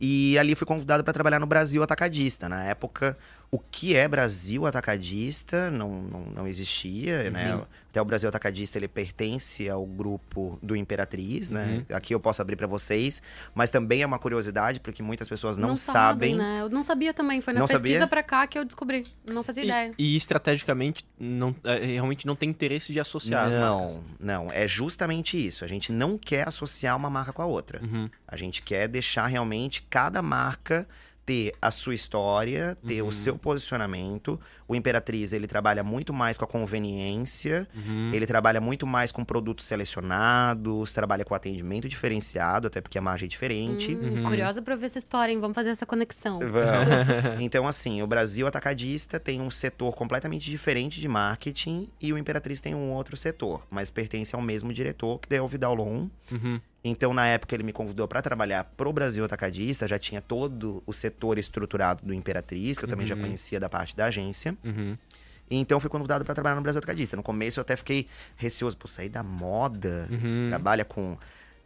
E 0.00 0.36
ali 0.38 0.54
fui 0.54 0.66
convidado 0.66 1.04
para 1.04 1.12
trabalhar 1.12 1.38
no 1.38 1.46
Brasil 1.46 1.82
Atacadista. 1.82 2.48
Na 2.48 2.64
época, 2.64 3.16
o 3.54 3.58
que 3.58 3.94
é 3.94 4.08
Brasil 4.08 4.66
Atacadista 4.66 5.70
não, 5.70 6.02
não, 6.02 6.20
não 6.20 6.48
existia, 6.48 7.30
né? 7.30 7.52
Sim. 7.52 7.62
Até 7.90 8.00
o 8.00 8.04
Brasil 8.06 8.26
Atacadista, 8.26 8.78
ele 8.78 8.88
pertence 8.88 9.68
ao 9.68 9.84
grupo 9.84 10.58
do 10.62 10.74
Imperatriz, 10.74 11.50
né? 11.50 11.84
Uhum. 11.90 11.96
Aqui 11.96 12.14
eu 12.14 12.18
posso 12.18 12.40
abrir 12.40 12.56
para 12.56 12.66
vocês, 12.66 13.20
mas 13.54 13.68
também 13.68 14.00
é 14.00 14.06
uma 14.06 14.18
curiosidade, 14.18 14.80
porque 14.80 15.02
muitas 15.02 15.28
pessoas 15.28 15.58
não, 15.58 15.76
sabem. 15.76 16.34
né? 16.34 16.62
Eu 16.62 16.70
não 16.70 16.82
sabia 16.82 17.12
também. 17.12 17.42
Foi 17.42 17.52
na 17.52 17.60
Não 17.60 17.66
pesquisa 17.66 17.92
sabia? 17.98 18.06
pra 18.06 18.22
cá 18.22 18.46
que 18.46 18.58
eu 18.58 18.64
descobri. 18.64 19.06
Não 19.26 19.42
fazia 19.42 19.64
ideia. 19.64 19.92
E, 19.98 20.14
e 20.14 20.16
estrategicamente, 20.16 21.04
não, 21.20 21.54
é, 21.62 21.84
realmente 21.84 22.26
não 22.26 22.34
tem 22.34 22.48
interesse 22.48 22.90
de 22.90 23.00
associar 23.00 23.48
as 23.48 23.52
marcas. 23.52 24.00
Não, 24.18 24.44
não. 24.46 24.50
É 24.50 24.66
justamente 24.66 25.36
isso. 25.36 25.62
A 25.62 25.68
gente 25.68 25.92
não 25.92 26.16
quer 26.16 26.48
associar 26.48 26.96
uma 26.96 27.10
marca 27.10 27.34
com 27.34 27.42
a 27.42 27.46
outra. 27.46 27.82
Uhum. 27.82 28.08
A 28.26 28.36
gente 28.38 28.62
quer 28.62 28.88
deixar 28.88 29.26
realmente 29.26 29.86
cada 29.90 30.22
marca 30.22 30.88
ter 31.24 31.54
a 31.62 31.70
sua 31.70 31.94
história, 31.94 32.76
ter 32.86 33.00
Uhum. 33.02 33.08
o 33.08 33.12
seu 33.12 33.38
posicionamento. 33.38 34.40
O 34.66 34.74
Imperatriz, 34.74 35.32
ele 35.32 35.46
trabalha 35.46 35.82
muito 35.84 36.12
mais 36.12 36.36
com 36.36 36.44
a 36.44 36.48
conveniência, 36.48 37.68
Uhum. 37.74 38.10
ele 38.12 38.26
trabalha 38.26 38.60
muito 38.60 38.86
mais 38.86 39.12
com 39.12 39.24
produtos 39.24 39.64
selecionados, 39.66 40.92
trabalha 40.92 41.24
com 41.24 41.34
atendimento 41.34 41.88
diferenciado, 41.88 42.66
até 42.66 42.80
porque 42.80 42.98
a 42.98 43.00
margem 43.02 43.26
é 43.26 43.28
diferente. 43.28 43.94
Hum, 43.94 44.16
Uhum. 44.16 44.22
Curiosa 44.24 44.60
pra 44.62 44.74
ver 44.74 44.86
essa 44.86 44.98
história, 44.98 45.32
hein? 45.32 45.40
Vamos 45.40 45.54
fazer 45.54 45.70
essa 45.70 45.86
conexão. 45.86 46.38
Vamos. 46.40 46.52
Então, 47.40 47.66
assim, 47.66 48.02
o 48.02 48.06
Brasil 48.06 48.46
Atacadista 48.46 49.18
tem 49.20 49.40
um 49.40 49.50
setor 49.50 49.94
completamente 49.94 50.50
diferente 50.50 51.00
de 51.00 51.08
marketing 51.08 51.88
e 52.00 52.12
o 52.12 52.18
Imperatriz 52.18 52.60
tem 52.60 52.74
um 52.74 52.90
outro 52.92 53.16
setor, 53.16 53.62
mas 53.70 53.90
pertence 53.90 54.34
ao 54.34 54.40
mesmo 54.42 54.72
diretor, 54.72 55.18
que 55.20 55.34
é 55.34 55.40
o 55.42 55.46
Vidal 55.48 55.74
Lon. 55.74 56.08
Uhum. 56.30 56.60
Então, 56.84 57.14
na 57.14 57.26
época, 57.26 57.54
ele 57.54 57.62
me 57.62 57.72
convidou 57.72 58.08
para 58.08 58.20
trabalhar 58.20 58.64
pro 58.76 58.92
Brasil 58.92 59.24
Atacadista, 59.24 59.86
já 59.86 59.98
tinha 59.98 60.20
todo 60.20 60.82
o 60.84 60.92
setor 60.92 61.38
estruturado 61.38 62.04
do 62.04 62.12
Imperatriz, 62.12 62.76
que 62.78 62.84
eu 62.84 62.88
também 62.88 63.06
já 63.06 63.14
Uhum. 63.14 63.20
conhecia 63.22 63.60
da 63.60 63.68
parte 63.68 63.96
da 63.96 64.06
agência. 64.06 64.56
Uhum. 64.64 64.96
E 65.48 65.56
então, 65.58 65.78
fui 65.78 65.88
convidado 65.90 66.24
para 66.24 66.34
trabalhar 66.34 66.56
no 66.56 66.62
Brasil 66.62 66.78
Atacadista. 66.78 67.16
No 67.16 67.22
começo, 67.22 67.60
eu 67.60 67.62
até 67.62 67.76
fiquei 67.76 68.08
receoso 68.36 68.76
por 68.76 68.88
sair 68.88 69.08
da 69.08 69.22
moda, 69.22 70.08
Uhum. 70.10 70.46
trabalha 70.48 70.84
com 70.84 71.16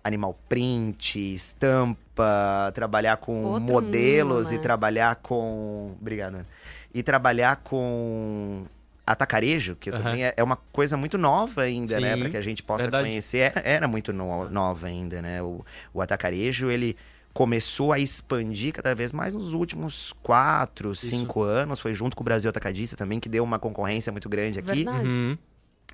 animal 0.04 0.38
print, 0.48 1.34
estampa, 1.34 2.70
trabalhar 2.74 3.16
com 3.16 3.42
Outro 3.42 3.72
modelos 3.72 4.46
mundo, 4.46 4.50
né? 4.54 4.56
e 4.56 4.62
trabalhar 4.62 5.16
com. 5.16 5.96
Obrigado. 6.00 6.34
Ana. 6.34 6.46
E 6.94 7.02
trabalhar 7.02 7.56
com 7.56 8.64
atacarejo, 9.06 9.76
que 9.76 9.90
Aham. 9.90 10.02
também 10.02 10.24
é, 10.24 10.34
é 10.36 10.42
uma 10.42 10.56
coisa 10.56 10.96
muito 10.96 11.16
nova 11.16 11.62
ainda, 11.62 12.00
né? 12.00 12.14
Sim, 12.14 12.20
Para 12.20 12.30
que 12.30 12.36
a 12.36 12.42
gente 12.42 12.62
possa 12.62 12.84
verdade. 12.84 13.04
conhecer. 13.08 13.38
Era, 13.54 13.60
era 13.64 13.88
muito 13.88 14.12
no- 14.12 14.50
nova 14.50 14.88
ainda, 14.88 15.22
né? 15.22 15.40
O, 15.42 15.64
o 15.94 16.02
atacarejo, 16.02 16.70
ele 16.70 16.96
começou 17.32 17.92
a 17.92 17.98
expandir 17.98 18.72
cada 18.72 18.94
vez 18.94 19.12
mais 19.12 19.34
nos 19.34 19.52
últimos 19.52 20.12
quatro, 20.22 20.94
cinco 20.96 21.42
anos. 21.42 21.78
Foi 21.78 21.94
junto 21.94 22.16
com 22.16 22.22
o 22.22 22.24
Brasil 22.24 22.48
Atacadista 22.50 22.96
também, 22.96 23.20
que 23.20 23.28
deu 23.28 23.44
uma 23.44 23.58
concorrência 23.58 24.10
muito 24.10 24.28
grande 24.28 24.58
aqui. 24.58 24.84
Verdade. 24.84 25.08
Uhum. 25.16 25.38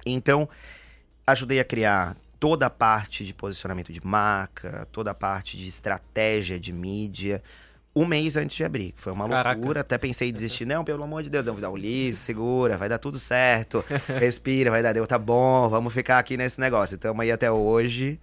Então, 0.07 0.49
ajudei 1.27 1.61
a 1.61 1.65
criar 1.65 2.17
toda 2.41 2.67
a 2.67 2.71
parte 2.71 3.25
de 3.25 3.35
posicionamento 3.35 3.93
de 3.93 4.05
marca, 4.05 4.87
toda 4.91 5.11
a 5.11 5.15
parte 5.15 5.57
de 5.57 5.69
estratégia 5.69 6.59
de 6.59 6.73
mídia. 6.73 7.43
Um 7.95 8.07
mês 8.07 8.37
antes 8.37 8.57
de 8.57 8.65
abrir. 8.65 8.95
Foi 8.97 9.13
uma 9.13 9.29
Caraca. 9.29 9.57
loucura. 9.57 9.81
Até 9.83 9.99
pensei 9.99 10.31
em 10.31 10.33
desistir. 10.33 10.65
Não, 10.65 10.85
pelo 10.85 11.03
amor 11.03 11.23
de 11.23 11.29
Deus, 11.29 11.45
não, 11.45 11.61
dá 11.61 11.71
um 11.71 11.77
liso, 11.77 12.19
segura, 12.19 12.79
vai 12.79 12.89
dar 12.89 12.99
tudo 12.99 13.19
certo. 13.19 13.85
Respira, 14.19 14.71
vai 14.71 14.83
dar, 14.83 14.93
deu, 14.93 15.07
tá 15.07 15.19
bom, 15.19 15.69
vamos 15.69 15.93
ficar 15.93 16.19
aqui 16.19 16.37
nesse 16.37 16.59
negócio. 16.59 16.95
Estamos 16.95 17.21
aí 17.23 17.31
até 17.31 17.51
hoje, 17.51 18.19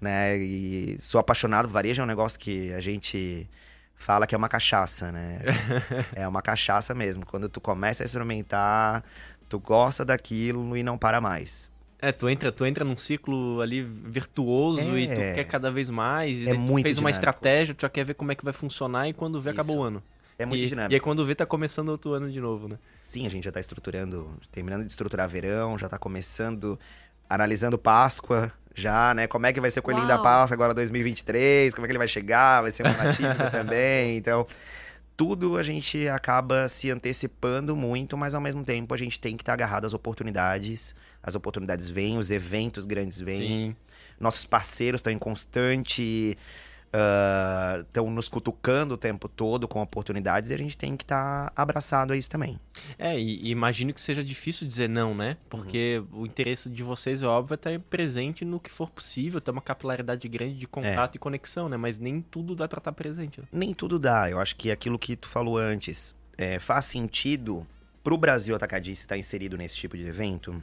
né? 0.00 0.36
E 0.38 0.96
sou 1.00 1.18
apaixonado. 1.18 1.68
Varejo 1.68 2.00
é 2.00 2.04
um 2.04 2.08
negócio 2.08 2.38
que 2.38 2.72
a 2.72 2.80
gente 2.80 3.48
fala 3.96 4.26
que 4.26 4.34
é 4.34 4.38
uma 4.38 4.48
cachaça, 4.48 5.10
né? 5.10 5.40
é 6.14 6.26
uma 6.26 6.40
cachaça 6.40 6.94
mesmo. 6.94 7.26
Quando 7.26 7.48
tu 7.48 7.60
começa 7.60 8.04
a 8.04 8.06
experimentar, 8.06 9.02
tu 9.48 9.58
gosta 9.58 10.04
daquilo 10.04 10.76
e 10.76 10.82
não 10.84 10.96
para 10.96 11.20
mais. 11.20 11.68
É, 12.00 12.12
tu 12.12 12.28
entra, 12.28 12.52
tu 12.52 12.64
entra 12.64 12.84
num 12.84 12.96
ciclo 12.96 13.60
ali 13.60 13.82
virtuoso 13.82 14.80
É. 14.96 15.00
e 15.00 15.08
tu 15.08 15.14
quer 15.34 15.44
cada 15.44 15.70
vez 15.70 15.90
mais. 15.90 16.36
E 16.38 16.42
É 16.42 16.44
daí 16.46 16.54
tu 16.54 16.60
muito 16.60 16.84
fez 16.84 16.98
uma 16.98 17.10
dinâmico. 17.10 17.16
estratégia, 17.28 17.74
tu 17.74 17.82
já 17.82 17.88
quer 17.88 18.04
ver 18.04 18.14
como 18.14 18.30
é 18.30 18.34
que 18.34 18.44
vai 18.44 18.52
funcionar 18.52 19.08
e 19.08 19.12
quando 19.12 19.40
vê, 19.40 19.50
Isso. 19.50 19.60
acabou 19.60 19.78
o 19.78 19.82
ano. 19.82 20.02
É 20.38 20.46
muito 20.46 20.62
e, 20.62 20.68
dinâmico. 20.68 20.92
E 20.92 20.94
aí 20.94 21.00
quando 21.00 21.24
vê, 21.26 21.34
tá 21.34 21.44
começando 21.44 21.88
outro 21.88 22.12
ano 22.12 22.30
de 22.30 22.40
novo, 22.40 22.68
né? 22.68 22.78
Sim, 23.06 23.26
a 23.26 23.30
gente 23.30 23.44
já 23.44 23.50
tá 23.50 23.58
estruturando, 23.58 24.30
terminando 24.52 24.84
de 24.84 24.90
estruturar 24.92 25.28
verão, 25.28 25.76
já 25.76 25.88
tá 25.88 25.98
começando, 25.98 26.78
analisando 27.28 27.76
Páscoa, 27.76 28.52
já, 28.74 29.12
né? 29.14 29.26
Como 29.26 29.44
é 29.46 29.52
que 29.52 29.60
vai 29.60 29.70
ser 29.72 29.80
o 29.80 29.82
Coelhinho 29.82 30.06
da 30.06 30.14
Uau. 30.14 30.22
Páscoa 30.22 30.54
agora 30.54 30.72
2023, 30.74 31.74
como 31.74 31.84
é 31.84 31.88
que 31.88 31.92
ele 31.92 31.98
vai 31.98 32.06
chegar, 32.06 32.62
vai 32.62 32.70
ser 32.70 32.84
uma 32.86 32.92
nativa 33.02 33.50
também, 33.50 34.16
então... 34.16 34.46
Tudo 35.18 35.56
a 35.56 35.64
gente 35.64 36.06
acaba 36.06 36.68
se 36.68 36.92
antecipando 36.92 37.74
muito, 37.74 38.16
mas 38.16 38.34
ao 38.34 38.40
mesmo 38.40 38.62
tempo 38.64 38.94
a 38.94 38.96
gente 38.96 39.18
tem 39.18 39.36
que 39.36 39.42
estar 39.42 39.54
agarrado 39.54 39.84
às 39.84 39.92
oportunidades. 39.92 40.94
As 41.20 41.34
oportunidades 41.34 41.88
vêm, 41.88 42.18
os 42.18 42.30
eventos 42.30 42.84
grandes 42.84 43.18
vêm. 43.18 43.40
Sim. 43.40 43.76
Nossos 44.20 44.46
parceiros 44.46 45.00
estão 45.00 45.12
em 45.12 45.18
constante. 45.18 46.38
Estão 47.80 48.10
nos 48.10 48.28
cutucando 48.28 48.94
o 48.94 48.96
tempo 48.96 49.28
todo 49.28 49.68
com 49.68 49.80
oportunidades 49.82 50.50
e 50.50 50.54
a 50.54 50.58
gente 50.58 50.76
tem 50.76 50.96
que 50.96 51.04
estar 51.04 51.52
abraçado 51.54 52.12
a 52.12 52.16
isso 52.16 52.30
também. 52.30 52.58
É, 52.98 53.18
e, 53.18 53.48
e 53.48 53.50
imagino 53.50 53.92
que 53.92 54.00
seja 54.00 54.24
difícil 54.24 54.66
dizer 54.66 54.88
não, 54.88 55.14
né? 55.14 55.36
Porque 55.50 56.02
o 56.12 56.24
interesse 56.24 56.70
de 56.70 56.82
vocês, 56.82 57.22
é 57.22 57.26
óbvio, 57.26 57.54
é 57.54 57.56
estar 57.56 57.78
presente 57.90 58.44
no 58.44 58.58
que 58.58 58.70
for 58.70 58.90
possível, 58.90 59.40
ter 59.40 59.50
uma 59.50 59.60
capilaridade 59.60 60.26
grande 60.28 60.54
de 60.54 60.66
contato 60.66 61.16
e 61.16 61.18
conexão, 61.18 61.68
né? 61.68 61.76
Mas 61.76 61.98
nem 61.98 62.20
tudo 62.22 62.54
dá 62.56 62.66
pra 62.66 62.78
estar 62.78 62.92
presente. 62.92 63.40
né? 63.40 63.46
Nem 63.52 63.74
tudo 63.74 63.98
dá. 63.98 64.30
Eu 64.30 64.40
acho 64.40 64.56
que 64.56 64.70
aquilo 64.70 64.98
que 64.98 65.14
tu 65.16 65.28
falou 65.28 65.58
antes 65.58 66.14
é, 66.36 66.58
faz 66.58 66.86
sentido 66.86 67.66
pro 68.02 68.16
Brasil 68.16 68.56
Atacadista 68.56 69.04
estar 69.04 69.18
inserido 69.18 69.56
nesse 69.58 69.76
tipo 69.76 69.96
de 69.96 70.06
evento. 70.06 70.62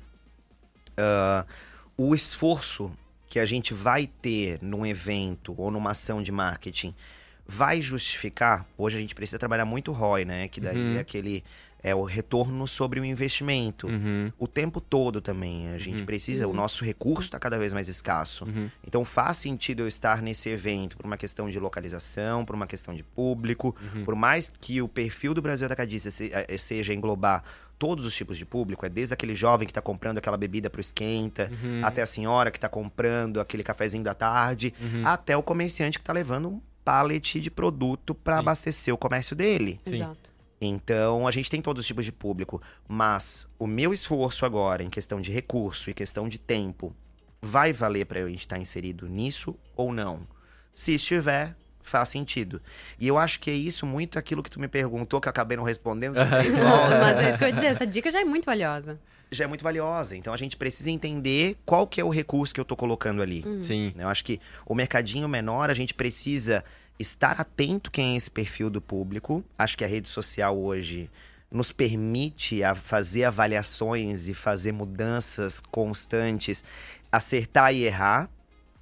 Ah, 0.97 1.45
o 1.97 2.15
esforço 2.15 2.91
que 3.35 3.39
a 3.41 3.45
gente 3.45 3.73
vai 3.73 4.07
ter 4.07 4.59
num 4.61 4.85
evento 4.85 5.53
ou 5.57 5.69
numa 5.69 5.91
ação 5.91 6.23
de 6.23 6.31
marketing 6.31 6.95
vai 7.45 7.81
justificar. 7.81 8.65
Hoje 8.77 8.95
a 8.95 9.01
gente 9.01 9.13
precisa 9.13 9.37
trabalhar 9.37 9.65
muito 9.65 9.91
ROI, 9.91 10.23
né? 10.23 10.47
Que 10.47 10.61
daí 10.61 10.77
Uhum. 10.77 10.95
é 10.95 10.99
aquele 11.01 11.43
é 11.83 11.93
o 11.93 12.03
retorno 12.03 12.65
sobre 12.65 12.99
o 12.99 13.05
investimento. 13.05 13.85
Uhum. 13.87 14.31
O 14.39 14.47
tempo 14.47 14.81
todo 14.81 15.21
também. 15.21 15.67
A 15.69 15.77
gente 15.77 15.99
Uhum. 15.99 16.05
precisa, 16.05 16.47
o 16.47 16.53
nosso 16.53 16.83
recurso 16.83 17.23
está 17.25 17.37
cada 17.37 17.59
vez 17.59 17.73
mais 17.73 17.87
escasso. 17.87 18.45
Uhum. 18.45 18.71
Então 18.87 19.05
faz 19.05 19.37
sentido 19.37 19.81
eu 19.83 19.87
estar 19.87 20.19
nesse 20.21 20.49
evento 20.49 20.95
por 20.97 21.05
uma 21.05 21.15
questão 21.17 21.47
de 21.47 21.59
localização, 21.59 22.43
por 22.45 22.55
uma 22.55 22.65
questão 22.65 22.91
de 22.95 23.03
público, 23.03 23.75
Uhum. 23.93 24.03
por 24.05 24.15
mais 24.15 24.51
que 24.59 24.81
o 24.81 24.87
perfil 24.87 25.33
do 25.35 25.41
Brasil 25.43 25.65
Atacadista 25.67 26.09
se- 26.09 26.31
eh, 26.33 26.57
seja 26.57 26.91
englobar 26.93 27.43
todos 27.77 28.05
os 28.05 28.15
tipos 28.15 28.37
de 28.37 28.45
público, 28.45 28.85
é 28.85 28.89
desde 28.89 29.13
aquele 29.13 29.35
jovem 29.35 29.65
que 29.65 29.71
está 29.71 29.81
comprando 29.81 30.17
aquela 30.17 30.37
bebida 30.37 30.69
pro 30.69 30.81
esquenta, 30.81 31.51
Uhum. 31.63 31.81
até 31.83 32.01
a 32.01 32.05
senhora 32.05 32.49
que 32.51 32.57
está 32.57 32.69
comprando 32.69 33.39
aquele 33.39 33.63
cafezinho 33.63 34.03
da 34.03 34.13
tarde, 34.13 34.73
Uhum. 34.81 35.05
até 35.05 35.35
o 35.35 35.43
comerciante 35.43 35.97
que 35.97 36.01
está 36.03 36.13
levando 36.13 36.49
um 36.49 36.61
pallet 36.83 37.39
de 37.39 37.49
produto 37.51 38.13
para 38.15 38.39
abastecer 38.39 38.93
o 38.93 38.97
comércio 38.97 39.35
dele. 39.35 39.79
Sim. 39.85 39.95
Exato. 39.95 40.33
Então, 40.61 41.27
a 41.27 41.31
gente 41.31 41.49
tem 41.51 41.61
todos 41.61 41.81
os 41.81 41.87
tipos 41.87 42.05
de 42.05 42.11
público, 42.11 42.61
mas 42.87 43.47
o 43.59 43.67
meu 43.67 43.91
esforço 43.93 44.45
agora, 44.45 44.81
em 44.83 44.89
questão 44.89 45.19
de 45.19 45.31
recurso 45.31 45.89
e 45.89 45.93
questão 45.93 46.29
de 46.29 46.39
tempo, 46.39 46.95
vai 47.41 47.73
valer 47.73 48.05
para 48.05 48.19
eu 48.19 48.29
estar 48.29 48.57
inserido 48.57 49.07
nisso 49.07 49.55
ou 49.75 49.91
não? 49.93 50.21
Se 50.73 50.93
estiver, 50.95 51.55
faz 51.89 52.09
sentido. 52.09 52.61
E 52.99 53.07
eu 53.07 53.17
acho 53.17 53.39
que 53.39 53.49
é 53.49 53.53
isso 53.53 53.85
muito 53.85 54.17
aquilo 54.19 54.41
que 54.43 54.49
tu 54.49 54.59
me 54.59 54.67
perguntou, 54.67 55.19
que 55.21 55.27
eu 55.27 55.31
acabei 55.31 55.57
não 55.57 55.63
respondendo, 55.63 56.15
Mas 56.99 57.17
é 57.17 57.29
isso 57.29 57.37
que 57.37 57.43
eu 57.43 57.49
ia 57.49 57.53
dizer, 57.53 57.67
essa 57.67 57.85
dica 57.87 58.09
já 58.11 58.21
é 58.21 58.25
muito 58.25 58.45
valiosa. 58.45 58.99
já 59.31 59.43
é 59.43 59.47
muito 59.47 59.63
valiosa. 59.63 60.15
Então, 60.15 60.33
a 60.33 60.37
gente 60.37 60.55
precisa 60.55 60.89
entender 60.89 61.57
qual 61.65 61.85
que 61.87 61.99
é 61.99 62.03
o 62.03 62.09
recurso 62.09 62.53
que 62.53 62.59
eu 62.59 62.65
tô 62.65 62.75
colocando 62.75 63.21
ali. 63.21 63.43
Sim. 63.61 63.93
Eu 63.97 64.07
acho 64.07 64.23
que 64.23 64.39
o 64.65 64.73
mercadinho 64.75 65.27
menor, 65.27 65.69
a 65.69 65.73
gente 65.73 65.93
precisa 65.93 66.63
estar 66.97 67.39
atento 67.41 67.91
quem 67.91 68.13
é 68.13 68.17
esse 68.17 68.31
perfil 68.31 68.69
do 68.69 68.79
público. 68.79 69.43
Acho 69.57 69.77
que 69.77 69.83
a 69.83 69.87
rede 69.87 70.07
social 70.07 70.57
hoje 70.57 71.09
nos 71.51 71.71
permite 71.71 72.63
a 72.63 72.73
fazer 72.75 73.25
avaliações 73.25 74.27
e 74.27 74.33
fazer 74.33 74.71
mudanças 74.71 75.59
constantes, 75.71 76.63
acertar 77.11 77.73
e 77.73 77.83
errar. 77.83 78.29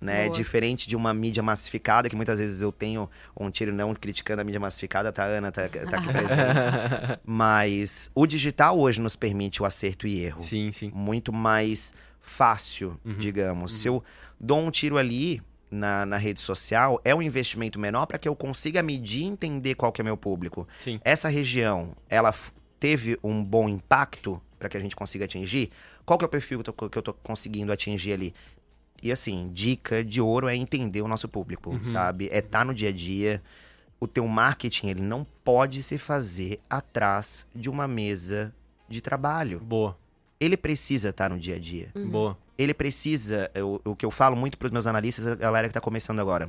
Né? 0.03 0.25
Boa. 0.25 0.35
Diferente 0.35 0.87
de 0.87 0.95
uma 0.97 1.13
mídia 1.13 1.41
massificada, 1.41 2.09
que 2.09 2.15
muitas 2.15 2.37
vezes 2.39 2.61
eu 2.61 2.71
tenho 2.73 3.09
um 3.39 3.49
tiro 3.49 3.71
não 3.71 3.93
criticando 3.95 4.41
a 4.41 4.43
mídia 4.43 4.59
massificada, 4.59 5.11
tá? 5.13 5.23
Ana 5.23 5.49
tá, 5.51 5.69
tá 5.69 5.97
aqui 5.97 6.07
presente. 6.11 7.19
Mas 7.25 8.11
o 8.13 8.25
digital 8.27 8.77
hoje 8.79 8.99
nos 8.99 9.15
permite 9.15 9.61
o 9.61 9.65
acerto 9.65 10.05
e 10.05 10.21
erro 10.21 10.41
sim, 10.41 10.71
sim. 10.71 10.91
muito 10.93 11.31
mais 11.31 11.93
fácil, 12.19 12.99
Uhum. 13.05 13.13
digamos. 13.17 13.73
Se 13.73 13.87
eu 13.87 14.03
dou 14.39 14.59
um 14.59 14.69
tiro 14.71 14.97
ali 14.97 15.41
na, 15.71 16.05
na 16.05 16.17
rede 16.17 16.41
social, 16.41 16.99
é 17.03 17.13
um 17.15 17.21
investimento 17.21 17.79
menor 17.79 18.05
para 18.05 18.17
que 18.17 18.27
eu 18.27 18.35
consiga 18.35 18.83
medir 18.83 19.21
e 19.21 19.25
entender 19.25 19.75
qual 19.75 19.91
que 19.91 20.01
é 20.01 20.03
meu 20.03 20.17
público. 20.17 20.67
Sim. 20.79 20.99
Essa 21.03 21.29
região, 21.29 21.95
ela 22.09 22.33
teve 22.79 23.17
um 23.23 23.43
bom 23.43 23.69
impacto 23.69 24.41
para 24.59 24.69
que 24.69 24.77
a 24.77 24.79
gente 24.79 24.95
consiga 24.95 25.25
atingir? 25.25 25.69
Qual 26.05 26.17
que 26.17 26.23
é 26.23 26.27
o 26.27 26.29
perfil 26.29 26.61
que 26.63 26.69
eu 26.69 26.73
tô, 26.73 26.89
que 26.89 26.97
eu 26.97 27.01
tô 27.01 27.13
conseguindo 27.13 27.71
atingir 27.71 28.13
ali? 28.13 28.33
E 29.03 29.11
assim, 29.11 29.49
dica 29.53 30.03
de 30.03 30.21
ouro 30.21 30.47
é 30.47 30.55
entender 30.55 31.01
o 31.01 31.07
nosso 31.07 31.27
público, 31.27 31.71
Uhum. 31.71 31.83
sabe? 31.85 32.29
É 32.31 32.37
estar 32.39 32.63
no 32.65 32.73
dia 32.73 32.87
a 32.89 32.91
dia. 32.91 33.43
O 33.99 34.07
teu 34.07 34.25
marketing, 34.27 34.87
ele 34.87 35.01
não 35.01 35.25
pode 35.43 35.83
se 35.83 35.97
fazer 35.97 36.59
atrás 36.69 37.45
de 37.53 37.69
uma 37.69 37.87
mesa 37.87 38.53
de 38.89 39.01
trabalho 39.01 39.59
Boa, 39.59 39.97
ele 40.39 40.55
precisa 40.57 41.09
estar 41.09 41.29
no 41.29 41.37
dia 41.39 41.55
a 41.55 41.59
dia. 41.59 41.89
boa. 41.95 42.37
Ele 42.57 42.73
precisa, 42.73 43.49
eu- 43.53 43.81
o 43.83 43.95
que 43.95 44.05
eu 44.05 44.11
falo 44.11 44.35
muito 44.35 44.57
para 44.57 44.67
os 44.67 44.71
meus 44.71 44.85
analistas, 44.87 45.25
a 45.27 45.35
galera 45.35 45.67
que 45.67 45.73
tá 45.73 45.81
começando 45.81 46.19
agora. 46.19 46.47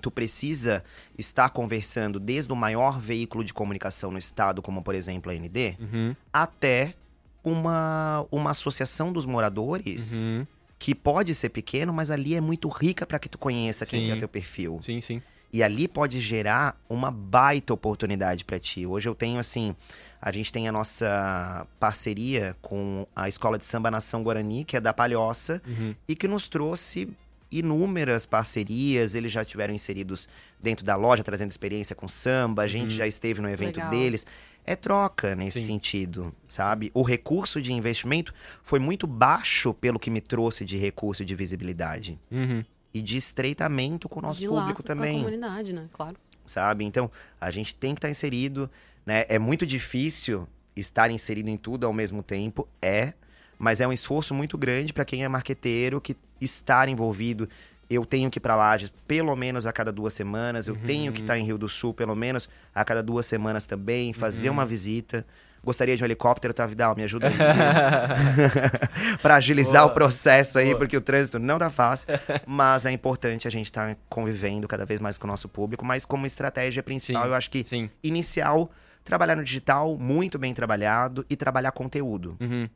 Tu 0.00 0.10
precisa 0.10 0.84
estar 1.18 1.48
conversando 1.50 2.20
desde 2.20 2.52
o 2.52 2.56
maior 2.56 3.00
veículo 3.00 3.42
de 3.42 3.52
comunicação 3.52 4.10
no 4.10 4.18
estado, 4.18 4.62
como 4.62 4.82
por 4.82 4.94
exemplo 4.94 5.30
a 5.32 5.34
ND, 5.34 5.76
Uhum. 5.80 6.14
até 6.32 6.94
uma, 7.42 8.26
uma 8.30 8.50
associação 8.50 9.12
dos 9.12 9.24
moradores 9.26 10.20
Uhum. 10.20 10.46
Que 10.78 10.94
pode 10.94 11.34
ser 11.34 11.48
pequeno, 11.48 11.92
mas 11.92 12.10
ali 12.10 12.34
é 12.34 12.40
muito 12.40 12.68
rica 12.68 13.06
para 13.06 13.18
que 13.18 13.28
tu 13.28 13.38
conheça 13.38 13.86
quem 13.86 14.04
que 14.06 14.10
é 14.12 14.16
teu 14.16 14.28
perfil. 14.28 14.78
Sim, 14.82 15.00
sim. 15.00 15.22
E 15.52 15.62
ali 15.62 15.88
pode 15.88 16.20
gerar 16.20 16.78
uma 16.88 17.10
baita 17.10 17.72
oportunidade 17.72 18.44
para 18.44 18.58
ti. 18.58 18.84
Hoje 18.84 19.08
eu 19.08 19.14
tenho 19.14 19.38
assim, 19.38 19.74
a 20.20 20.30
gente 20.32 20.52
tem 20.52 20.68
a 20.68 20.72
nossa 20.72 21.66
parceria 21.80 22.54
com 22.60 23.06
a 23.14 23.28
Escola 23.28 23.56
de 23.56 23.64
Samba 23.64 23.90
Nação 23.90 24.22
Guarani, 24.22 24.64
que 24.64 24.76
é 24.76 24.80
da 24.80 24.92
Palhoça, 24.92 25.62
Uhum. 25.66 25.94
e 26.06 26.14
que 26.14 26.28
nos 26.28 26.46
trouxe 26.48 27.08
inúmeras 27.50 28.26
parcerias. 28.26 29.14
Eles 29.14 29.32
já 29.32 29.44
tiveram 29.44 29.72
inseridos 29.72 30.28
dentro 30.60 30.84
da 30.84 30.96
loja, 30.96 31.22
trazendo 31.22 31.50
experiência 31.50 31.94
com 31.94 32.08
samba. 32.08 32.62
A 32.62 32.66
gente 32.66 32.90
Uhum. 32.90 32.96
já 32.96 33.06
esteve 33.06 33.40
no 33.40 33.48
evento 33.48 33.76
Legal. 33.76 33.90
deles. 33.90 34.26
É 34.66 34.74
troca 34.74 35.36
nesse 35.36 35.60
Sim. 35.60 35.66
sentido, 35.66 36.34
sabe? 36.48 36.90
O 36.92 37.02
recurso 37.02 37.62
de 37.62 37.72
investimento 37.72 38.34
foi 38.64 38.80
muito 38.80 39.06
baixo 39.06 39.72
pelo 39.72 39.96
que 39.96 40.10
me 40.10 40.20
trouxe 40.20 40.64
de 40.64 40.76
recurso 40.76 41.24
de 41.24 41.34
visibilidade. 41.36 42.18
Uhum. 42.30 42.64
E 42.92 43.00
de 43.00 43.16
estreitamento 43.16 44.08
com 44.08 44.18
o 44.18 44.22
nosso 44.22 44.40
de 44.40 44.48
público 44.48 44.82
também 44.82 45.12
com 45.12 45.20
a 45.20 45.24
comunidade, 45.24 45.72
né? 45.72 45.86
Claro. 45.92 46.16
sabe? 46.44 46.84
Então, 46.84 47.10
a 47.40 47.50
gente 47.50 47.74
tem 47.74 47.94
que 47.94 47.98
estar 47.98 48.10
inserido, 48.10 48.68
né? 49.04 49.24
É 49.28 49.38
muito 49.38 49.64
difícil 49.64 50.48
estar 50.74 51.10
inserido 51.10 51.48
em 51.48 51.56
tudo 51.56 51.86
ao 51.86 51.92
mesmo 51.92 52.22
tempo, 52.22 52.66
é, 52.82 53.12
mas 53.58 53.80
é 53.80 53.86
um 53.86 53.92
esforço 53.92 54.34
muito 54.34 54.58
grande 54.58 54.92
para 54.92 55.04
quem 55.04 55.24
é 55.24 55.28
marqueteiro 55.28 56.00
que 56.00 56.16
estar 56.40 56.88
envolvido 56.88 57.48
eu 57.88 58.04
tenho 58.04 58.30
que 58.30 58.38
ir 58.38 58.40
para 58.40 58.54
Lages 58.56 58.92
pelo 59.06 59.34
menos 59.36 59.66
a 59.66 59.72
cada 59.72 59.92
duas 59.92 60.12
semanas, 60.12 60.66
eu 60.68 60.74
Uhum. 60.74 60.80
tenho 60.86 61.12
que 61.12 61.20
estar 61.20 61.38
em 61.38 61.44
Rio 61.44 61.56
do 61.58 61.68
Sul 61.68 61.94
pelo 61.94 62.14
menos 62.16 62.48
a 62.74 62.84
cada 62.84 63.02
duas 63.02 63.26
semanas 63.26 63.66
também, 63.66 64.12
fazer 64.12 64.48
Uhum. 64.48 64.54
uma 64.54 64.66
visita. 64.66 65.24
Gostaria 65.64 65.96
de 65.96 66.02
um 66.02 66.06
helicóptero, 66.06 66.54
tá, 66.54 66.64
Vidal? 66.64 66.94
Me 66.96 67.02
ajuda 67.02 67.26
aí. 67.26 67.34
para 69.20 69.36
agilizar 69.36 69.82
Boa. 69.82 69.86
o 69.92 69.94
processo 69.94 70.58
aí, 70.58 70.66
Boa. 70.66 70.78
porque 70.78 70.96
o 70.96 71.00
trânsito 71.00 71.38
não 71.38 71.58
tá 71.58 71.70
fácil. 71.70 72.06
mas 72.46 72.84
é 72.86 72.92
importante 72.92 73.48
a 73.48 73.50
gente 73.50 73.66
estar 73.66 73.96
convivendo 74.08 74.68
cada 74.68 74.84
vez 74.84 75.00
mais 75.00 75.18
com 75.18 75.26
o 75.26 75.30
nosso 75.30 75.48
público. 75.48 75.84
Mas 75.84 76.04
como 76.06 76.26
estratégia 76.26 76.82
principal, 76.82 77.22
Sim. 77.24 77.28
eu 77.28 77.34
acho 77.34 77.50
que 77.50 77.64
Sim. 77.64 77.90
inicial, 78.02 78.70
trabalhar 79.04 79.36
no 79.36 79.42
digital, 79.44 79.96
muito 79.98 80.38
bem 80.38 80.54
trabalhado, 80.54 81.24
e 81.28 81.36
trabalhar 81.36 81.72
conteúdo. 81.72 82.36
Uhum. 82.40 82.68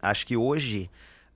Acho 0.00 0.26
que 0.26 0.36
hoje, 0.36 0.90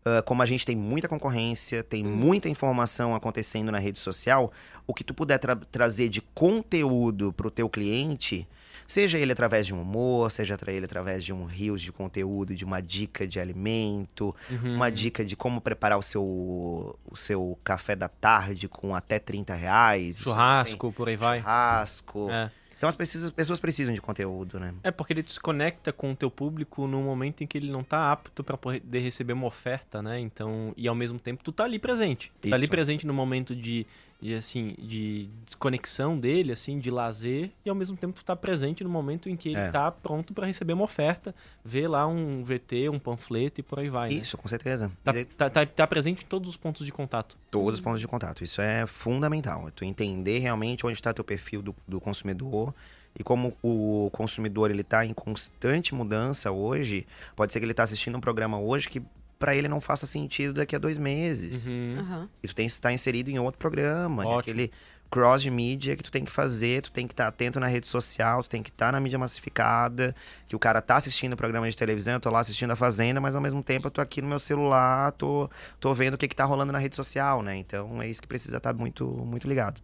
ah, 0.04 0.22
como 0.22 0.42
a 0.42 0.46
gente 0.46 0.64
tem 0.66 0.76
muita 0.76 1.08
concorrência, 1.08 1.82
tem 1.82 2.02
muita 2.04 2.48
informação 2.48 3.14
acontecendo 3.14 3.70
na 3.72 3.78
rede 3.78 3.98
social, 3.98 4.52
o 4.86 4.92
que 4.94 5.02
tu 5.04 5.14
puder 5.14 5.38
tra- 5.38 5.56
trazer 5.56 6.08
de 6.08 6.20
conteúdo 6.20 7.32
pro 7.32 7.50
teu 7.50 7.68
cliente, 7.68 8.46
seja 8.86 9.18
ele 9.18 9.32
através 9.32 9.66
de 9.66 9.74
um 9.74 9.80
humor, 9.80 10.30
seja 10.30 10.58
ele 10.66 10.84
através 10.84 11.24
de 11.24 11.32
um 11.32 11.44
rios 11.46 11.80
de 11.80 11.90
conteúdo, 11.90 12.54
de 12.54 12.64
uma 12.64 12.80
dica 12.82 13.26
de 13.26 13.40
alimento, 13.40 14.34
Uhum. 14.50 14.74
uma 14.76 14.90
dica 14.90 15.24
de 15.24 15.34
como 15.36 15.60
preparar 15.60 15.98
o 15.98 16.02
seu, 16.02 16.22
o 16.22 17.16
seu 17.16 17.58
café 17.64 17.96
da 17.96 18.08
tarde 18.08 18.68
com 18.68 18.94
até 18.94 19.18
30 19.18 19.54
reais. 19.54 20.18
Churrasco, 20.18 20.92
por 20.92 21.08
aí 21.08 21.16
vai. 21.16 21.38
Churrasco. 21.40 22.30
É. 22.30 22.50
Então 22.76 22.88
as 22.88 22.96
pessoas, 22.96 23.60
precisam 23.60 23.94
de 23.94 24.00
conteúdo, 24.00 24.58
né? 24.58 24.74
É 24.82 24.90
porque 24.90 25.12
ele 25.12 25.22
desconecta 25.22 25.92
com 25.92 26.12
o 26.12 26.16
teu 26.16 26.30
público 26.30 26.86
no 26.86 27.02
momento 27.02 27.42
em 27.42 27.46
que 27.46 27.58
ele 27.58 27.70
não 27.70 27.82
tá 27.82 28.12
apto 28.12 28.44
para 28.44 28.56
poder 28.56 29.00
receber 29.00 29.32
uma 29.32 29.46
oferta, 29.46 30.02
né? 30.02 30.18
Então, 30.20 30.72
e 30.76 30.86
ao 30.86 30.94
mesmo 30.94 31.18
tempo 31.18 31.42
tu 31.42 31.52
tá 31.52 31.64
ali 31.64 31.78
presente. 31.78 32.32
Tu 32.40 32.50
tá 32.50 32.56
ali 32.56 32.68
presente 32.68 33.06
no 33.06 33.14
momento 33.14 33.54
de, 33.54 33.86
de 34.24 34.32
assim, 34.34 34.74
de 34.78 35.28
desconexão 35.44 36.18
dele, 36.18 36.50
assim, 36.50 36.78
de 36.78 36.90
lazer, 36.90 37.50
e 37.62 37.68
ao 37.68 37.74
mesmo 37.76 37.94
tempo 37.94 38.14
tu 38.14 38.24
tá 38.24 38.34
presente 38.34 38.82
no 38.82 38.88
momento 38.88 39.28
em 39.28 39.36
que 39.36 39.50
ele 39.50 39.58
É. 39.58 39.70
tá 39.70 39.90
pronto 39.90 40.32
para 40.32 40.46
receber 40.46 40.72
uma 40.72 40.84
oferta, 40.84 41.34
ver 41.62 41.88
lá 41.88 42.06
um 42.06 42.42
VT, 42.42 42.88
um 42.88 42.98
panfleto 42.98 43.60
e 43.60 43.62
por 43.62 43.78
aí 43.80 43.90
vai, 43.90 44.08
né? 44.08 44.14
Isso, 44.14 44.38
com 44.38 44.48
certeza. 44.48 44.90
Tá, 45.04 45.12
daí- 45.12 45.26
tá, 45.26 45.50
tá, 45.50 45.66
tá 45.66 45.86
presente 45.86 46.24
em 46.24 46.26
todos 46.26 46.48
os 46.48 46.56
pontos 46.56 46.86
de 46.86 46.90
contato. 46.90 47.36
Todos 47.50 47.74
os 47.74 47.80
pontos 47.82 48.00
de 48.00 48.08
contato. 48.08 48.42
Isso 48.42 48.62
é 48.62 48.86
fundamental. 48.86 49.68
É 49.68 49.70
tu 49.70 49.84
entender 49.84 50.38
realmente 50.38 50.86
onde 50.86 50.94
está 50.96 51.12
teu 51.12 51.22
perfil 51.24 51.60
do, 51.60 51.76
do 51.86 52.00
consumidor. 52.00 52.74
E 53.18 53.22
como 53.22 53.54
o 53.62 54.08
consumidor 54.10 54.70
ele 54.70 54.80
está 54.80 55.04
em 55.04 55.12
constante 55.12 55.94
mudança 55.94 56.50
hoje, 56.50 57.06
pode 57.36 57.52
ser 57.52 57.60
que 57.60 57.66
ele 57.66 57.72
está 57.72 57.82
assistindo 57.82 58.16
um 58.16 58.20
programa 58.22 58.58
hoje 58.58 58.88
que 58.88 59.02
para 59.38 59.54
ele 59.54 59.68
não 59.68 59.80
faça 59.80 60.06
sentido 60.06 60.54
daqui 60.54 60.74
a 60.74 60.78
dois 60.78 60.98
meses. 60.98 61.68
Uhum. 61.68 61.90
Aham. 61.98 62.28
E 62.42 62.48
tu 62.48 62.54
tem 62.54 62.66
que 62.66 62.72
estar 62.72 62.92
inserido 62.92 63.30
em 63.30 63.38
outro 63.38 63.58
programa. 63.58 64.22
É 64.22 64.26
Ótimo. 64.26 64.40
aquele 64.40 64.70
cross 65.10 65.42
de 65.42 65.50
mídia 65.50 65.94
que 65.94 66.02
tu 66.02 66.10
tem 66.10 66.24
que 66.24 66.30
fazer, 66.30 66.82
tu 66.82 66.90
tem 66.90 67.06
que 67.06 67.12
estar 67.12 67.28
atento 67.28 67.60
na 67.60 67.68
rede 67.68 67.86
social, 67.86 68.42
tu 68.42 68.48
tem 68.48 68.62
que 68.62 68.70
estar 68.70 68.90
na 68.90 68.98
mídia 68.98 69.16
massificada, 69.16 70.12
que 70.48 70.56
o 70.56 70.58
cara 70.58 70.82
tá 70.82 70.96
assistindo 70.96 71.34
o 71.34 71.36
programa 71.36 71.70
de 71.70 71.76
televisão, 71.76 72.14
eu 72.14 72.20
tô 72.20 72.30
lá 72.30 72.40
assistindo 72.40 72.72
a 72.72 72.76
Fazenda, 72.76 73.20
mas 73.20 73.36
ao 73.36 73.40
mesmo 73.40 73.62
tempo 73.62 73.86
eu 73.86 73.92
tô 73.92 74.00
aqui 74.00 74.20
no 74.20 74.26
meu 74.26 74.40
celular, 74.40 75.12
tô, 75.12 75.48
tô 75.78 75.94
vendo 75.94 76.14
o 76.14 76.18
que 76.18 76.26
que 76.26 76.34
tá 76.34 76.44
rolando 76.44 76.72
na 76.72 76.78
rede 76.78 76.96
social, 76.96 77.42
né? 77.42 77.56
Então 77.56 78.02
é 78.02 78.08
isso 78.08 78.20
que 78.20 78.26
precisa 78.26 78.56
estar 78.56 78.74
muito, 78.74 79.06
muito 79.06 79.46
ligado. 79.46 79.80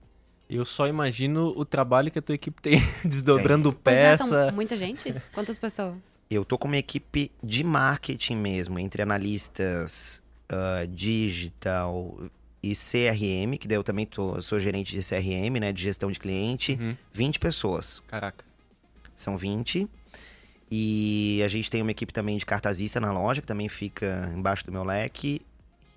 Eu 0.48 0.64
só 0.64 0.88
imagino 0.88 1.54
o 1.56 1.64
trabalho 1.64 2.10
que 2.10 2.18
a 2.18 2.22
tua 2.22 2.34
equipe 2.34 2.60
tem 2.60 2.80
desdobrando 3.04 3.72
Pois 3.72 3.96
é, 3.96 4.10
peça. 4.10 4.26
são 4.26 4.52
muita 4.52 4.76
gente? 4.76 5.14
Quantas 5.32 5.56
pessoas? 5.58 5.94
Eu 6.30 6.44
tô 6.44 6.56
com 6.56 6.68
uma 6.68 6.76
equipe 6.76 7.30
de 7.42 7.64
marketing 7.64 8.36
mesmo, 8.36 8.78
entre 8.78 9.02
analistas 9.02 10.22
ah, 10.48 10.86
digital 10.88 12.18
e 12.62 12.74
CRM, 12.74 13.56
que 13.58 13.66
daí 13.66 13.76
eu 13.76 13.82
também 13.84 14.06
tô, 14.06 14.40
sou 14.42 14.60
gerente 14.60 14.94
de 14.94 15.02
CRM, 15.02 15.58
né, 15.58 15.72
de 15.72 15.82
gestão 15.82 16.10
de 16.10 16.20
cliente, 16.20 16.78
Uhum. 16.80 16.96
20 17.12 17.38
pessoas. 17.40 18.00
Caraca. 18.06 18.44
São 19.16 19.36
20. 19.36 19.88
E 20.70 21.42
a 21.44 21.48
gente 21.48 21.68
tem 21.70 21.82
uma 21.82 21.90
equipe 21.90 22.12
também 22.12 22.36
de 22.36 22.46
cartazista 22.46 23.00
na 23.00 23.10
loja, 23.12 23.40
que 23.40 23.46
também 23.46 23.68
fica 23.68 24.32
embaixo 24.36 24.64
do 24.64 24.70
meu 24.70 24.84
leque, 24.84 25.42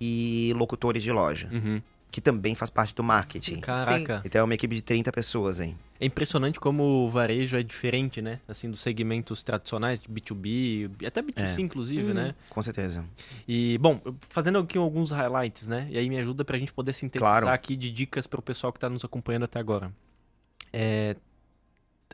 e 0.00 0.52
locutores 0.56 1.02
de 1.02 1.12
loja, 1.12 1.48
Uhum. 1.52 1.80
Que 2.14 2.20
também 2.20 2.54
faz 2.54 2.70
parte 2.70 2.94
do 2.94 3.02
marketing. 3.02 3.58
Caraca. 3.58 4.22
Então 4.24 4.40
é 4.40 4.44
uma 4.44 4.54
equipe 4.54 4.72
de 4.76 4.82
30 4.82 5.10
pessoas, 5.10 5.58
hein? 5.58 5.76
É 5.98 6.06
impressionante 6.06 6.60
como 6.60 6.84
o 6.84 7.10
varejo 7.10 7.56
é 7.56 7.62
diferente, 7.64 8.22
né? 8.22 8.38
Assim, 8.46 8.70
dos 8.70 8.78
segmentos 8.78 9.42
tradicionais 9.42 9.98
de 9.98 10.06
B2B, 10.08 11.04
até 11.04 11.20
B2C, 11.20 11.58
É. 11.58 11.60
inclusive, 11.60 12.06
Uhum. 12.08 12.14
né? 12.14 12.34
Com 12.48 12.62
certeza. 12.62 13.04
E, 13.48 13.76
bom, 13.78 14.00
fazendo 14.28 14.58
aqui 14.58 14.78
alguns 14.78 15.10
highlights, 15.10 15.66
né? 15.66 15.88
E 15.90 15.98
aí 15.98 16.08
me 16.08 16.16
ajuda 16.16 16.44
pra 16.44 16.56
gente 16.56 16.72
poder 16.72 16.92
sintetizar 16.92 17.40
Claro. 17.40 17.48
aqui 17.52 17.74
de 17.74 17.90
dicas 17.90 18.28
pro 18.28 18.40
pessoal 18.40 18.72
que 18.72 18.78
tá 18.78 18.88
nos 18.88 19.04
acompanhando 19.04 19.42
até 19.46 19.58
agora. 19.58 19.90
É. 20.72 21.16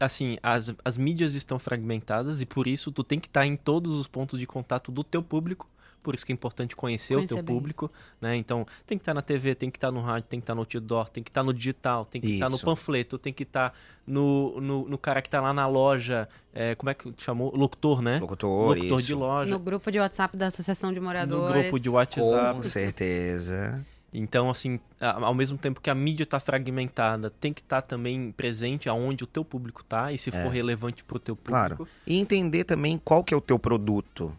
Assim, 0.01 0.39
as, 0.43 0.73
as 0.83 0.97
mídias 0.97 1.35
estão 1.35 1.59
fragmentadas 1.59 2.41
e 2.41 2.47
por 2.47 2.67
isso 2.67 2.91
tu 2.91 3.05
tem 3.05 3.21
que 3.21 3.27
estar 3.29 3.45
em 3.45 3.55
todos 3.55 3.93
os 3.99 4.07
pontos 4.07 4.41
de 4.41 4.47
contato 4.47 4.91
do 4.91 5.05
teu 5.05 5.23
público. 5.23 5.69
Por 6.03 6.15
isso 6.15 6.25
que 6.25 6.33
é 6.33 6.35
importante 6.35 6.75
conhecer, 6.75 7.15
Conhecer 7.15 7.35
o 7.35 7.37
teu 7.37 7.45
bem. 7.45 7.55
público, 7.55 7.91
né? 8.21 8.37
Então, 8.37 8.67
tem 8.87 8.97
que 8.97 9.03
estar 9.03 9.15
na 9.15 9.23
TV, 9.23 9.55
tem 9.55 9.71
que 9.71 9.77
estar 9.77 9.91
no 9.91 10.01
rádio, 10.01 10.29
tem 10.29 10.41
que 10.41 10.45
estar 10.45 10.55
no 10.55 10.63
outdoor, 10.63 11.09
tem 11.09 11.23
que 11.23 11.31
estar 11.31 11.43
no 11.43 11.53
digital, 11.53 12.05
tem 12.05 12.21
que 12.21 12.33
estar 12.35 12.49
no 12.49 12.57
Isso. 12.57 12.65
panfleto, 12.65 13.19
tem 13.19 13.33
que 13.33 13.43
estar 13.43 13.75
no, 14.07 14.61
no, 14.61 14.89
no 14.89 14.99
cara 14.99 15.21
que 15.21 15.29
tá 15.29 15.41
lá 15.41 15.53
na 15.53 15.67
loja, 15.67 16.29
é, 16.55 16.75
como 16.75 16.91
é 16.91 16.95
que 16.95 17.13
chamou? 17.19 17.55
Locutor, 17.55 18.03
né? 18.03 18.19
Locutor, 18.19 18.69
Locutor 18.75 18.99
isso. 18.99 19.07
de 19.07 19.15
loja. 19.15 19.53
No 19.53 19.59
grupo 19.59 19.91
de 19.91 19.99
WhatsApp 19.99 20.37
da 20.37 20.47
Associação 20.47 20.91
de 20.93 20.99
No 20.99 21.05
Moradores. 21.07 21.63
grupo 21.63 21.79
de 21.79 21.89
WhatsApp. 21.89 22.57
Com 22.57 22.63
certeza. 22.63 23.85
Então, 24.13 24.51
assim, 24.51 24.81
ao 24.99 25.35
mesmo 25.35 25.57
tempo 25.57 25.81
que 25.81 25.89
a 25.89 25.95
mídia 25.95 26.25
está 26.25 26.41
fragmentada, 26.41 27.31
tem 27.31 27.53
que 27.53 27.61
estar 27.61 27.81
também 27.83 28.33
presente 28.33 28.89
aonde 28.89 29.23
o 29.23 29.27
teu 29.27 29.45
público 29.45 29.85
tá 29.85 30.13
e 30.13 30.19
se 30.19 30.31
for 30.31 30.49
relevante 30.49 31.05
pro 31.05 31.19
teu 31.19 31.37
público. 31.37 31.77
Claro. 31.77 31.89
E 32.07 32.19
entender 32.19 32.65
também 32.65 32.99
qual 32.99 33.23
que 33.23 33.33
é 33.33 33.37
o 33.37 33.41
teu 33.41 33.59
produto. 33.59 34.35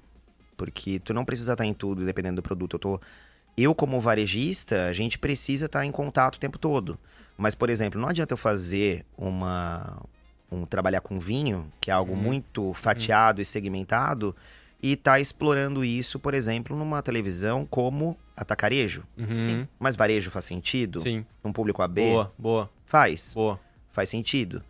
Porque 0.62 1.00
tu 1.00 1.12
não 1.12 1.26
precisa 1.26 1.54
estar 1.54 1.66
em 1.66 1.74
tudo, 1.74 2.06
dependendo 2.06 2.36
do 2.36 2.44
produto. 2.44 2.76
Eu, 2.76 2.80
tô... 2.80 3.02
eu 3.58 3.74
como 3.74 4.00
varejista, 4.00 4.86
a 4.86 4.94
gente 4.94 5.18
precisa 5.18 5.66
estar 5.66 5.84
em 5.84 5.92
contato 5.92 6.36
o 6.36 6.40
tempo 6.40 6.60
todo. 6.60 7.00
Mas, 7.36 7.56
por 7.56 7.68
exemplo, 7.68 8.00
não 8.00 8.08
adianta 8.08 8.36
eu 8.36 8.38
fazer 8.38 9.04
uma... 9.18 9.98
Um, 10.52 10.64
trabalhar 10.64 11.02
com 11.02 11.18
vinho, 11.18 11.66
que 11.82 11.90
é 11.90 11.94
algo 11.96 12.16
muito 12.16 12.76
fatiado 12.76 13.42
e 13.42 13.46
segmentado, 13.46 14.36
e 14.84 14.96
tá 14.96 15.20
explorando 15.20 15.84
isso, 15.84 16.20
por 16.20 16.36
exemplo, 16.36 16.78
numa 16.78 17.02
televisão 17.02 17.66
como 17.66 18.16
atacarejo. 18.38 19.04
Uhum. 19.18 19.36
Sim. 19.36 19.68
Mas 19.80 19.96
varejo 19.96 20.30
faz 20.30 20.46
sentido? 20.46 21.00
Sim. 21.00 21.26
Num 21.44 21.52
público 21.52 21.82
AB? 21.82 22.02
Boa, 22.02 22.34
boa, 22.38 22.70
Faz 22.86 23.34
boa. 23.34 23.60
faz 23.92 24.10
sentido. 24.10 24.62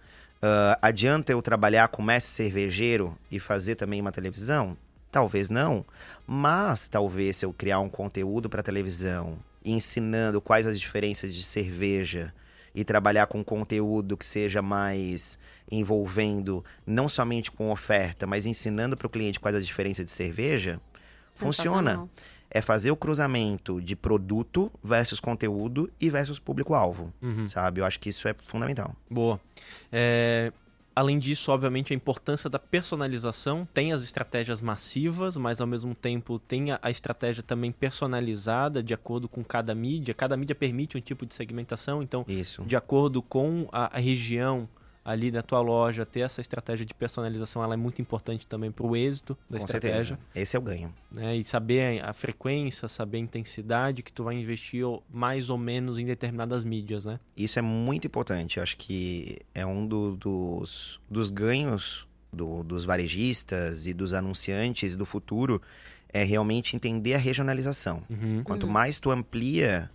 Ah, 0.42 0.80
adianta 0.82 1.34
eu 1.34 1.42
trabalhar 1.42 1.90
com 1.90 2.02
mestre 2.02 2.32
cervejeiro 2.32 3.18
e 3.30 3.40
fazer 3.40 3.76
também 3.76 4.00
uma 4.00 4.12
televisão? 4.12 4.78
Talvez 5.12 5.50
não. 5.50 5.86
Mas 6.26 6.88
talvez 6.88 7.38
se 7.38 7.46
eu 7.46 7.52
criar 7.54 7.80
um 7.80 7.90
conteúdo 7.90 8.50
para 8.50 8.64
televisão 8.64 9.38
ensinando 9.64 10.42
quais 10.42 10.66
as 10.66 10.80
diferenças 10.80 11.34
de 11.36 11.44
cerveja 11.44 12.34
e 12.74 12.84
trabalhar 12.84 13.28
com 13.28 13.44
conteúdo 13.44 14.16
que 14.18 14.26
seja 14.26 14.62
mais 14.62 15.38
envolvendo 15.70 16.64
não 16.86 17.08
somente 17.10 17.52
com 17.52 17.70
oferta, 17.72 18.26
mas 18.26 18.46
ensinando 18.46 18.96
para 18.96 19.08
o 19.08 19.10
cliente 19.10 19.40
quais 19.40 19.56
as 19.56 19.66
diferenças 19.66 20.06
de 20.06 20.12
cerveja, 20.12 20.80
funciona. 21.34 22.08
É 22.54 22.60
fazer 22.62 22.92
o 22.92 22.98
cruzamento 22.98 23.80
de 23.82 23.96
produto 23.96 24.70
versus 24.84 25.22
conteúdo 25.22 25.90
e 26.02 26.10
versus 26.10 26.38
público-alvo, 26.38 27.14
Uhum. 27.22 27.48
sabe? 27.48 27.80
Eu 27.80 27.86
acho 27.86 27.98
que 28.00 28.10
isso 28.10 28.28
é 28.28 28.36
fundamental. 28.44 28.94
Boa. 29.10 29.40
É, 29.90 30.52
Além 30.96 31.18
disso, 31.18 31.52
obviamente, 31.52 31.94
a 31.94 31.96
importância 31.96 32.50
da 32.50 32.60
personalização. 32.60 33.68
Tem 33.74 33.94
as 33.94 34.04
estratégias 34.04 34.62
massivas, 34.62 35.38
mas 35.38 35.62
ao 35.62 35.68
mesmo 35.68 35.96
tempo 35.96 36.38
tem 36.40 36.72
a, 36.72 36.90
estratégia 36.90 37.42
também 37.42 37.72
personalizada 37.72 38.84
de 38.84 38.94
acordo 38.94 39.30
com 39.30 39.44
cada 39.44 39.74
mídia. 39.74 40.14
Cada 40.14 40.36
mídia 40.36 40.56
permite 40.56 40.98
um 40.98 41.02
tipo 41.02 41.26
de 41.26 41.34
segmentação, 41.34 42.04
então 42.04 42.26
Isso. 42.28 42.64
de 42.64 42.76
acordo 42.76 43.22
com 43.22 43.68
a, 43.72 43.96
a 43.96 44.00
região 44.00 44.68
ali 45.04 45.32
da 45.32 45.42
tua 45.42 45.60
loja, 45.62 46.06
ter 46.06 46.20
essa 46.20 46.42
estratégia 46.42 46.86
de 46.86 46.94
personalização 46.94 47.64
ela 47.64 47.74
é 47.74 47.78
muito 47.78 48.02
importante 48.02 48.46
também 48.46 48.72
para 48.72 48.86
o 48.86 48.96
êxito 48.96 49.36
da 49.50 49.58
Com 49.58 49.66
estratégia. 49.66 49.98
certeza. 50.00 50.20
Esse 50.36 50.56
é 50.56 50.60
o 50.60 50.62
ganho. 50.62 50.94
Né? 51.12 51.38
E 51.38 51.44
saber 51.44 52.04
a 52.04 52.14
frequência, 52.14 52.88
saber 52.88 53.18
a 53.18 53.22
intensidade 53.22 54.04
que 54.04 54.12
tu 54.14 54.24
vai 54.24 54.36
investir 54.36 54.86
mais 55.12 55.50
ou 55.50 55.58
menos 55.58 55.98
em 55.98 56.06
determinadas 56.06 56.64
mídias, 56.64 57.06
né? 57.06 57.20
Isso 57.36 57.58
é 57.58 57.62
muito 57.64 58.06
importante. 58.06 58.58
Eu 58.58 58.64
acho 58.64 58.78
que 58.78 59.40
é 59.56 59.66
um 59.66 59.88
do- 59.88 60.16
dos, 60.16 61.00
dos 61.10 61.32
ganhos 61.32 62.08
do- 62.32 62.64
dos 62.64 62.86
varejistas 62.86 63.88
e 63.88 63.94
dos 63.94 64.14
anunciantes 64.14 64.96
do 64.96 65.06
futuro 65.06 65.60
é 66.14 66.24
realmente 66.24 66.76
entender 66.76 67.16
a 67.16 67.18
regionalização. 67.18 68.04
Uhum. 68.10 68.44
Quanto 68.44 68.68
mais 68.68 69.00
tu 69.00 69.10
amplia, 69.10 69.90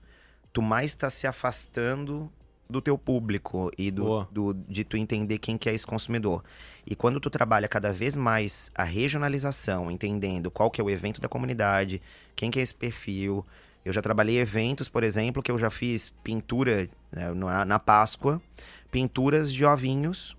tu 0.52 0.60
mais 0.62 0.86
está 0.90 1.08
se 1.10 1.26
afastando 1.26 2.30
do 2.68 2.80
teu 2.80 2.98
público 2.98 3.70
e 3.78 3.90
do, 3.90 4.24
do- 4.30 4.54
de 4.68 4.82
tu 4.84 4.96
entender 4.96 5.38
quem 5.38 5.56
que 5.56 5.68
é 5.68 5.74
esse 5.74 5.86
consumidor. 5.86 6.42
E 6.86 6.94
quando 6.96 7.20
tu 7.20 7.30
trabalha 7.30 7.68
cada 7.68 7.92
vez 7.92 8.16
mais 8.16 8.70
a 8.74 8.82
regionalização, 8.84 9.90
entendendo 9.90 10.50
qual 10.50 10.70
que 10.70 10.80
é 10.80 10.84
o 10.84 10.90
evento 10.90 11.20
da 11.20 11.28
comunidade, 11.28 12.00
quem 12.34 12.50
que 12.50 12.58
é 12.58 12.62
esse 12.62 12.74
perfil, 12.74 13.44
Eu 13.84 13.92
já 13.92 14.02
trabalhei 14.02 14.38
eventos, 14.40 14.88
por 14.88 15.04
exemplo, 15.04 15.40
que 15.40 15.48
eu 15.48 15.56
já 15.60 15.70
fiz 15.70 16.12
pintura 16.24 16.88
né, 17.12 17.32
na, 17.32 17.64
na 17.64 17.78
Páscoa, 17.78 18.42
pinturas 18.90 19.52
de 19.54 19.64
ovinhos 19.64 20.36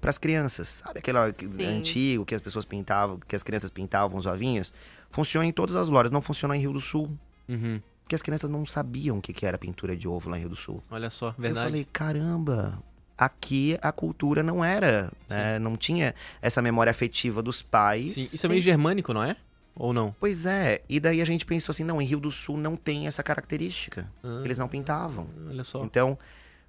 para 0.00 0.08
as 0.08 0.16
crianças. 0.16 0.82
Sabe 0.82 1.00
aquele 1.00 1.30
Sim. 1.34 1.64
antigo 1.66 2.24
que 2.24 2.34
as 2.34 2.40
pessoas 2.40 2.64
pintavam, 2.64 3.18
que 3.28 3.36
as 3.36 3.42
crianças 3.42 3.70
pintavam 3.70 4.18
os 4.18 4.24
ovinhos? 4.24 4.72
Funciona 5.10 5.44
em 5.46 5.52
todas 5.52 5.76
as 5.76 5.90
lojas, 5.90 6.10
não 6.10 6.22
funciona 6.22 6.56
em 6.56 6.60
Rio 6.60 6.72
do 6.72 6.80
Sul. 6.80 7.10
Uhum. 7.46 7.80
Porque 8.06 8.14
as 8.14 8.22
crianças 8.22 8.48
não 8.48 8.64
sabiam 8.64 9.18
o 9.18 9.20
que 9.20 9.32
que 9.32 9.44
era 9.44 9.58
pintura 9.58 9.96
de 9.96 10.06
ovo 10.06 10.30
lá 10.30 10.36
em 10.36 10.40
Rio 10.42 10.50
do 10.50 10.54
Sul. 10.54 10.80
Olha 10.88 11.10
só, 11.10 11.30
Eu 11.30 11.34
verdade. 11.38 11.66
falei, 11.66 11.88
caramba, 11.92 12.78
aqui 13.18 13.76
a 13.82 13.90
cultura 13.90 14.44
não 14.44 14.64
era, 14.64 15.10
né? 15.28 15.58
não 15.58 15.76
tinha 15.76 16.14
essa 16.40 16.62
memória 16.62 16.88
afetiva 16.92 17.42
dos 17.42 17.62
pais. 17.62 18.12
Sim, 18.12 18.22
Isso 18.22 18.46
é 18.46 18.48
meio 18.48 18.60
germânico, 18.62 19.12
não 19.12 19.24
é? 19.24 19.34
Ou 19.74 19.92
não? 19.92 20.14
Pois 20.20 20.46
é, 20.46 20.82
e 20.88 21.00
daí 21.00 21.20
a 21.20 21.24
gente 21.24 21.44
pensou 21.44 21.72
assim, 21.72 21.82
não, 21.82 22.00
em 22.00 22.04
Rio 22.04 22.20
do 22.20 22.30
Sul 22.30 22.56
não 22.56 22.76
tem 22.76 23.08
essa 23.08 23.24
característica. 23.24 24.08
Ah, 24.22 24.40
Eles 24.44 24.56
não 24.56 24.68
pintavam. 24.68 25.26
Olha 25.48 25.64
só. 25.64 25.82
Então, 25.84 26.16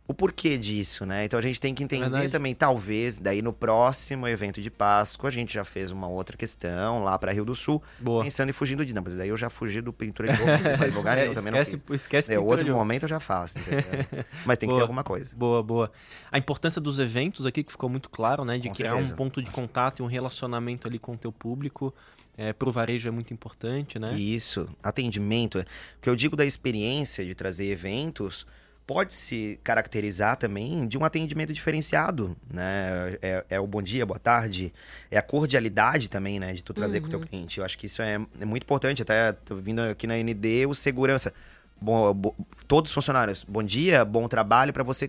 o 0.08 0.14
porquê 0.14 0.58
disso, 0.58 1.06
né? 1.06 1.26
Então 1.26 1.38
a 1.38 1.42
gente 1.42 1.60
tem 1.60 1.76
que 1.76 1.84
entender 1.84 2.04
Verdade. 2.10 2.30
também, 2.30 2.56
talvez, 2.56 3.18
daí 3.18 3.42
no 3.42 3.52
próximo 3.52 4.26
evento 4.28 4.62
de 4.62 4.72
Páscoa, 4.72 5.28
a 5.28 5.32
gente 5.32 5.54
já 5.54 5.66
fez 5.66 5.92
uma 5.92 6.08
outra 6.08 6.38
questão 6.38 7.04
lá 7.04 7.20
pra 7.20 7.34
Rio 7.34 7.44
do 7.44 7.54
Sul, 7.54 7.84
Boa. 8.00 8.24
pensando 8.24 8.50
em 8.50 8.54
fugindo 8.54 8.86
de. 8.86 8.94
Não, 8.94 9.02
mas 9.04 9.18
daí 9.18 9.28
eu 9.28 9.36
já 9.36 9.50
fugi 9.50 9.82
do 9.82 9.92
pintura 9.92 10.32
de 10.32 10.40
não 10.40 10.78
vai 10.78 10.90
lugar 10.92 11.18
nenhum, 11.18 11.34
também 11.34 11.52
não 11.52 11.60
esquece, 11.60 11.84
fiz. 11.86 12.02
esquece 12.02 12.34
É, 12.34 12.40
outro 12.40 12.72
momento 12.74 13.04
eu 13.04 13.10
já 13.10 13.20
faço, 13.20 13.60
entendeu? 13.60 13.84
Mas 14.46 14.58
tem 14.58 14.68
que 14.70 14.74
Boa. 14.74 14.80
ter 14.80 14.82
alguma 14.84 15.04
coisa. 15.04 15.36
Boa, 15.36 15.62
boa. 15.62 15.92
A 16.32 16.38
importância 16.38 16.80
dos 16.80 17.00
eventos 17.00 17.46
aqui 17.46 17.64
que 17.64 17.72
ficou 17.72 17.90
muito 17.90 18.10
claro, 18.10 18.46
né? 18.46 18.58
De 18.58 18.70
Com 18.70 18.76
criar 18.76 18.92
certeza. 18.92 19.14
um 19.14 19.18
ponto 19.18 19.42
de 19.42 19.52
contato 19.52 20.00
e 20.00 20.04
um 20.04 20.08
relacionamento 20.08 20.88
ali 20.88 21.00
com 21.00 21.14
o 21.14 21.18
teu 21.18 21.32
público. 21.32 21.94
É, 22.38 22.54
pro 22.54 22.72
varejo 22.72 23.08
é 23.10 23.12
muito 23.12 23.34
importante, 23.34 23.98
né? 24.00 24.14
Isso, 24.14 24.70
atendimento. 24.82 25.60
O 25.60 25.66
que 26.02 26.10
eu 26.10 26.16
digo 26.16 26.36
da 26.36 26.46
experiência 26.46 27.26
de 27.26 27.34
trazer 27.34 27.66
eventos 27.72 28.46
pode 28.88 29.14
se 29.14 29.60
caracterizar 29.66 30.38
também 30.38 30.88
de 30.88 30.98
um 30.98 31.04
atendimento 31.04 31.52
diferenciado, 31.52 32.38
né? 32.50 33.18
É, 33.22 33.46
é 33.50 33.60
o 33.60 33.68
bom 33.68 33.82
dia, 33.82 34.06
boa 34.06 34.18
tarde, 34.18 34.74
é 35.12 35.18
a 35.18 35.22
cordialidade 35.22 36.10
também, 36.10 36.40
né? 36.40 36.54
De 36.54 36.64
tu 36.64 36.74
trazer 36.74 37.02
com 37.02 37.08
o 37.08 37.10
teu 37.10 37.20
cliente. 37.20 37.60
Eu 37.60 37.66
acho 37.66 37.78
que 37.78 37.86
isso 37.86 38.02
é, 38.02 38.14
é 38.40 38.46
muito 38.46 38.64
importante. 38.64 39.02
Até 39.02 39.34
tô 39.34 39.58
vindo 39.58 39.82
aqui 39.82 40.08
na 40.08 40.18
ND, 40.18 40.66
o 40.66 40.74
segurança. 40.74 41.34
Bom, 41.80 42.12
bo- 42.14 42.36
todos 42.68 42.90
os 42.90 42.96
funcionários, 42.96 43.44
bom 43.44 43.62
dia, 43.62 44.04
bom 44.06 44.28
trabalho 44.28 44.72
para 44.74 44.84
você. 44.84 45.08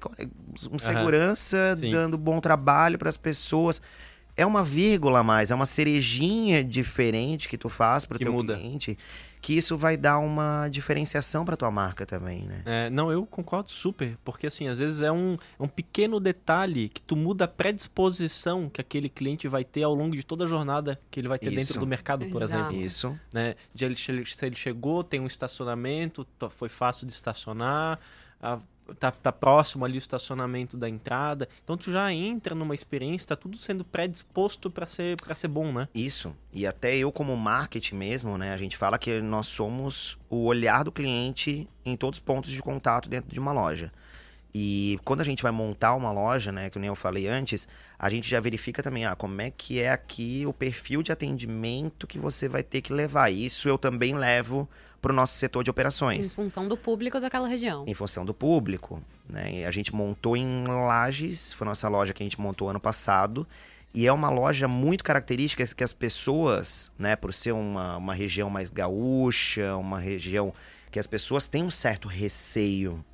Um 0.71 0.79
segurança 0.79 1.77
Sim. 1.77 1.93
dando 1.93 2.19
bom 2.19 2.41
trabalho 2.41 2.99
para 2.99 3.09
as 3.09 3.17
pessoas. 3.17 3.81
É 4.37 4.45
uma 4.45 4.63
vírgula 4.63 5.21
a 5.21 5.23
mais, 5.25 5.51
é 5.51 5.55
uma 5.55 5.67
cerejinha 5.67 6.63
diferente 6.63 7.49
que 7.49 7.57
tu 7.57 7.69
faz 7.69 8.05
para 8.05 8.17
o 8.17 8.19
teu 8.19 8.33
muda. 8.33 8.55
cliente, 8.57 8.97
que 8.97 9.03
isso 9.57 9.77
vai 9.77 9.97
dar 9.97 10.19
uma 10.19 10.69
diferenciação 10.69 11.45
para 11.45 11.57
tua 11.57 11.71
marca 11.71 12.05
também, 12.05 12.43
né? 12.43 12.63
É, 12.67 12.91
não, 12.91 13.11
eu 13.13 13.25
concordo 13.27 13.71
super, 13.71 14.17
porque 14.25 14.47
assim, 14.47 14.69
às 14.69 14.79
vezes 14.79 15.01
é 15.01 15.11
um, 15.13 15.37
é 15.59 15.63
um 15.63 15.69
pequeno 15.69 16.19
detalhe 16.21 16.89
que 16.89 17.01
tu 17.03 17.15
muda 17.17 17.45
a 17.45 17.49
predisposição 17.49 18.69
que 18.69 18.81
aquele 18.81 19.09
cliente 19.09 19.49
vai 19.49 19.65
ter 19.65 19.83
ao 19.83 19.95
longo 19.95 20.15
de 20.15 20.23
toda 20.25 20.45
a 20.45 20.47
jornada 20.47 20.99
que 21.11 21.21
ele 21.21 21.29
vai 21.29 21.39
ter 21.39 21.51
dentro 21.51 21.63
Isso. 21.73 21.79
do 21.81 21.87
mercado, 21.87 22.27
por 22.27 22.43
Exato. 22.43 22.71
exemplo. 22.73 22.87
Isso. 22.87 23.21
Né? 23.33 23.55
De 23.75 23.85
ele, 23.85 23.97
se 23.97 24.11
ele 24.45 24.57
chegou, 24.57 25.03
tem 25.03 25.21
um 25.21 25.27
estacionamento, 25.27 26.25
to- 26.39 26.51
foi 26.51 26.69
fácil 26.69 27.07
de 27.07 27.13
estacionar, 27.13 27.99
a- 28.41 28.59
tá, 28.99 29.11
tá 29.11 29.33
próximo 29.33 29.85
ali 29.85 29.97
o 29.97 29.99
estacionamento 29.99 30.77
da 30.77 30.89
entrada. 30.89 31.49
Então 31.63 31.77
tu 31.77 31.91
já 31.91 32.13
entra 32.13 32.55
numa 32.55 32.75
experiência, 32.75 33.29
tá 33.29 33.37
tudo 33.37 33.57
sendo 33.59 33.85
predisposto 33.85 34.71
para 34.71 34.87
ser, 34.87 35.17
pra 35.21 35.35
ser 35.35 35.49
bom, 35.49 35.73
né? 35.73 35.89
Isso. 35.95 36.35
E 36.53 36.67
até 36.67 36.97
eu, 36.97 37.11
como 37.13 37.37
marketing 37.37 37.97
mesmo, 37.97 38.39
né? 38.39 38.53
A 38.53 38.57
gente 38.57 38.77
fala 38.77 38.99
que 38.99 39.21
nós 39.21 39.47
somos 39.47 40.19
o 40.29 40.45
olhar 40.45 40.85
do 40.85 40.93
cliente 40.93 41.69
em 41.85 41.97
todos 41.97 42.19
os 42.19 42.25
pontos 42.25 42.51
de 42.51 42.63
contato 42.63 43.09
dentro 43.09 43.31
de 43.31 43.41
uma 43.41 43.53
loja. 43.53 43.93
E 44.55 44.99
quando 45.05 45.21
a 45.21 45.25
gente 45.25 45.43
vai 45.43 45.53
montar 45.53 45.95
uma 45.95 46.11
loja, 46.11 46.51
né, 46.51 46.71
que 46.71 46.79
nem 46.79 46.89
eu 46.89 46.97
falei 46.97 47.29
antes, 47.29 47.69
a 47.99 48.09
gente 48.09 48.29
já 48.29 48.41
verifica 48.41 48.83
também, 48.83 49.05
ah, 49.05 49.15
como 49.15 49.41
é 49.41 49.51
que 49.51 49.79
é 49.79 49.91
aqui 49.91 50.45
o 50.47 50.53
perfil 50.53 51.03
de 51.03 51.13
atendimento 51.13 52.07
que 52.07 52.19
você 52.19 52.49
vai 52.49 52.63
ter 52.63 52.81
que 52.81 52.93
levar. 52.93 53.31
Isso 53.31 53.69
eu 53.69 53.77
também 53.77 54.15
levo 54.15 54.69
para 55.01 55.13
o 55.13 55.15
nosso 55.15 55.35
setor 55.35 55.63
de 55.63 55.71
Em 55.71 55.73
operações. 55.73 56.35
função 56.35 56.67
do 56.69 56.77
público 56.77 57.21
daquela 57.21 57.47
região. 57.49 57.85
em 57.87 57.95
função 57.95 58.25
do 58.25 58.35
público. 58.35 59.03
Né? 59.29 59.61
E 59.61 59.65
a 59.65 59.71
gente 59.71 59.95
montou 59.95 60.37
em 60.37 60.65
Lages, 60.67 61.53
foi 61.53 61.67
a 61.67 61.71
nossa 61.71 61.89
loja 61.89 62.13
que 62.13 62.23
a 62.23 62.27
gente 62.27 62.41
montou 62.41 62.69
ano 62.69 62.81
passado. 62.81 63.47
E 63.95 64.07
é 64.07 64.13
uma 64.13 64.29
loja 64.29 64.69
muito 64.69 65.03
característica 65.05 65.65
que 65.67 65.85
as 65.85 65.93
pessoas, 65.93 66.91
né, 66.99 67.17
por 67.17 67.33
ser 67.33 67.53
uma, 67.53 67.97
uma 67.97 68.15
região 68.15 68.51
mais 68.51 68.71
gaúcha, 68.71 69.77
uma 69.77 69.99
região 69.99 70.53
que 70.91 70.99
as 70.99 71.07
pessoas 71.07 71.47
têm 71.49 71.63
um 71.63 71.71
certo 71.71 72.09
receio. 72.09 73.05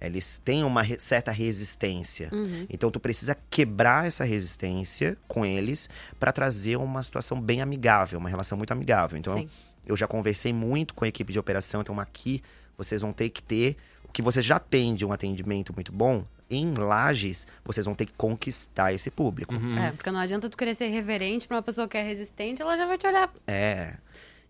Eles 0.00 0.38
têm 0.44 0.62
uma 0.62 0.82
re- 0.82 0.98
certa 1.00 1.32
resistência. 1.32 2.28
Uhum. 2.32 2.66
Então 2.70 2.90
tu 2.90 3.00
precisa 3.00 3.36
quebrar 3.50 4.06
essa 4.06 4.24
resistência 4.24 5.16
com 5.26 5.44
eles 5.44 5.88
para 6.20 6.30
trazer 6.32 6.76
uma 6.76 7.02
situação 7.02 7.40
bem 7.40 7.60
amigável, 7.60 8.18
uma 8.18 8.28
relação 8.28 8.56
muito 8.56 8.70
amigável. 8.72 9.18
Então 9.18 9.34
Sim. 9.36 9.48
Eu 9.88 9.96
já 9.96 10.06
conversei 10.06 10.52
muito 10.52 10.94
com 10.94 11.04
a 11.04 11.08
equipe 11.08 11.32
de 11.32 11.38
operação, 11.38 11.80
então 11.80 11.98
aqui 11.98 12.42
vocês 12.76 13.00
vão 13.00 13.12
ter 13.12 13.30
que 13.30 13.42
ter 13.42 13.76
o 14.04 14.12
que 14.12 14.22
você 14.22 14.40
já 14.40 14.58
tem 14.58 14.94
de 14.94 15.04
um 15.04 15.12
atendimento 15.12 15.72
muito 15.74 15.90
bom. 15.92 16.24
Em 16.50 16.72
Lages, 16.74 17.46
vocês 17.64 17.84
vão 17.84 17.94
ter 17.94 18.06
que 18.06 18.12
conquistar 18.14 18.92
esse 18.92 19.10
público. 19.10 19.54
Uhum. 19.54 19.76
É, 19.78 19.90
porque 19.92 20.10
não 20.10 20.18
adianta 20.20 20.48
tu 20.48 20.56
querer 20.56 20.74
ser 20.74 20.86
reverente 20.88 21.46
pra 21.46 21.56
uma 21.56 21.62
pessoa 21.62 21.86
que 21.88 21.96
é 21.96 22.02
resistente, 22.02 22.62
ela 22.62 22.76
já 22.76 22.86
vai 22.86 22.96
te 22.96 23.06
olhar 23.06 23.30
É. 23.46 23.96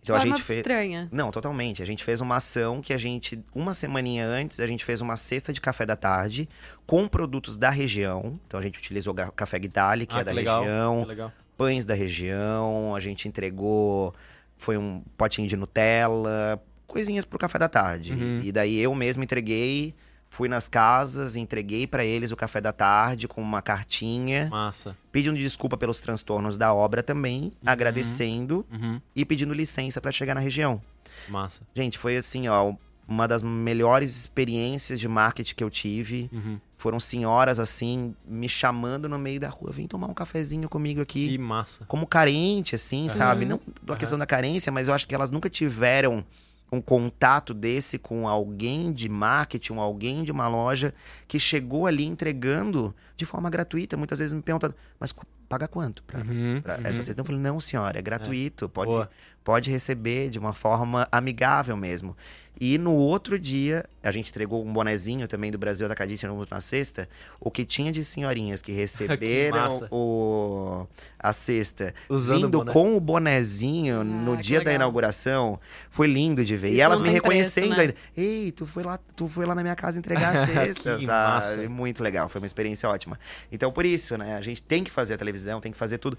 Então 0.01 0.15
a 0.15 0.21
gente 0.21 0.41
fez. 0.43 0.59
estranha. 0.59 1.09
Não, 1.11 1.31
totalmente. 1.33 1.83
A 1.83 1.85
gente 1.85 2.05
fez 2.05 2.21
uma 2.21 2.37
ação 2.37 2.81
que 2.81 2.93
a 2.93 2.99
gente, 2.99 3.43
uma 3.55 3.75
semaninha 3.75 4.25
antes, 4.27 4.61
a 4.61 4.67
gente 4.67 4.85
fez 4.85 5.01
uma 5.01 5.17
cesta 5.17 5.53
de 5.53 5.61
café 5.61 5.85
da 5.85 5.97
tarde 5.97 6.49
com 6.87 7.07
produtos 7.09 7.59
da 7.59 7.69
região. 7.69 8.39
Então 8.47 8.61
a 8.61 8.63
gente 8.63 8.79
utilizou 8.79 9.13
café 9.35 9.59
Guidali, 9.59 10.07
que 10.07 10.17
Ah, 10.17 10.21
é 10.21 10.25
da 10.25 10.33
legal, 10.33 10.63
região, 10.63 11.03
que 11.03 11.09
legal. 11.09 11.33
pães 11.59 11.85
da 11.85 11.95
região, 11.95 12.95
a 12.95 13.01
gente 13.01 13.27
entregou, 13.27 14.15
foi 14.59 14.77
um 14.77 15.03
potinho 15.17 15.49
de 15.49 15.57
Nutella, 15.57 16.63
coisinhas 16.87 17.25
pro 17.25 17.39
café 17.39 17.59
da 17.59 17.69
tarde. 17.69 18.13
Uhum. 18.13 18.41
E 18.43 18.53
daí 18.53 18.79
eu 18.79 18.95
mesmo 18.95 19.23
entreguei, 19.23 19.95
fui 20.29 20.49
nas 20.49 20.69
casas, 20.69 21.37
entreguei 21.37 21.87
pra 21.87 22.05
eles 22.05 22.31
o 22.33 22.37
café 22.37 22.61
da 22.61 22.73
tarde 22.73 23.27
com 23.27 23.41
uma 23.41 23.63
cartinha, 23.63 24.49
Massa. 24.51 24.97
pedindo 25.11 25.37
desculpa 25.39 25.77
pelos 25.77 26.01
transtornos 26.01 26.59
da 26.59 26.75
obra 26.75 27.03
também, 27.03 27.53
agradecendo 27.65 28.67
Uhum. 28.71 29.01
e 29.17 29.25
pedindo 29.25 29.55
licença 29.55 30.01
pra 30.01 30.13
chegar 30.13 30.35
na 30.35 30.41
região. 30.41 30.81
Massa. 31.29 31.63
Gente, 31.75 31.97
foi 31.99 32.17
assim, 32.17 32.49
ó, 32.49 32.75
uma 33.09 33.27
das 33.27 33.43
melhores 33.43 34.15
experiências 34.17 35.01
de 35.01 35.09
marketing 35.09 35.55
que 35.55 35.65
eu 35.65 35.71
tive. 35.71 36.29
Uhum. 36.33 36.61
Foram 36.77 37.01
senhoras 37.01 37.59
assim 37.59 38.15
me 38.25 38.49
chamando 38.49 39.09
no 39.09 39.19
meio 39.19 39.41
da 39.41 39.49
rua, 39.49 39.73
vem 39.73 39.89
tomar 39.89 40.07
um 40.07 40.15
cafezinho 40.15 40.69
comigo 40.69 41.01
aqui 41.01 41.31
Que 41.31 41.39
massa. 41.39 41.85
como 41.87 42.07
carente, 42.07 42.75
assim, 42.75 43.09
sabe? 43.09 43.45
Não 43.45 43.59
pela 43.59 43.93
Aham. 43.93 43.97
questão 43.99 44.19
da 44.19 44.27
carência, 44.27 44.71
mas 44.71 44.87
eu 44.87 44.95
acho 44.95 45.07
que 45.09 45.15
elas 45.15 45.31
nunca 45.31 45.49
tiveram 45.51 46.23
um 46.71 46.83
contato 46.83 47.55
desse 47.55 47.99
com 47.99 48.29
alguém 48.29 48.93
de 48.93 49.09
marketing, 49.09 49.79
alguém 49.79 50.23
de 50.23 50.31
uma 50.31 50.47
loja 50.49 50.95
que 51.27 51.41
chegou 51.41 51.87
ali 51.87 52.05
entregando 52.05 52.95
de 53.17 53.25
forma 53.25 53.49
gratuita. 53.49 53.97
Muitas 53.97 54.19
vezes 54.19 54.35
me 54.35 54.43
perguntam, 54.43 54.73
mas 55.01 55.15
paga 55.49 55.67
quanto 55.67 56.03
pra, 56.03 56.21
Uhum, 56.21 56.57
uhum. 56.57 56.63
essa 56.85 57.03
cesta? 57.03 57.19
Eu 57.19 57.25
falei, 57.25 57.41
não, 57.41 57.59
senhora, 57.59 57.99
é 57.99 58.03
gratuito, 58.03 58.69
pode, 58.69 58.91
Boa. 58.91 59.11
Pode 59.49 59.71
receber 59.71 60.29
de 60.29 60.39
uma 60.39 60.53
forma 60.53 61.09
amigável 61.11 61.75
mesmo. 61.75 62.15
E 62.61 62.77
no 62.77 62.93
outro 62.93 63.39
dia, 63.39 63.87
a 64.03 64.13
gente 64.13 64.29
entregou 64.31 64.63
um 64.63 64.71
bonezinho 64.71 65.27
também 65.27 65.51
do 65.51 65.57
Brasil 65.57 65.87
Atacadista 65.87 66.29
no- 66.29 66.47
na 66.51 66.61
sexta. 66.61 67.09
O 67.41 67.51
que 67.51 67.65
tinha 67.65 67.91
de 67.91 68.05
senhorinhas 68.05 68.61
que 68.61 68.73
receberam 68.73 69.57
massa. 69.59 69.89
o, 69.91 70.87
a 71.19 71.33
cesta 71.33 71.95
Usando 72.11 72.37
o 72.37 72.41
vindo 72.41 72.59
boné. 72.59 72.73
com 72.75 72.95
o 72.95 73.01
bonezinho 73.01 74.05
no 74.05 74.35
Ah, 74.35 74.37
que 74.37 74.43
dia 74.43 74.59
da 74.59 74.65
legal. 74.65 74.75
inauguração, 74.75 75.59
foi 75.89 76.09
lindo 76.09 76.45
de 76.45 76.55
ver. 76.59 76.69
Isso 76.69 76.77
e 76.77 76.81
elas 76.83 77.01
me 77.01 77.05
tem 77.11 77.15
preço, 77.23 77.25
reconhecendo 77.25 77.75
né? 77.75 77.81
ainda. 77.85 77.95
Ei, 78.15 78.53
tu 78.53 78.67
foi 78.67 78.83
lá, 78.83 78.99
tu 79.17 79.29
foi 79.29 79.47
lá 79.47 79.55
na 79.55 79.63
minha 79.63 79.77
casa 79.77 79.99
entregar 79.99 80.37
a 80.37 80.47
cesta, 80.47 80.97
Que 80.99 81.07
sabe? 81.07 81.57
massa. 81.57 81.69
Muito 81.71 82.03
legal, 82.03 82.29
foi 82.29 82.39
uma 82.39 82.47
experiência 82.47 82.87
ótima. 82.87 83.19
Então, 83.51 83.73
por 83.73 83.87
isso, 83.87 84.19
né, 84.19 84.37
a 84.37 84.43
gente 84.43 84.63
tem 84.63 84.85
que 84.85 84.91
fazer 84.91 85.15
a 85.15 85.17
televisão, 85.17 85.59
tem 85.59 85.73
que 85.73 85.79
fazer 85.79 85.97
tudo. 85.97 86.19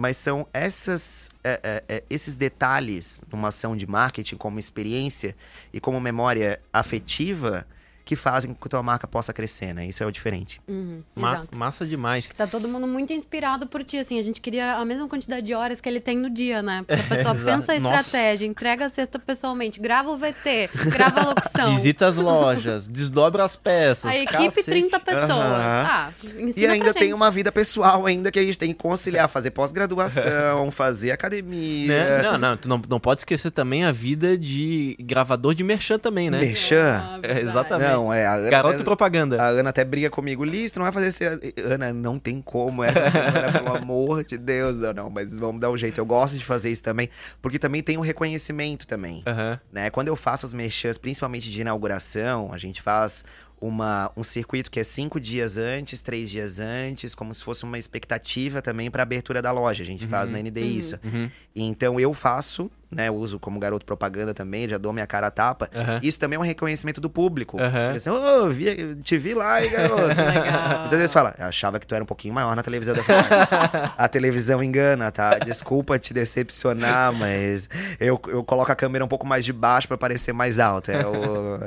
Mas 0.00 0.16
são 0.16 0.46
essas, 0.50 1.28
é, 1.44 1.60
é, 1.62 1.96
é, 1.96 2.02
esses 2.08 2.34
detalhes 2.34 3.20
numa 3.30 3.48
ação 3.48 3.76
de 3.76 3.86
marketing 3.86 4.36
como 4.36 4.58
experiência 4.58 5.36
e 5.74 5.78
como 5.78 6.00
memória 6.00 6.58
afetiva 6.72 7.66
que 8.10 8.16
fazem 8.16 8.52
com 8.52 8.60
que 8.60 8.66
a 8.66 8.70
tua 8.70 8.82
marca 8.82 9.06
possa 9.06 9.32
crescer, 9.32 9.72
né? 9.72 9.86
Isso 9.86 10.02
é 10.02 10.06
o 10.06 10.10
diferente. 10.10 10.60
Uhum, 10.66 11.00
Ma- 11.14 11.34
exato. 11.34 11.56
massa 11.56 11.86
demais. 11.86 12.28
Tá 12.36 12.44
todo 12.44 12.66
mundo 12.66 12.84
muito 12.84 13.12
inspirado 13.12 13.68
por 13.68 13.84
ti, 13.84 13.98
assim. 13.98 14.18
A 14.18 14.22
gente 14.22 14.40
queria 14.40 14.74
a 14.78 14.84
mesma 14.84 15.06
quantidade 15.06 15.46
de 15.46 15.54
horas 15.54 15.80
que 15.80 15.88
ele 15.88 16.00
tem 16.00 16.18
no 16.18 16.28
dia, 16.28 16.60
né? 16.60 16.82
Porque 16.84 17.00
a 17.00 17.06
pessoa 17.06 17.36
pensa 17.36 17.72
a 17.72 17.78
Nossa. 17.78 18.00
estratégia, 18.00 18.46
entrega 18.46 18.86
a 18.86 18.88
cesta 18.88 19.16
pessoalmente, 19.16 19.78
grava 19.78 20.10
o 20.10 20.16
VT, 20.16 20.70
grava 20.86 21.20
a 21.20 21.24
locução. 21.28 21.72
Visita 21.76 22.08
as 22.08 22.16
lojas, 22.16 22.88
desdobra 22.90 23.44
as 23.44 23.54
peças. 23.54 24.10
a 24.10 24.16
equipe, 24.16 24.32
cacete. 24.46 24.64
30 24.64 24.98
pessoas. 24.98 25.30
Aham. 25.30 25.86
Ah, 25.88 26.10
ensina 26.36 26.66
E 26.66 26.66
ainda 26.66 26.84
pra 26.92 26.94
tem 26.94 27.12
uma 27.14 27.30
vida 27.30 27.52
pessoal 27.52 28.06
ainda 28.06 28.32
que 28.32 28.40
a 28.40 28.44
gente 28.44 28.58
tem 28.58 28.72
que 28.72 28.78
conciliar, 28.78 29.28
fazer 29.28 29.52
pós-graduação, 29.52 30.68
fazer 30.72 31.12
academia. 31.12 31.86
Né? 31.88 32.22
Não, 32.22 32.38
não, 32.38 32.56
tu 32.56 32.68
não, 32.68 32.82
não 32.88 32.98
pode 32.98 33.20
esquecer 33.20 33.52
também 33.52 33.84
a 33.84 33.92
vida 33.92 34.36
de 34.36 34.96
gravador 34.98 35.54
de 35.54 35.62
merchan 35.62 35.96
também, 35.96 36.28
né? 36.28 36.40
Merchan. 36.40 37.00
Ah, 37.00 37.20
É, 37.22 37.40
exatamente. 37.40 37.90
Não, 37.92 37.99
é 38.12 38.24
a 38.24 38.34
Ana, 38.34 38.50
Garoto 38.50 38.84
propaganda. 38.84 39.42
a 39.42 39.48
Ana 39.48 39.70
até 39.70 39.84
briga 39.84 40.08
comigo, 40.08 40.44
Liz, 40.44 40.72
não 40.74 40.84
vai 40.84 40.92
fazer 40.92 41.08
esse... 41.08 41.24
Ana, 41.64 41.92
não 41.92 42.18
tem 42.18 42.40
como 42.40 42.82
essa 42.82 43.10
semana, 43.10 43.50
pelo 43.52 43.76
amor 43.76 44.24
de 44.24 44.38
Deus. 44.38 44.78
Não, 44.78 44.92
não, 44.94 45.10
mas 45.10 45.36
vamos 45.36 45.60
dar 45.60 45.70
um 45.70 45.76
jeito. 45.76 46.00
Eu 46.00 46.06
gosto 46.06 46.38
de 46.38 46.44
fazer 46.44 46.70
isso 46.70 46.82
também, 46.82 47.10
porque 47.42 47.58
também 47.58 47.82
tem 47.82 47.98
o 47.98 48.00
reconhecimento 48.00 48.86
também. 48.86 49.22
Aham. 49.26 49.60
né? 49.72 49.90
Quando 49.90 50.08
eu 50.08 50.16
faço 50.16 50.46
os 50.46 50.54
merchans, 50.54 50.96
principalmente 50.96 51.50
de 51.50 51.60
inauguração, 51.60 52.50
a 52.52 52.58
gente 52.58 52.80
faz 52.80 53.24
uma, 53.60 54.10
um 54.16 54.24
circuito 54.24 54.70
que 54.70 54.80
é 54.80 54.84
cinco 54.84 55.20
dias 55.20 55.58
antes, 55.58 56.00
três 56.00 56.30
dias 56.30 56.58
antes, 56.58 57.14
como 57.14 57.34
se 57.34 57.44
fosse 57.44 57.64
uma 57.64 57.78
expectativa 57.78 58.62
também 58.62 58.90
para 58.90 59.02
abertura 59.02 59.42
da 59.42 59.52
loja. 59.52 59.82
A 59.82 59.86
gente 59.86 60.06
faz 60.06 60.30
na 60.30 60.38
ND 60.38 60.60
isso. 60.62 60.98
Uhum. 61.04 61.30
Então 61.54 62.00
eu 62.00 62.14
faço, 62.14 62.70
né? 62.90 63.10
Uso 63.10 63.38
como 63.38 63.58
garoto 63.58 63.84
propaganda 63.86 64.34
também, 64.34 64.68
já 64.68 64.78
dou 64.78 64.92
minha 64.92 65.06
cara 65.06 65.28
a 65.28 65.30
tapa. 65.30 65.68
Isso 66.02 66.18
também 66.18 66.36
é 66.36 66.40
um 66.40 66.44
reconhecimento 66.44 67.00
do 67.00 67.08
público. 67.10 67.58
Eles 67.90 68.06
Assim, 68.06 68.10
Ô, 68.10 68.48
vi- 68.50 68.96
te 69.02 69.16
vi 69.18 69.34
lá, 69.34 69.62
hein, 69.64 69.70
garoto. 69.70 70.06
Legal. 70.08 70.80
Muitas 70.80 70.98
vezes 70.98 71.12
fala, 71.12 71.34
eu 71.38 71.46
achava 71.46 71.78
que 71.78 71.86
tu 71.86 71.94
era 71.94 72.02
um 72.02 72.06
pouquinho 72.06 72.34
maior 72.34 72.54
na 72.56 72.62
televisão. 72.62 72.94
Eu 72.96 73.04
falo, 73.04 73.18
a 73.96 74.08
televisão 74.08 74.62
engana, 74.62 75.10
tá? 75.12 75.38
Desculpa 75.38 75.98
te 75.98 76.12
decepcionar, 76.14 77.12
mas 77.14 77.68
eu, 77.98 78.20
eu 78.28 78.42
coloco 78.44 78.70
a 78.72 78.74
câmera 78.74 79.04
um 79.04 79.08
pouco 79.08 79.26
mais 79.26 79.44
de 79.44 79.52
baixo 79.52 79.86
pra 79.88 79.96
parecer 79.98 80.32
mais 80.32 80.58
alta. 80.58 80.92
É, 80.92 81.06
o- 81.06 81.60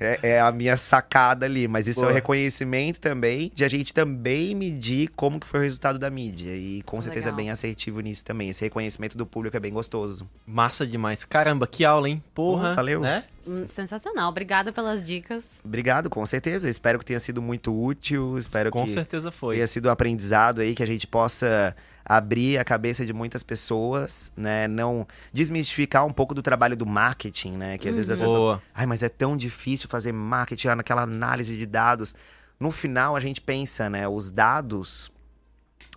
é- 0.00 0.18
é 0.22 0.40
a 0.40 0.50
minha 0.52 0.76
sacada 0.76 1.46
ali. 1.46 1.66
Mas 1.68 1.86
isso 1.86 2.00
é 2.00 2.02
Boa. 2.02 2.12
o 2.12 2.14
reconhecimento 2.14 3.00
também 3.00 3.50
de 3.54 3.64
a 3.64 3.68
gente 3.68 3.92
também 3.92 4.54
medir 4.54 5.08
como 5.16 5.38
que 5.40 5.46
foi 5.46 5.60
o 5.60 5.62
resultado 5.62 5.98
da 5.98 6.10
mídia. 6.10 6.50
E 6.54 6.82
com 6.82 7.00
certeza 7.00 7.26
Legal. 7.26 7.34
é 7.40 7.42
bem 7.42 7.50
assertivo 7.50 8.00
nisso 8.00 8.24
também. 8.24 8.48
Esse 8.50 8.62
reconhecimento 8.62 9.16
do 9.16 9.26
público 9.26 9.56
é 9.56 9.60
bem 9.60 9.72
gostoso. 9.72 10.28
Massa 10.62 10.86
demais. 10.86 11.24
Caramba, 11.24 11.66
que 11.66 11.84
aula, 11.84 12.08
hein? 12.08 12.22
Porra. 12.32 12.76
Valeu. 12.76 13.00
Né? 13.00 13.24
Hum, 13.44 13.66
Sensacional. 13.68 14.28
Obrigada 14.30 14.72
pelas 14.72 15.02
dicas. 15.02 15.60
Obrigado, 15.64 16.08
com 16.08 16.24
certeza. 16.24 16.70
Espero 16.70 17.00
que 17.00 17.04
tenha 17.04 17.18
sido 17.18 17.42
muito 17.42 17.76
útil. 17.76 18.38
Espero 18.38 18.70
Com 18.70 18.84
que 18.84 18.92
certeza 18.92 19.32
foi. 19.32 19.56
tenha 19.56 19.66
sido 19.66 19.88
um 19.88 19.90
aprendizado 19.90 20.60
aí 20.60 20.72
que 20.72 20.82
a 20.82 20.86
gente 20.86 21.04
possa 21.04 21.74
abrir 22.04 22.58
a 22.58 22.64
cabeça 22.64 23.04
de 23.04 23.12
muitas 23.12 23.42
pessoas, 23.42 24.30
né? 24.36 24.68
Não 24.68 25.04
desmistificar 25.32 26.06
um 26.06 26.12
pouco 26.12 26.32
do 26.32 26.42
trabalho 26.42 26.76
do 26.76 26.86
marketing, 26.86 27.52
né? 27.52 27.76
Que 27.76 27.88
às 27.88 27.96
vezes 27.96 28.10
as 28.10 28.20
pessoas, 28.20 28.40
Boa. 28.40 28.62
ai, 28.72 28.86
mas 28.86 29.02
é 29.02 29.08
tão 29.08 29.36
difícil 29.36 29.88
fazer 29.88 30.12
marketing 30.12 30.68
naquela 30.68 31.02
análise 31.02 31.56
de 31.56 31.66
dados. 31.66 32.14
No 32.60 32.70
final 32.70 33.16
a 33.16 33.20
gente 33.20 33.40
pensa, 33.40 33.90
né? 33.90 34.06
Os 34.06 34.30
dados 34.30 35.10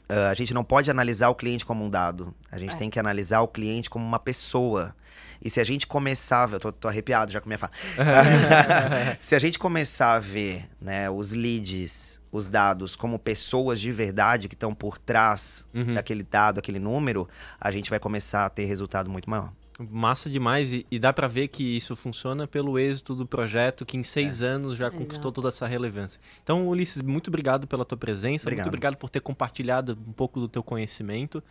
ah, 0.09 0.29
a 0.29 0.33
gente 0.33 0.53
não 0.53 0.63
pode 0.63 0.89
analisar 0.91 1.29
o 1.29 1.35
cliente 1.35 1.65
como 1.65 1.83
um 1.85 1.89
dado. 1.89 2.33
A 2.51 2.57
gente 2.59 2.73
É. 2.75 2.77
tem 2.77 2.89
que 2.89 2.99
analisar 2.99 3.41
o 3.41 3.47
cliente 3.47 3.89
como 3.89 4.05
uma 4.05 4.19
pessoa. 4.19 4.95
E 5.43 5.49
se 5.49 5.59
a 5.59 5.63
gente 5.63 5.85
começar, 5.85 6.51
eu 6.51 6.59
tô, 6.59 6.71
tô 6.71 6.87
arrepiado 6.87 7.31
já 7.31 7.39
com 7.41 7.47
a 7.47 7.49
minha 7.49 7.57
fala. 7.57 7.71
se 9.21 9.35
a 9.35 9.39
gente 9.39 9.59
começar 9.59 10.13
a 10.13 10.19
ver, 10.19 10.65
né, 10.81 11.09
os 11.09 11.31
leads, 11.31 12.19
os 12.31 12.47
dados 12.47 12.95
como 12.95 13.19
pessoas 13.19 13.79
de 13.79 13.91
verdade 13.91 14.47
que 14.47 14.55
estão 14.55 14.73
por 14.73 14.97
trás 14.97 15.67
Uhum. 15.73 15.93
daquele 15.93 16.23
dado, 16.23 16.59
aquele 16.59 16.79
número, 16.79 17.27
a 17.59 17.69
gente 17.71 17.89
vai 17.89 17.99
começar 17.99 18.45
a 18.45 18.49
ter 18.49 18.65
resultado 18.65 19.09
muito 19.09 19.29
maior. 19.29 19.51
Massa 19.79 20.29
demais. 20.29 20.71
E, 20.71 20.85
e 20.89 20.97
dá 20.97 21.11
pra 21.11 21.27
ver 21.27 21.49
que 21.49 21.63
isso 21.75 21.95
funciona 21.95 22.47
pelo 22.47 22.79
êxito 22.79 23.13
do 23.13 23.25
projeto, 23.25 23.85
que 23.85 23.97
em 23.97 24.03
seis 24.03 24.41
É. 24.41 24.47
anos 24.47 24.77
já 24.77 24.89
conquistou 24.89 25.15
Exato. 25.15 25.31
toda 25.33 25.49
essa 25.49 25.67
relevância. 25.67 26.19
Então, 26.41 26.67
Ulisses, 26.67 27.01
muito 27.01 27.27
obrigado 27.27 27.67
pela 27.67 27.83
tua 27.83 27.97
presença. 27.97 28.43
Obrigado. 28.45 28.65
Muito 28.65 28.69
obrigado 28.69 28.95
por 28.95 29.09
ter 29.09 29.19
compartilhado 29.19 29.97
um 30.07 30.13
pouco 30.13 30.39
do 30.39 30.47
teu 30.47 30.63
conhecimento. 30.63 31.43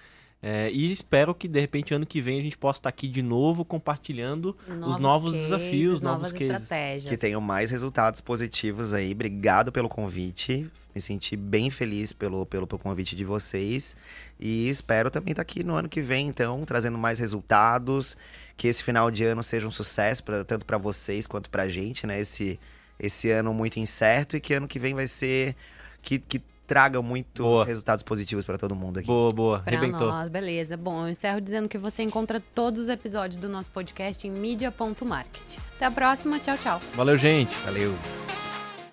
É, 0.47 0.71
e 0.71 0.93
espero 0.93 1.35
que, 1.35 1.49
de 1.49 1.59
repente, 1.59 1.95
ano 1.95 2.05
que 2.05 2.21
vem 2.21 2.39
a 2.39 2.43
gente 2.43 2.59
possa 2.59 2.79
estar 2.79 2.91
aqui 2.91 3.09
de 3.09 3.23
novo 3.23 3.65
compartilhando 3.65 4.55
os 4.87 4.99
novos 4.99 5.33
cases, 5.33 5.49
desafios, 5.49 6.01
novos 6.03 6.19
novas 6.19 6.33
cases. 6.33 6.51
estratégias. 6.51 7.11
Que 7.11 7.17
tenham 7.17 7.41
mais 7.41 7.71
resultados 7.71 8.21
positivos 8.21 8.93
aí. 8.93 9.13
Obrigado 9.13 9.73
pelo 9.73 9.89
convite. 9.89 10.71
Me 10.95 11.01
senti 11.01 11.35
bem 11.35 11.71
feliz 11.71 12.13
pelo, 12.13 12.45
pelo, 12.45 12.67
pelo 12.67 12.79
convite 12.79 13.17
de 13.17 13.25
vocês. 13.25 13.97
E 14.39 14.69
espero 14.69 15.11
também 15.11 15.31
estar 15.31 15.41
aqui 15.41 15.65
no 15.65 15.77
ano 15.77 15.89
que 15.89 16.03
vem, 16.03 16.27
então, 16.27 16.63
trazendo 16.67 16.99
mais 16.99 17.19
resultados. 17.19 18.15
Que 18.55 18.69
esse 18.69 18.85
final 18.85 19.11
de 19.11 19.25
ano 19.25 19.43
seja 19.43 19.67
um 19.67 19.71
sucesso, 19.71 20.23
pra, 20.23 20.45
tanto 20.45 20.67
para 20.67 20.77
vocês 20.77 21.27
quanto 21.27 21.49
pra 21.49 21.69
gente, 21.69 22.07
né? 22.07 22.21
Esse, 22.21 22.61
esse 23.01 23.31
ano 23.31 23.55
muito 23.55 23.81
incerto 23.81 24.37
e 24.37 24.41
que 24.43 24.53
ano 24.53 24.69
que 24.69 24.79
vem 24.79 24.93
vai 24.93 25.09
ser. 25.09 25.57
Que, 26.03 26.19
que 26.19 26.43
traga 26.67 27.01
muitos 27.03 27.45
Boa. 27.45 27.65
resultados 27.65 28.03
positivos 28.03 28.45
para 28.45 28.59
todo 28.59 28.75
mundo 28.75 28.99
aqui. 28.99 29.07
Boa, 29.07 29.33
boa. 29.33 29.59
Pra 29.61 29.77
Arrebentou. 29.77 30.09
nós, 30.09 30.29
beleza. 30.29 30.77
Bom, 30.77 31.05
eu 31.05 31.11
encerro 31.11 31.41
dizendo 31.41 31.69
que 31.69 31.79
você 31.79 32.03
encontra 32.03 32.43
todos 32.55 32.81
os 32.83 32.89
episódios 32.89 33.41
do 33.41 33.49
nosso 33.49 33.71
podcast 33.71 34.27
em 34.27 34.31
media.market. 34.31 35.59
Até 35.77 35.87
a 35.87 35.91
próxima, 35.91 36.39
tchau, 36.39 36.57
tchau. 36.59 36.81
Valeu, 36.95 37.17
gente. 37.17 37.55
Valeu! 37.65 38.44